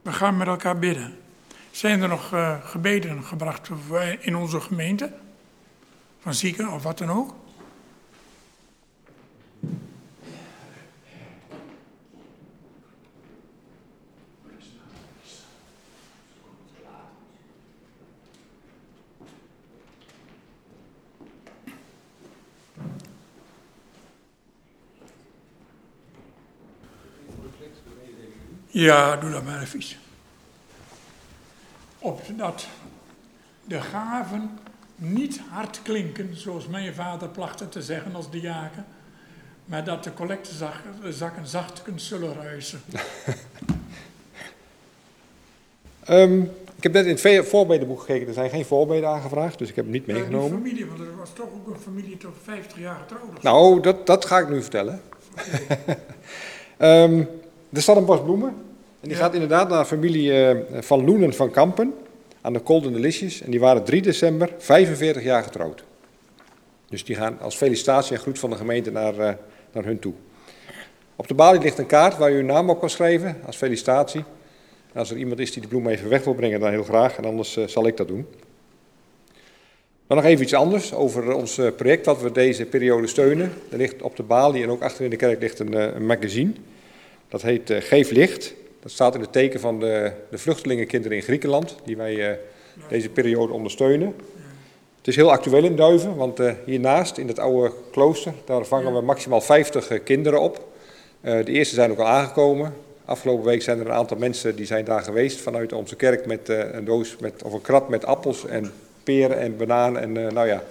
We 0.02 0.12
gaan 0.12 0.36
met 0.36 0.46
elkaar 0.46 0.78
bidden. 0.78 1.18
Zijn 1.70 2.02
er 2.02 2.08
nog 2.08 2.32
uh, 2.32 2.64
gebeden 2.64 3.24
gebracht 3.24 3.70
in 4.20 4.36
onze 4.36 4.60
gemeente? 4.60 5.12
Van 6.18 6.34
zieken 6.34 6.68
of 6.72 6.82
wat 6.82 6.98
dan 6.98 7.10
ook? 7.10 7.34
Ja, 28.76 29.16
doe 29.16 29.30
dat 29.30 29.44
maar 29.44 29.62
even. 29.62 29.80
Opdat 31.98 32.66
de 33.64 33.80
gaven 33.80 34.58
niet 34.94 35.40
hard 35.50 35.80
klinken, 35.82 36.36
zoals 36.36 36.66
mijn 36.66 36.94
vader 36.94 37.28
plachtte 37.28 37.68
te 37.68 37.82
zeggen 37.82 38.14
als 38.14 38.30
diaken, 38.30 38.84
maar 39.64 39.84
dat 39.84 40.04
de 40.04 40.14
collectezakken 40.14 41.46
zachtkens 41.46 42.08
zullen 42.08 42.34
ruisen. 42.34 42.80
um, 46.08 46.42
ik 46.76 46.82
heb 46.82 46.92
net 46.92 47.06
in 47.06 47.36
het 47.36 47.48
voorbedenboek 47.48 48.00
gekeken, 48.00 48.28
er 48.28 48.34
zijn 48.34 48.50
geen 48.50 48.64
voorbeden 48.64 49.08
aangevraagd, 49.08 49.58
dus 49.58 49.68
ik 49.68 49.76
heb 49.76 49.84
hem 49.84 49.94
niet 49.94 50.06
meegenomen. 50.06 50.52
Een 50.52 50.64
familie, 50.64 50.86
want 50.86 51.00
er 51.00 51.16
was 51.16 51.32
toch 51.32 51.48
ook 51.54 51.74
een 51.74 51.80
familie 51.80 52.16
tot 52.16 52.34
50 52.42 52.78
jaar 52.78 52.98
getrouwd. 52.98 53.42
Nou, 53.42 53.80
dat, 53.80 54.06
dat 54.06 54.24
ga 54.24 54.38
ik 54.38 54.48
nu 54.48 54.62
vertellen. 54.62 55.00
Okay. 55.34 55.96
um, 57.04 57.20
ehm, 57.20 57.24
er 57.72 57.82
staat 57.82 57.96
een 57.96 58.04
bos 58.04 58.22
bloemen 58.22 58.64
die 59.06 59.16
gaat 59.16 59.34
inderdaad 59.34 59.68
naar 59.68 59.84
familie 59.84 60.30
uh, 60.30 60.56
van 60.80 61.04
Loenen 61.04 61.34
van 61.34 61.50
Kampen 61.50 61.94
aan 62.40 62.52
de 62.52 62.60
Golden 62.64 62.92
Delicious. 62.92 63.42
En 63.42 63.50
die 63.50 63.60
waren 63.60 63.84
3 63.84 64.02
december 64.02 64.54
45 64.58 65.22
jaar 65.22 65.42
getrouwd. 65.42 65.84
Dus 66.88 67.04
die 67.04 67.16
gaan 67.16 67.40
als 67.40 67.56
felicitatie 67.56 68.14
en 68.14 68.20
groet 68.20 68.38
van 68.38 68.50
de 68.50 68.56
gemeente 68.56 68.90
naar, 68.90 69.14
uh, 69.14 69.30
naar 69.72 69.84
hun 69.84 69.98
toe. 69.98 70.12
Op 71.16 71.28
de 71.28 71.34
balie 71.34 71.60
ligt 71.60 71.78
een 71.78 71.86
kaart 71.86 72.16
waar 72.16 72.32
u 72.32 72.36
uw 72.36 72.44
naam 72.44 72.70
op 72.70 72.80
kan 72.80 72.90
schrijven 72.90 73.36
als 73.46 73.56
felicitatie. 73.56 74.24
Als 74.94 75.10
er 75.10 75.16
iemand 75.16 75.40
is 75.40 75.52
die 75.52 75.62
de 75.62 75.68
bloem 75.68 75.88
even 75.88 76.08
weg 76.08 76.24
wil 76.24 76.34
brengen, 76.34 76.60
dan 76.60 76.70
heel 76.70 76.84
graag. 76.84 77.16
En 77.16 77.24
anders 77.24 77.56
uh, 77.56 77.66
zal 77.66 77.86
ik 77.86 77.96
dat 77.96 78.08
doen. 78.08 78.26
Dan 80.06 80.16
nog 80.16 80.26
even 80.26 80.44
iets 80.44 80.54
anders 80.54 80.94
over 80.94 81.34
ons 81.34 81.60
project 81.76 82.06
wat 82.06 82.22
we 82.22 82.32
deze 82.32 82.64
periode 82.64 83.06
steunen. 83.06 83.52
Er 83.70 83.78
ligt 83.78 84.02
op 84.02 84.16
de 84.16 84.22
balie 84.22 84.62
en 84.62 84.70
ook 84.70 84.82
achter 84.82 85.04
in 85.04 85.10
de 85.10 85.16
kerk 85.16 85.40
ligt 85.40 85.58
een, 85.58 85.96
een 85.96 86.06
magazine. 86.06 86.52
Dat 87.28 87.42
heet 87.42 87.72
Geef 87.78 88.10
Licht. 88.10 88.54
Dat 88.86 88.94
staat 88.94 89.14
in 89.14 89.20
het 89.20 89.32
teken 89.32 89.60
van 89.60 89.80
de, 89.80 90.12
de 90.30 90.38
vluchtelingenkinderen 90.38 91.16
in 91.16 91.22
Griekenland, 91.22 91.76
die 91.84 91.96
wij 91.96 92.14
uh, 92.14 92.36
deze 92.88 93.08
periode 93.08 93.52
ondersteunen. 93.52 94.14
Het 94.96 95.06
is 95.06 95.16
heel 95.16 95.30
actueel 95.30 95.64
in 95.64 95.76
Duiven, 95.76 96.16
want 96.16 96.40
uh, 96.40 96.52
hiernaast 96.64 97.18
in 97.18 97.28
het 97.28 97.38
oude 97.38 97.72
klooster, 97.92 98.32
daar 98.44 98.64
vangen 98.64 98.94
we 98.94 99.00
maximaal 99.00 99.40
50 99.40 100.02
kinderen 100.02 100.40
op. 100.40 100.68
de 101.20 101.44
eerste 101.44 101.74
zijn 101.74 101.90
ook 101.90 101.98
al 101.98 102.06
aangekomen. 102.06 102.74
Afgelopen 103.04 103.44
week 103.44 103.62
zijn 103.62 103.78
er 103.78 103.86
een 103.86 103.92
aantal 103.92 104.16
mensen 104.16 104.56
die 104.56 104.66
zijn 104.66 104.84
daar 104.84 105.02
geweest 105.02 105.40
vanuit 105.40 105.72
onze 105.72 105.96
kerk 105.96 106.26
met 106.26 106.48
een 106.48 106.84
doos 106.84 107.16
met, 107.20 107.42
of 107.42 107.52
een 107.52 107.60
krat 107.60 107.88
met 107.88 108.04
appels 108.04 108.46
en 108.46 108.72
peren 109.02 109.38
en 109.38 109.56
bananen 109.56 110.02
en 110.02 110.34
nou 110.34 110.46
ja, 110.46 110.62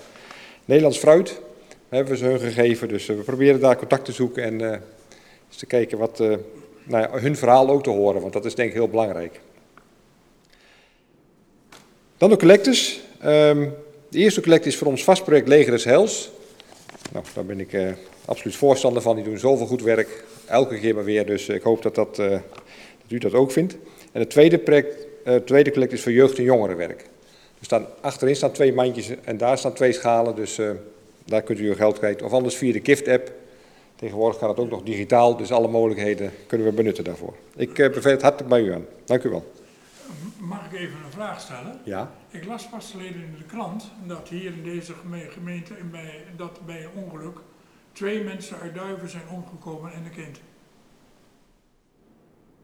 Nederlands 0.65 0.97
fruit 0.97 1.41
hebben 1.89 2.11
we 2.11 2.17
ze 2.17 2.25
hun 2.25 2.39
gegeven. 2.39 2.87
Dus 2.87 3.05
we 3.05 3.13
proberen 3.13 3.59
daar 3.59 3.77
contact 3.77 4.05
te 4.05 4.11
zoeken 4.11 4.43
en 4.43 4.61
eens 4.61 5.57
te 5.57 5.65
kijken 5.65 5.97
wat, 5.97 6.19
uh, 6.19 6.35
nou 6.85 7.19
hun 7.19 7.35
verhaal 7.35 7.69
ook 7.69 7.83
te 7.83 7.89
horen, 7.89 8.21
want 8.21 8.33
dat 8.33 8.45
is 8.45 8.55
denk 8.55 8.69
ik 8.69 8.75
heel 8.75 8.89
belangrijk. 8.89 9.39
Dan 12.17 12.29
de 12.29 12.37
collectes. 12.37 13.01
Um, 13.25 13.73
de 14.09 14.17
eerste 14.17 14.41
collecte 14.41 14.67
is 14.67 14.77
voor 14.77 14.87
ons 14.87 15.03
vastproject 15.03 15.47
Leger 15.47 15.71
des 15.71 15.83
Hels. 15.83 16.31
Nou, 17.11 17.25
daar 17.33 17.45
ben 17.45 17.59
ik 17.59 17.73
uh, 17.73 17.91
absoluut 18.25 18.55
voorstander 18.55 19.01
van. 19.01 19.15
Die 19.15 19.23
doen 19.23 19.37
zoveel 19.37 19.65
goed 19.65 19.81
werk, 19.81 20.23
elke 20.45 20.79
keer 20.79 20.95
maar 20.95 21.03
weer. 21.03 21.25
Dus 21.25 21.49
ik 21.49 21.61
hoop 21.61 21.81
dat, 21.81 21.95
dat, 21.95 22.19
uh, 22.19 22.29
dat 22.29 22.41
u 23.09 23.17
dat 23.17 23.33
ook 23.33 23.51
vindt. 23.51 23.77
En 24.11 24.19
het 24.19 24.29
tweede, 24.29 24.57
project, 24.57 25.07
tweede 25.45 25.71
collecte 25.71 25.95
is 25.95 26.01
voor 26.01 26.11
jeugd- 26.11 26.37
en 26.37 26.43
jongerenwerk. 26.43 27.01
Er 27.59 27.65
staan, 27.65 27.87
achterin 28.01 28.35
staan 28.35 28.51
twee 28.51 28.73
mandjes 28.73 29.09
en 29.23 29.37
daar 29.37 29.57
staan 29.57 29.73
twee 29.73 29.91
schalen. 29.91 30.35
Dus 30.35 30.59
daar 31.25 31.41
kunt 31.41 31.59
u 31.59 31.67
uw 31.67 31.75
geld 31.75 31.97
kwijt. 31.97 32.21
Of 32.21 32.31
anders 32.31 32.55
via 32.55 32.73
de 32.73 32.81
Gift-app. 32.83 33.31
Tegenwoordig 33.95 34.39
gaat 34.39 34.49
het 34.49 34.59
ook 34.59 34.69
nog 34.69 34.83
digitaal, 34.83 35.37
dus 35.37 35.51
alle 35.51 35.67
mogelijkheden 35.67 36.31
kunnen 36.47 36.67
we 36.67 36.73
benutten 36.73 37.03
daarvoor. 37.03 37.33
Ik 37.55 37.77
uh, 37.77 37.93
beveel 37.93 38.11
het 38.11 38.21
hartelijk 38.21 38.49
bij 38.49 38.61
u 38.61 38.73
aan. 38.73 38.85
Dank 39.05 39.23
u 39.23 39.29
wel. 39.29 39.53
Mag 40.37 40.65
ik 40.65 40.79
even 40.79 40.97
een 41.05 41.11
vraag 41.11 41.41
stellen? 41.41 41.79
Ja. 41.83 42.11
Ik 42.29 42.45
las 42.45 42.69
pas 42.69 42.91
geleden 42.91 43.21
in 43.21 43.35
de 43.37 43.43
krant 43.43 43.91
dat 44.07 44.27
hier 44.29 44.53
in 44.53 44.63
deze 44.63 44.93
gemeente, 45.29 45.73
bij, 45.91 46.23
dat 46.35 46.65
bij 46.65 46.83
een 46.83 47.03
ongeluk, 47.03 47.37
twee 47.91 48.23
mensen 48.23 48.59
uit 48.59 48.75
Duiven 48.75 49.09
zijn 49.09 49.29
omgekomen 49.29 49.93
en 49.93 50.05
een 50.05 50.11
kind. 50.11 50.39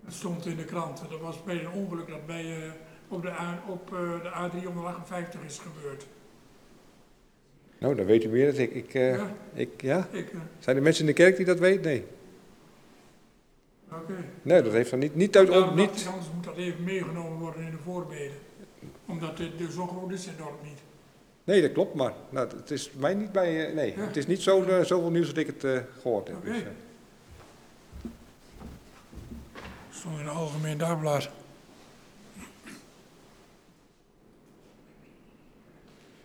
Dat 0.02 0.14
stond 0.14 0.46
in 0.46 0.56
de 0.56 0.66
krant. 0.66 1.02
Dat 1.10 1.20
was 1.20 1.44
bij 1.44 1.60
een 1.60 1.72
ongeluk 1.72 2.08
dat 2.08 2.26
bij, 2.26 2.58
uh, 2.58 2.72
op, 3.08 3.22
de, 3.22 3.32
op 3.68 3.92
uh, 3.94 4.00
de 4.22 4.30
A358 4.30 5.46
is 5.46 5.60
gebeurd. 5.60 6.06
Nou, 7.82 7.96
dan 7.96 8.06
weet 8.06 8.24
u 8.24 8.28
meer 8.28 8.52
dan 8.52 8.62
ik. 8.62 8.74
ik, 8.74 8.94
uh, 8.94 9.16
ja. 9.16 9.36
Ik, 9.54 9.82
ja? 9.82 10.08
Ik, 10.12 10.32
uh... 10.34 10.40
Zijn 10.60 10.76
er 10.76 10.82
mensen 10.82 11.02
in 11.02 11.16
de 11.16 11.22
kerk 11.22 11.36
die 11.36 11.46
dat 11.46 11.60
weten? 11.60 11.82
Nee. 11.82 12.06
Oké. 13.92 14.02
Okay. 14.02 14.26
Nee, 14.42 14.62
dat 14.62 14.74
heeft 14.74 14.90
dan 14.90 15.00
niet, 15.00 15.16
niet 15.16 15.38
uit... 15.38 15.50
Nou, 15.50 15.76
niet... 15.76 16.06
Anders 16.08 16.28
moet 16.36 16.44
dat 16.44 16.58
even 16.58 16.84
meegenomen 16.84 17.40
worden 17.40 17.62
in 17.62 17.72
de 17.72 17.78
voorbeden. 17.84 18.38
Omdat 19.06 19.38
het 19.38 19.58
de 19.58 19.72
zo 19.72 19.88
groot 19.88 20.12
is 20.12 20.26
het 20.26 20.38
dorp 20.38 20.64
niet. 20.64 20.80
Nee, 21.44 21.62
dat 21.62 21.72
klopt, 21.72 21.94
maar 21.94 22.14
nou, 22.30 22.48
het 22.56 22.72
is 22.72 22.92
mij 22.92 23.14
niet 23.14 23.32
bij... 23.32 23.70
Uh, 23.70 23.76
nee, 23.76 23.94
ja. 23.96 24.02
het 24.02 24.18
is 24.18 24.28
niet 24.28 24.42
zo, 24.42 24.66
zoveel 24.84 25.12
nieuws 25.12 25.28
dat 25.28 25.38
ik 25.38 25.48
het 25.48 25.84
gehoord 26.02 26.28
heb. 26.28 26.38
Okay. 26.38 26.54
Dus, 26.54 26.64
stond 29.90 30.20
in 30.20 30.26
het 30.26 30.36
Algemeen 30.36 30.78
Dagblad. 30.78 31.30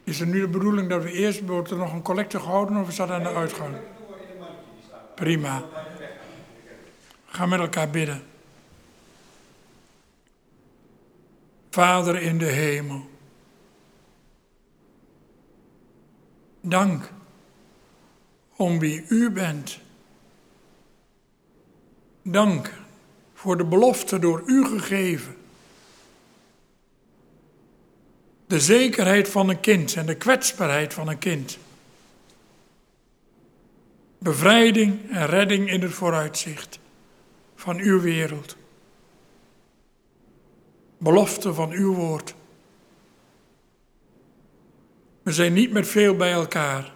Is 0.07 0.19
het 0.19 0.29
nu 0.29 0.41
de 0.41 0.49
bedoeling 0.49 0.89
dat 0.89 1.03
we 1.03 1.13
eerst 1.13 1.47
wordt 1.47 1.71
er 1.71 1.77
nog 1.77 1.93
een 1.93 2.03
collecte 2.03 2.41
gehouden 2.41 2.77
of 2.77 2.89
is 2.89 2.97
dat 2.97 3.11
aan 3.11 3.23
de 3.23 3.35
uitgang? 3.35 3.77
Prima. 5.15 5.65
Gaan 7.27 7.49
met 7.49 7.61
elkaar 7.61 7.91
bidden. 7.91 8.23
Vader 11.71 12.21
in 12.21 12.39
de 12.39 12.45
hemel. 12.45 13.09
Dank 16.61 17.13
om 18.57 18.79
wie 18.79 19.05
u 19.09 19.31
bent 19.31 19.81
danken 22.23 22.85
voor 23.35 23.57
de 23.57 23.65
belofte 23.65 24.19
door 24.19 24.43
u 24.47 24.65
gegeven. 24.65 25.36
De 28.47 28.61
zekerheid 28.61 29.29
van 29.29 29.49
een 29.49 29.61
kind 29.61 29.95
en 29.95 30.07
de 30.07 30.15
kwetsbaarheid 30.15 30.95
van 30.95 31.09
een 31.09 31.19
kind. 31.19 31.59
Bevrijding 34.19 35.11
en 35.11 35.27
redding 35.27 35.71
in 35.71 35.83
het 35.83 35.93
vooruitzicht 35.93 36.79
van 37.55 37.79
uw 37.79 38.01
wereld. 38.01 38.57
Belofte 40.99 41.55
van 41.55 41.71
uw 41.71 41.95
woord. 41.95 42.35
We 45.23 45.33
zijn 45.33 45.53
niet 45.53 45.73
met 45.73 45.89
veel 45.89 46.17
bij 46.17 46.33
elkaar. 46.33 46.93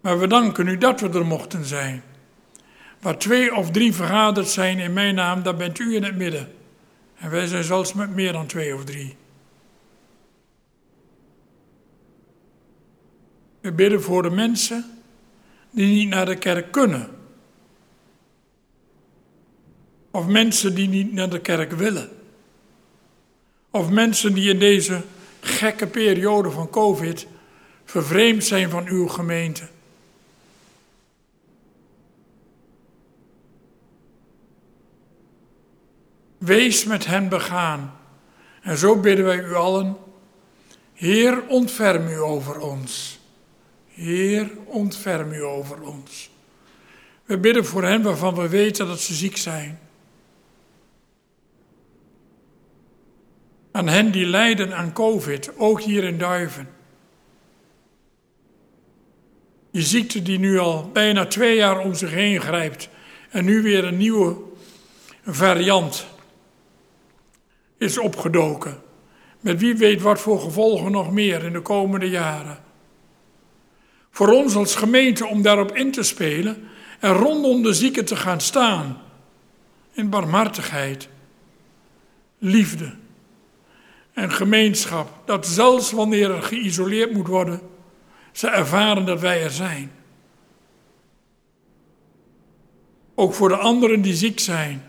Maar 0.00 0.18
we 0.18 0.26
danken 0.26 0.68
u 0.68 0.78
dat 0.78 1.00
we 1.00 1.08
er 1.08 1.26
mochten 1.26 1.64
zijn. 1.64 2.02
Waar 3.00 3.18
twee 3.18 3.54
of 3.54 3.70
drie 3.70 3.94
vergaderd 3.94 4.48
zijn 4.48 4.78
in 4.78 4.92
mijn 4.92 5.14
naam, 5.14 5.42
daar 5.42 5.56
bent 5.56 5.78
u 5.78 5.94
in 5.94 6.04
het 6.04 6.16
midden. 6.16 6.52
En 7.14 7.30
wij 7.30 7.46
zijn 7.46 7.64
zelfs 7.64 7.92
met 7.92 8.14
meer 8.14 8.32
dan 8.32 8.46
twee 8.46 8.74
of 8.74 8.84
drie. 8.84 9.16
We 13.60 13.72
bidden 13.72 14.02
voor 14.02 14.22
de 14.22 14.30
mensen 14.30 14.84
die 15.70 15.86
niet 15.86 16.08
naar 16.08 16.26
de 16.26 16.36
kerk 16.36 16.72
kunnen. 16.72 17.08
Of 20.10 20.26
mensen 20.26 20.74
die 20.74 20.88
niet 20.88 21.12
naar 21.12 21.30
de 21.30 21.40
kerk 21.40 21.72
willen. 21.72 22.08
Of 23.70 23.90
mensen 23.90 24.34
die 24.34 24.50
in 24.50 24.58
deze 24.58 25.02
gekke 25.40 25.86
periode 25.86 26.50
van 26.50 26.70
COVID 26.70 27.26
vervreemd 27.84 28.44
zijn 28.44 28.70
van 28.70 28.86
uw 28.86 29.08
gemeente. 29.08 29.68
Wees 36.38 36.84
met 36.84 37.06
hen 37.06 37.28
begaan. 37.28 37.98
En 38.62 38.76
zo 38.76 39.00
bidden 39.00 39.24
wij 39.24 39.38
u 39.38 39.54
allen. 39.54 39.96
Heer, 40.94 41.46
ontferm 41.46 42.08
u 42.08 42.20
over 42.20 42.60
ons. 42.60 43.17
Heer, 43.98 44.50
ontferm 44.64 45.32
u 45.32 45.42
over 45.42 45.82
ons. 45.82 46.30
We 47.24 47.38
bidden 47.38 47.64
voor 47.64 47.84
hen 47.84 48.02
waarvan 48.02 48.34
we 48.34 48.48
weten 48.48 48.86
dat 48.86 49.00
ze 49.00 49.14
ziek 49.14 49.36
zijn. 49.36 49.78
Aan 53.72 53.88
hen 53.88 54.10
die 54.10 54.26
lijden 54.26 54.76
aan 54.76 54.92
COVID, 54.92 55.56
ook 55.56 55.80
hier 55.80 56.04
in 56.04 56.18
Duiven. 56.18 56.68
Die 59.70 59.82
ziekte 59.82 60.22
die 60.22 60.38
nu 60.38 60.58
al 60.58 60.90
bijna 60.92 61.26
twee 61.26 61.56
jaar 61.56 61.78
om 61.78 61.94
zich 61.94 62.10
heen 62.10 62.40
grijpt 62.40 62.88
en 63.30 63.44
nu 63.44 63.62
weer 63.62 63.84
een 63.84 63.96
nieuwe 63.96 64.36
variant 65.24 66.06
is 67.78 67.98
opgedoken. 67.98 68.82
Met 69.40 69.60
wie 69.60 69.76
weet 69.76 70.00
wat 70.00 70.20
voor 70.20 70.40
gevolgen 70.40 70.92
nog 70.92 71.12
meer 71.12 71.44
in 71.44 71.52
de 71.52 71.62
komende 71.62 72.10
jaren. 72.10 72.66
Voor 74.18 74.32
ons 74.32 74.54
als 74.54 74.74
gemeente 74.74 75.26
om 75.26 75.42
daarop 75.42 75.76
in 75.76 75.92
te 75.92 76.02
spelen 76.02 76.68
en 77.00 77.12
rondom 77.12 77.62
de 77.62 77.72
zieken 77.72 78.04
te 78.04 78.16
gaan 78.16 78.40
staan. 78.40 79.02
In 79.92 80.10
barmhartigheid, 80.10 81.08
liefde 82.38 82.94
en 84.12 84.32
gemeenschap. 84.32 85.22
Dat 85.24 85.46
zelfs 85.46 85.90
wanneer 85.90 86.30
er 86.30 86.42
geïsoleerd 86.42 87.12
moet 87.12 87.26
worden, 87.26 87.60
ze 88.32 88.48
ervaren 88.48 89.06
dat 89.06 89.20
wij 89.20 89.42
er 89.42 89.50
zijn. 89.50 89.90
Ook 93.14 93.34
voor 93.34 93.48
de 93.48 93.56
anderen 93.56 94.02
die 94.02 94.14
ziek 94.14 94.40
zijn 94.40 94.82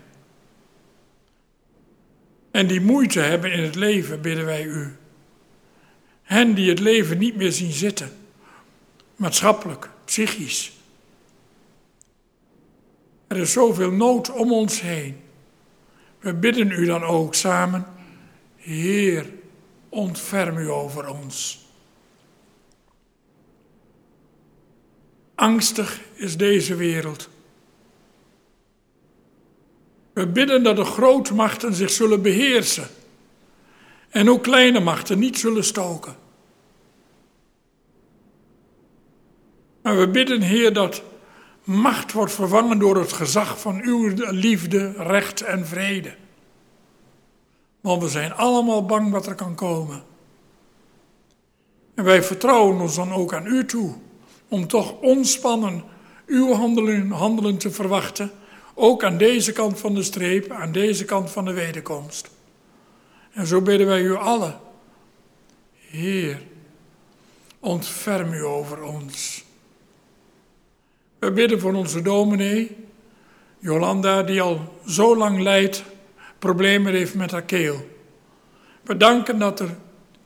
en 2.50 2.66
die 2.66 2.80
moeite 2.80 3.20
hebben 3.20 3.52
in 3.52 3.62
het 3.62 3.74
leven, 3.74 4.20
bidden 4.20 4.44
wij 4.44 4.64
u. 4.64 4.96
Hen 6.22 6.54
die 6.54 6.68
het 6.68 6.80
leven 6.80 7.18
niet 7.18 7.36
meer 7.36 7.52
zien 7.52 7.72
zitten, 7.72 8.19
maatschappelijk, 9.20 9.90
psychisch. 10.04 10.72
Er 13.26 13.36
is 13.36 13.52
zoveel 13.52 13.90
nood 13.90 14.30
om 14.30 14.52
ons 14.52 14.80
heen. 14.80 15.20
We 16.18 16.34
bidden 16.34 16.70
u 16.70 16.84
dan 16.84 17.02
ook 17.02 17.34
samen, 17.34 17.86
Heer, 18.56 19.26
ontferm 19.88 20.56
u 20.56 20.70
over 20.70 21.08
ons. 21.08 21.66
Angstig 25.34 26.00
is 26.14 26.36
deze 26.36 26.74
wereld. 26.74 27.28
We 30.12 30.26
bidden 30.26 30.62
dat 30.62 30.76
de 30.76 30.84
grote 30.84 31.34
machten 31.34 31.74
zich 31.74 31.90
zullen 31.90 32.22
beheersen 32.22 32.88
en 34.08 34.30
ook 34.30 34.42
kleine 34.42 34.80
machten 34.80 35.18
niet 35.18 35.38
zullen 35.38 35.64
stoken. 35.64 36.19
Maar 39.82 39.98
we 39.98 40.08
bidden, 40.08 40.42
Heer, 40.42 40.72
dat 40.72 41.02
macht 41.64 42.12
wordt 42.12 42.32
vervangen 42.32 42.78
door 42.78 42.96
het 42.96 43.12
gezag 43.12 43.60
van 43.60 43.80
uw 43.82 44.12
liefde, 44.16 44.92
recht 44.96 45.40
en 45.40 45.66
vrede. 45.66 46.14
Want 47.80 48.02
we 48.02 48.08
zijn 48.08 48.32
allemaal 48.32 48.86
bang 48.86 49.10
wat 49.10 49.26
er 49.26 49.34
kan 49.34 49.54
komen. 49.54 50.02
En 51.94 52.04
wij 52.04 52.22
vertrouwen 52.22 52.80
ons 52.80 52.94
dan 52.94 53.12
ook 53.12 53.34
aan 53.34 53.46
u 53.46 53.64
toe, 53.64 53.94
om 54.48 54.66
toch 54.66 55.00
ontspannen 55.00 55.84
uw 56.26 56.52
handelen, 56.52 57.10
handelen 57.10 57.58
te 57.58 57.70
verwachten 57.70 58.30
ook 58.74 59.04
aan 59.04 59.16
deze 59.16 59.52
kant 59.52 59.80
van 59.80 59.94
de 59.94 60.02
streep, 60.02 60.50
aan 60.50 60.72
deze 60.72 61.04
kant 61.04 61.30
van 61.30 61.44
de 61.44 61.52
wederkomst. 61.52 62.30
En 63.32 63.46
zo 63.46 63.60
bidden 63.60 63.86
wij 63.86 64.00
u 64.00 64.14
allen. 64.14 64.60
Heer, 65.74 66.42
ontferm 67.58 68.32
u 68.32 68.44
over 68.44 68.82
ons. 68.82 69.44
We 71.20 71.30
bidden 71.30 71.60
voor 71.60 71.74
onze 71.74 72.02
dominee, 72.02 72.76
Jolanda, 73.58 74.22
die 74.22 74.40
al 74.40 74.80
zo 74.86 75.16
lang 75.16 75.40
lijdt, 75.40 75.84
problemen 76.38 76.92
heeft 76.92 77.14
met 77.14 77.30
haar 77.30 77.42
keel. 77.42 77.88
We 78.82 78.96
danken 78.96 79.38
dat 79.38 79.60
er 79.60 79.76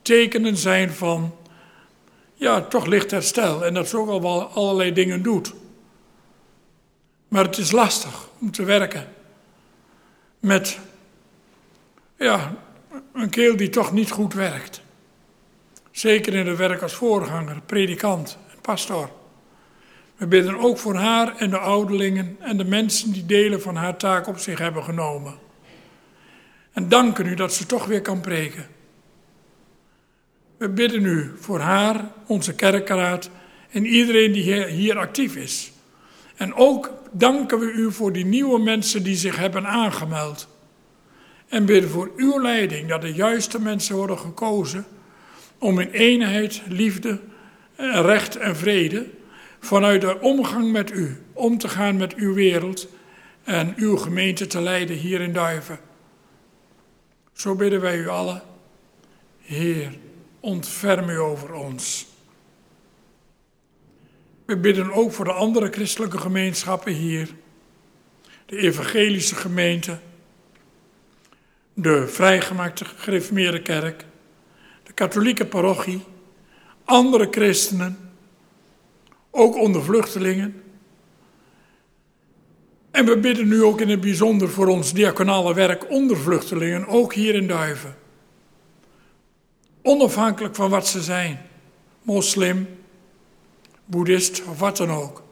tekenen 0.03 0.57
zijn 0.57 0.91
van, 0.91 1.35
ja, 2.35 2.61
toch 2.61 2.87
licht 2.87 3.11
herstel 3.11 3.65
en 3.65 3.75
dat 3.75 3.89
ze 3.89 3.99
ook 3.99 4.09
al 4.09 4.23
wel 4.23 4.43
allerlei 4.43 4.93
dingen 4.93 5.23
doet. 5.23 5.53
Maar 7.29 7.45
het 7.45 7.59
is 7.59 7.73
lastig 7.73 8.29
om 8.41 8.51
te 8.51 8.65
werken 8.65 9.09
met 10.41 10.79
ja, 12.19 12.57
een 13.13 13.31
keel 13.31 13.57
die 13.57 13.69
toch 13.69 13.93
niet 13.93 14.11
goed 14.11 14.35
werkt. 14.35 14.83
Zeker 15.91 16.35
in 16.35 16.47
het 16.47 16.57
werk 16.57 16.83
als 16.83 16.95
voorganger, 16.95 17.61
predikant 17.67 18.39
en 18.51 18.61
pastor. 18.61 19.11
We 20.17 20.27
bidden 20.27 20.59
ook 20.59 20.79
voor 20.79 20.95
haar 20.95 21.37
en 21.37 21.51
de 21.51 21.59
ouderlingen 21.59 22.37
en 22.41 22.57
de 22.57 22.65
mensen 22.65 23.13
die 23.13 23.27
delen 23.27 23.63
van 23.63 23.77
haar 23.77 23.97
taak 23.97 24.27
op 24.27 24.39
zich 24.39 24.59
hebben 24.59 24.85
genomen. 24.85 25.35
En 26.73 26.89
danken 26.89 27.27
u 27.27 27.35
dat 27.35 27.55
ze 27.55 27.67
toch 27.67 27.87
weer 27.87 28.03
kan 28.03 28.21
preken. 28.21 28.67
We 30.57 30.69
bidden 30.69 31.05
u 31.05 31.33
voor 31.39 31.61
haar, 31.61 32.11
onze 32.27 32.55
kerkraad 32.55 33.31
en 33.71 33.87
iedereen 33.87 34.33
die 34.33 34.67
hier 34.67 34.99
actief 34.99 35.37
is. 35.37 35.73
En 36.37 36.55
ook 36.55 36.93
danken 37.13 37.59
we 37.59 37.73
u 37.73 37.93
voor 37.93 38.13
die 38.13 38.25
nieuwe 38.25 38.59
mensen 38.59 39.03
die 39.03 39.17
zich 39.17 39.37
hebben 39.37 39.67
aangemeld. 39.67 40.49
En 41.49 41.65
bidden 41.65 41.91
voor 41.91 42.13
uw 42.17 42.43
leiding 42.43 42.89
dat 42.89 43.01
de 43.01 43.13
juiste 43.13 43.61
mensen 43.61 43.97
worden 43.97 44.19
gekozen 44.19 44.87
om 45.59 45.81
in 45.81 45.91
eenheid, 45.91 46.63
liefde, 46.69 47.21
recht 47.77 48.37
en 48.37 48.57
vrede 48.57 49.07
vanuit 49.65 50.01
de 50.01 50.21
omgang 50.21 50.73
met 50.73 50.91
u 50.91 51.23
om 51.33 51.59
te 51.59 51.69
gaan 51.69 51.97
met 51.97 52.15
uw 52.15 52.35
wereld 52.35 52.89
en 53.45 53.75
uw 53.77 53.97
gemeente 53.97 54.47
te 54.47 54.61
leiden 54.61 54.97
hier 54.97 55.21
in 55.21 55.33
Duiven. 55.33 55.79
Zo 57.33 57.55
bidden 57.55 57.81
wij 57.81 57.97
u 57.97 58.09
allen. 58.09 58.43
Heer, 59.41 59.99
ontferm 60.41 61.09
u 61.09 61.19
over 61.19 61.53
ons. 61.53 62.07
We 64.45 64.57
bidden 64.57 64.93
ook 64.93 65.13
voor 65.13 65.25
de 65.25 65.33
andere 65.33 65.71
christelijke 65.71 66.19
gemeenschappen 66.19 66.93
hier. 66.93 67.29
De 68.47 68.57
evangelische 68.57 69.35
gemeente, 69.35 69.99
de 71.75 72.09
vrijgemaakte 72.09 72.85
gereformeerde 72.85 73.63
kerk, 73.63 74.05
de 74.83 74.93
katholieke 74.93 75.47
parochie, 75.47 76.05
andere 76.85 77.29
christenen, 77.31 78.04
ook 79.35 79.57
onder 79.57 79.83
vluchtelingen. 79.83 80.63
En 82.91 83.05
we 83.05 83.19
bidden 83.19 83.49
nu 83.49 83.63
ook 83.63 83.81
in 83.81 83.89
het 83.89 84.01
bijzonder 84.01 84.49
voor 84.49 84.67
ons 84.67 84.93
diaconale 84.93 85.55
werk 85.55 85.91
onder 85.91 86.17
vluchtelingen, 86.17 86.87
ook 86.87 87.15
hier 87.15 87.35
in 87.35 87.47
Duiven. 87.47 87.97
Onafhankelijk 89.83 90.55
van 90.55 90.71
wat 90.71 90.89
ze 90.89 91.03
zijn, 91.03 91.41
moslim, 92.03 92.69
boeddhist 93.85 94.43
of 94.49 94.59
wat 94.59 94.77
dan 94.77 94.91
ook. 94.91 95.23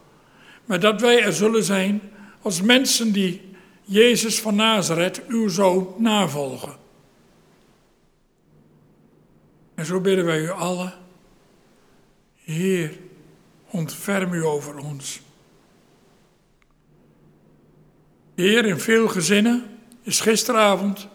Maar 0.64 0.80
dat 0.80 1.00
wij 1.00 1.22
er 1.22 1.32
zullen 1.32 1.64
zijn 1.64 2.00
als 2.42 2.62
mensen 2.62 3.12
die 3.12 3.40
Jezus 3.82 4.40
van 4.40 4.54
Nazareth, 4.54 5.26
uw 5.26 5.48
zoon, 5.48 5.94
navolgen. 5.98 6.76
En 9.74 9.86
zo 9.86 10.00
bidden 10.00 10.24
wij 10.24 10.40
u 10.40 10.50
allen, 10.50 10.94
Heer, 12.44 12.98
ontferm 13.72 14.32
u 14.32 14.44
over 14.44 14.76
ons. 14.76 15.20
Heer, 18.34 18.64
in 18.64 18.80
veel 18.80 19.08
gezinnen 19.08 19.78
is 20.02 20.20
gisteravond 20.20 21.08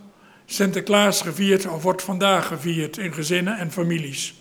Sinterklaas 0.45 1.21
gevierd 1.21 1.67
of 1.67 1.83
wordt 1.83 2.01
vandaag 2.01 2.47
gevierd 2.47 2.97
in 2.97 3.13
gezinnen 3.13 3.57
en 3.57 3.71
families. 3.71 4.33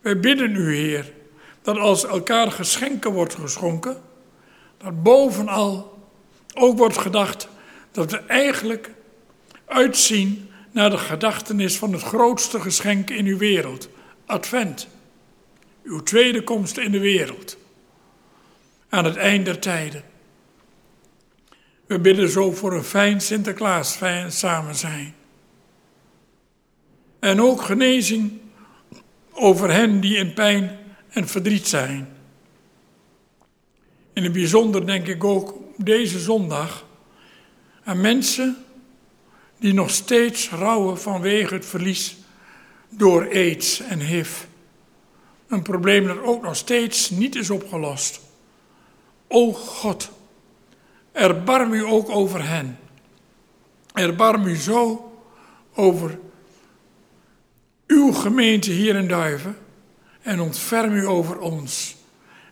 Wij 0.00 0.20
bidden 0.20 0.54
u, 0.54 0.76
Heer, 0.76 1.12
dat 1.62 1.78
als 1.78 2.04
elkaar 2.04 2.50
geschenken 2.50 3.12
wordt 3.12 3.34
geschonken, 3.34 3.96
dat 4.78 5.02
bovenal 5.02 5.98
ook 6.54 6.78
wordt 6.78 6.98
gedacht 6.98 7.48
dat 7.90 8.10
we 8.10 8.18
eigenlijk 8.18 8.90
uitzien 9.64 10.50
naar 10.70 10.90
de 10.90 10.98
gedachtenis 10.98 11.76
van 11.76 11.92
het 11.92 12.02
grootste 12.02 12.60
geschenk 12.60 13.10
in 13.10 13.26
uw 13.26 13.38
wereld, 13.38 13.88
Advent. 14.26 14.88
Uw 15.86 16.02
tweede 16.02 16.42
komst 16.42 16.76
in 16.76 16.90
de 16.90 16.98
wereld. 16.98 17.56
Aan 18.88 19.04
het 19.04 19.16
eind 19.16 19.44
der 19.44 19.58
tijden. 19.58 20.02
We 21.86 22.00
bidden 22.00 22.28
zo 22.28 22.52
voor 22.52 22.72
een 22.72 22.84
fijn 22.84 23.20
Sinterklaas, 23.20 23.96
fijn 23.96 24.32
samen 24.32 24.74
zijn. 24.74 25.14
En 27.18 27.40
ook 27.40 27.62
genezing 27.62 28.32
over 29.32 29.70
hen 29.70 30.00
die 30.00 30.16
in 30.16 30.34
pijn 30.34 30.78
en 31.08 31.28
verdriet 31.28 31.68
zijn. 31.68 32.08
In 34.12 34.22
het 34.22 34.32
bijzonder 34.32 34.86
denk 34.86 35.06
ik 35.06 35.24
ook 35.24 35.58
deze 35.76 36.18
zondag 36.18 36.86
aan 37.84 38.00
mensen 38.00 38.64
die 39.58 39.74
nog 39.74 39.90
steeds 39.90 40.50
rouwen 40.50 40.98
vanwege 40.98 41.54
het 41.54 41.66
verlies 41.66 42.16
door 42.88 43.28
aids 43.28 43.80
en 43.80 44.00
HIV. 44.00 44.44
Een 45.48 45.62
probleem 45.62 46.06
dat 46.06 46.22
ook 46.22 46.42
nog 46.42 46.56
steeds 46.56 47.10
niet 47.10 47.34
is 47.34 47.50
opgelost. 47.50 48.20
O 49.28 49.52
God, 49.52 50.10
erbarm 51.12 51.72
u 51.72 51.84
ook 51.84 52.08
over 52.08 52.48
hen. 52.48 52.78
Erbarm 53.92 54.46
u 54.46 54.56
zo 54.56 55.12
over 55.74 56.18
uw 57.86 58.12
gemeente 58.12 58.70
hier 58.70 58.96
in 58.96 59.08
Duiven 59.08 59.56
en 60.22 60.40
ontferm 60.40 60.92
u 60.92 61.06
over 61.06 61.38
ons. 61.38 61.96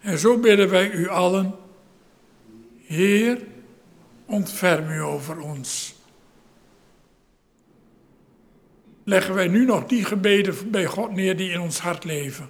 En 0.00 0.18
zo 0.18 0.38
bidden 0.38 0.70
wij 0.70 0.90
u 0.90 1.08
allen, 1.08 1.54
Heer, 2.86 3.40
ontferm 4.26 4.90
u 4.90 5.02
over 5.02 5.38
ons. 5.40 5.94
Leggen 9.04 9.34
wij 9.34 9.48
nu 9.48 9.64
nog 9.64 9.86
die 9.86 10.04
gebeden 10.04 10.70
bij 10.70 10.84
God 10.84 11.12
neer 11.12 11.36
die 11.36 11.50
in 11.50 11.60
ons 11.60 11.78
hart 11.78 12.04
leven. 12.04 12.48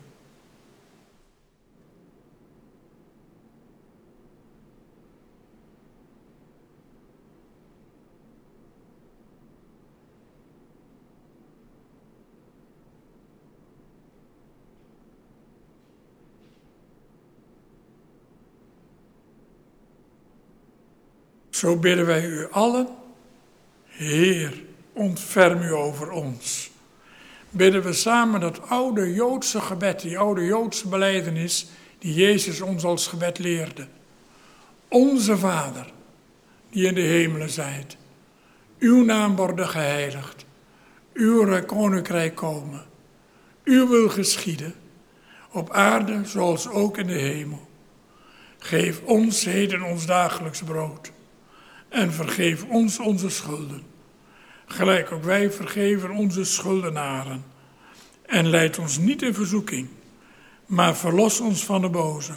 Zo 21.65 21.77
bidden 21.77 22.07
wij 22.07 22.25
u 22.25 22.47
allen, 22.51 22.89
Heer, 23.85 24.63
ontferm 24.93 25.63
u 25.63 25.73
over 25.73 26.11
ons. 26.11 26.71
Bidden 27.51 27.83
we 27.83 27.93
samen 27.93 28.41
dat 28.41 28.69
oude 28.69 29.13
Joodse 29.13 29.61
gebed, 29.61 30.01
die 30.01 30.19
oude 30.19 30.45
Joodse 30.45 30.89
beleidenis, 30.89 31.67
die 31.99 32.15
Jezus 32.15 32.61
ons 32.61 32.85
als 32.85 33.07
gebed 33.07 33.39
leerde. 33.39 33.87
Onze 34.89 35.39
Vader, 35.39 35.93
die 36.71 36.87
in 36.87 36.95
de 36.95 37.01
hemelen 37.01 37.51
zijt, 37.51 37.97
uw 38.79 39.05
naam 39.05 39.37
worden 39.37 39.69
geheiligd, 39.69 40.45
uw 41.13 41.65
koninkrijk 41.65 42.35
komen, 42.35 42.85
uw 43.65 43.89
wil 43.89 44.09
geschieden, 44.09 44.75
op 45.53 45.71
aarde 45.71 46.21
zoals 46.25 46.69
ook 46.69 46.99
in 46.99 47.07
de 47.07 47.19
hemel. 47.19 47.69
Geef 48.59 49.01
ons 49.05 49.45
heden 49.45 49.83
ons 49.83 50.07
dagelijks 50.07 50.63
brood 50.63 51.13
en 51.95 52.13
vergeef 52.13 52.65
ons 52.65 52.99
onze 52.99 53.31
schulden, 53.31 53.83
gelijk 54.67 55.13
ook 55.13 55.25
wij 55.25 55.51
vergeven 55.51 56.11
onze 56.11 56.45
schuldenaren. 56.45 57.45
En 58.27 58.49
leid 58.49 58.79
ons 58.79 58.99
niet 58.99 59.23
in 59.23 59.35
verzoeking, 59.35 59.89
maar 60.67 60.97
verlos 60.97 61.41
ons 61.41 61.65
van 61.65 61.81
de 61.81 61.89
boze. 61.89 62.33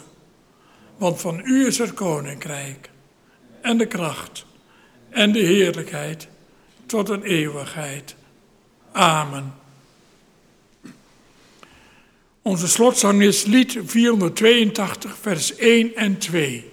Want 0.96 1.20
van 1.20 1.40
u 1.44 1.66
is 1.66 1.78
het 1.78 1.94
koninkrijk, 1.94 2.90
en 3.60 3.78
de 3.78 3.86
kracht, 3.86 4.46
en 5.10 5.32
de 5.32 5.38
heerlijkheid, 5.38 6.28
tot 6.86 7.08
een 7.08 7.22
eeuwigheid. 7.22 8.16
Amen. 8.92 9.54
Onze 12.42 12.68
slotzang 12.68 13.22
is 13.22 13.44
lied 13.44 13.78
482, 13.84 15.16
vers 15.20 15.56
1 15.56 15.94
en 15.94 16.18
2. 16.18 16.70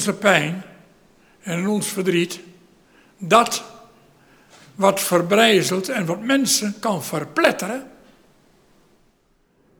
Onze 0.00 0.14
pijn 0.14 0.62
en 1.40 1.68
ons 1.68 1.86
verdriet, 1.86 2.40
dat 3.18 3.64
wat 4.74 5.00
verbrijzelt 5.00 5.88
en 5.88 6.06
wat 6.06 6.22
mensen 6.22 6.74
kan 6.78 7.04
verpletteren. 7.04 7.90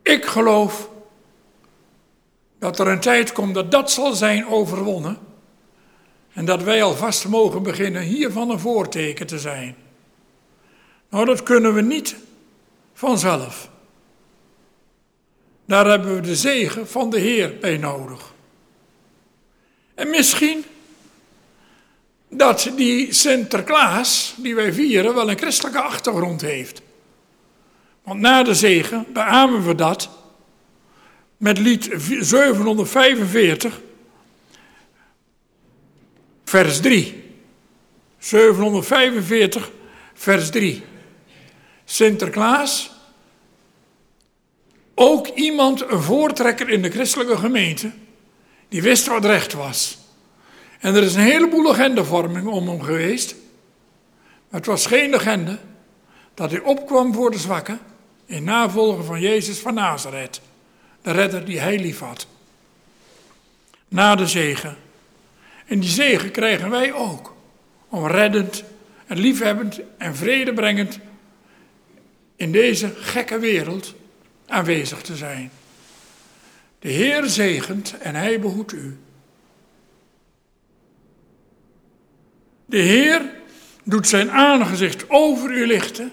Ik 0.03 0.25
geloof 0.25 0.89
dat 2.59 2.79
er 2.79 2.89
een 2.89 3.01
tijd 3.01 3.33
komt 3.33 3.55
dat 3.55 3.71
dat 3.71 3.91
zal 3.91 4.13
zijn 4.13 4.47
overwonnen. 4.47 5.19
En 6.33 6.45
dat 6.45 6.63
wij 6.63 6.83
alvast 6.83 7.29
mogen 7.29 7.63
beginnen 7.63 8.03
hiervan 8.03 8.51
een 8.51 8.59
voorteken 8.59 9.27
te 9.27 9.39
zijn. 9.39 9.77
Nou, 11.09 11.25
dat 11.25 11.43
kunnen 11.43 11.75
we 11.75 11.81
niet 11.81 12.17
vanzelf. 12.93 13.71
Daar 15.65 15.87
hebben 15.87 16.15
we 16.15 16.21
de 16.21 16.37
zegen 16.37 16.89
van 16.89 17.11
de 17.11 17.19
Heer 17.19 17.59
bij 17.59 17.77
nodig. 17.77 18.33
En 20.01 20.11
misschien 20.11 20.65
dat 22.29 22.71
die 22.77 23.13
Sinterklaas, 23.13 24.35
die 24.37 24.55
wij 24.55 24.73
vieren, 24.73 25.15
wel 25.15 25.31
een 25.31 25.39
christelijke 25.39 25.81
achtergrond 25.81 26.41
heeft. 26.41 26.83
Want 28.03 28.21
na 28.21 28.43
de 28.43 28.55
zegen 28.55 29.07
beamen 29.13 29.67
we 29.67 29.75
dat 29.75 30.11
met 31.37 31.59
lied 31.59 31.91
745, 32.21 33.81
vers 36.45 36.81
3. 36.81 37.23
745, 38.19 39.71
vers 40.15 40.51
3. 40.51 40.83
Sinterklaas, 41.85 42.91
ook 44.95 45.27
iemand, 45.27 45.91
een 45.91 46.03
voortrekker 46.03 46.69
in 46.69 46.83
de 46.83 46.91
christelijke 46.91 47.37
gemeente, 47.37 47.93
die 48.71 48.83
wist 48.83 49.07
wat 49.07 49.25
recht 49.25 49.53
was. 49.53 49.99
En 50.79 50.95
er 50.95 51.03
is 51.03 51.15
een 51.15 51.21
heleboel 51.21 51.63
legendevorming 51.63 52.47
om 52.47 52.69
hem 52.69 52.83
geweest. 52.83 53.35
Maar 54.49 54.61
het 54.61 54.67
was 54.67 54.87
geen 54.87 55.11
legende 55.11 55.59
dat 56.35 56.51
hij 56.51 56.61
opkwam 56.61 57.15
voor 57.15 57.31
de 57.31 57.39
zwakken 57.39 57.81
in 58.27 58.45
navolger 58.45 59.05
van 59.05 59.21
Jezus 59.21 59.59
van 59.59 59.75
Nazareth, 59.75 60.41
de 61.03 61.11
redder 61.11 61.45
die 61.45 61.61
hij 61.61 61.79
lief 61.79 61.99
had. 61.99 62.27
Na 63.89 64.15
de 64.15 64.27
zegen. 64.27 64.77
En 65.67 65.81
die 65.81 65.91
zegen 65.91 66.31
krijgen 66.31 66.71
wij 66.71 66.93
ook. 66.93 67.35
Om 67.89 68.07
reddend 68.07 68.65
en 69.07 69.19
liefhebbend 69.19 69.81
en 69.99 70.17
vredebrengend 70.17 70.99
in 72.37 72.53
deze 72.53 72.93
gekke 72.97 73.39
wereld 73.39 73.95
aanwezig 74.47 75.01
te 75.01 75.17
zijn. 75.17 75.51
De 76.81 76.89
Heer 76.89 77.27
zegent 77.27 77.99
en 77.99 78.15
hij 78.15 78.41
behoedt 78.41 78.73
u. 78.73 78.99
De 82.67 82.79
Heer 82.79 83.31
doet 83.85 84.09
zijn 84.09 84.31
aangezicht 84.31 85.11
over 85.11 85.51
u 85.51 85.67
lichten. 85.67 86.13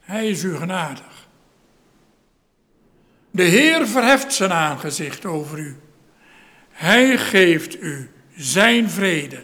Hij 0.00 0.28
is 0.28 0.42
u 0.42 0.56
genadig. 0.56 1.28
De 3.30 3.42
Heer 3.42 3.86
verheft 3.86 4.34
zijn 4.34 4.52
aangezicht 4.52 5.24
over 5.24 5.58
u. 5.58 5.76
Hij 6.70 7.18
geeft 7.18 7.82
u 7.82 8.10
zijn 8.34 8.90
vrede. 8.90 9.42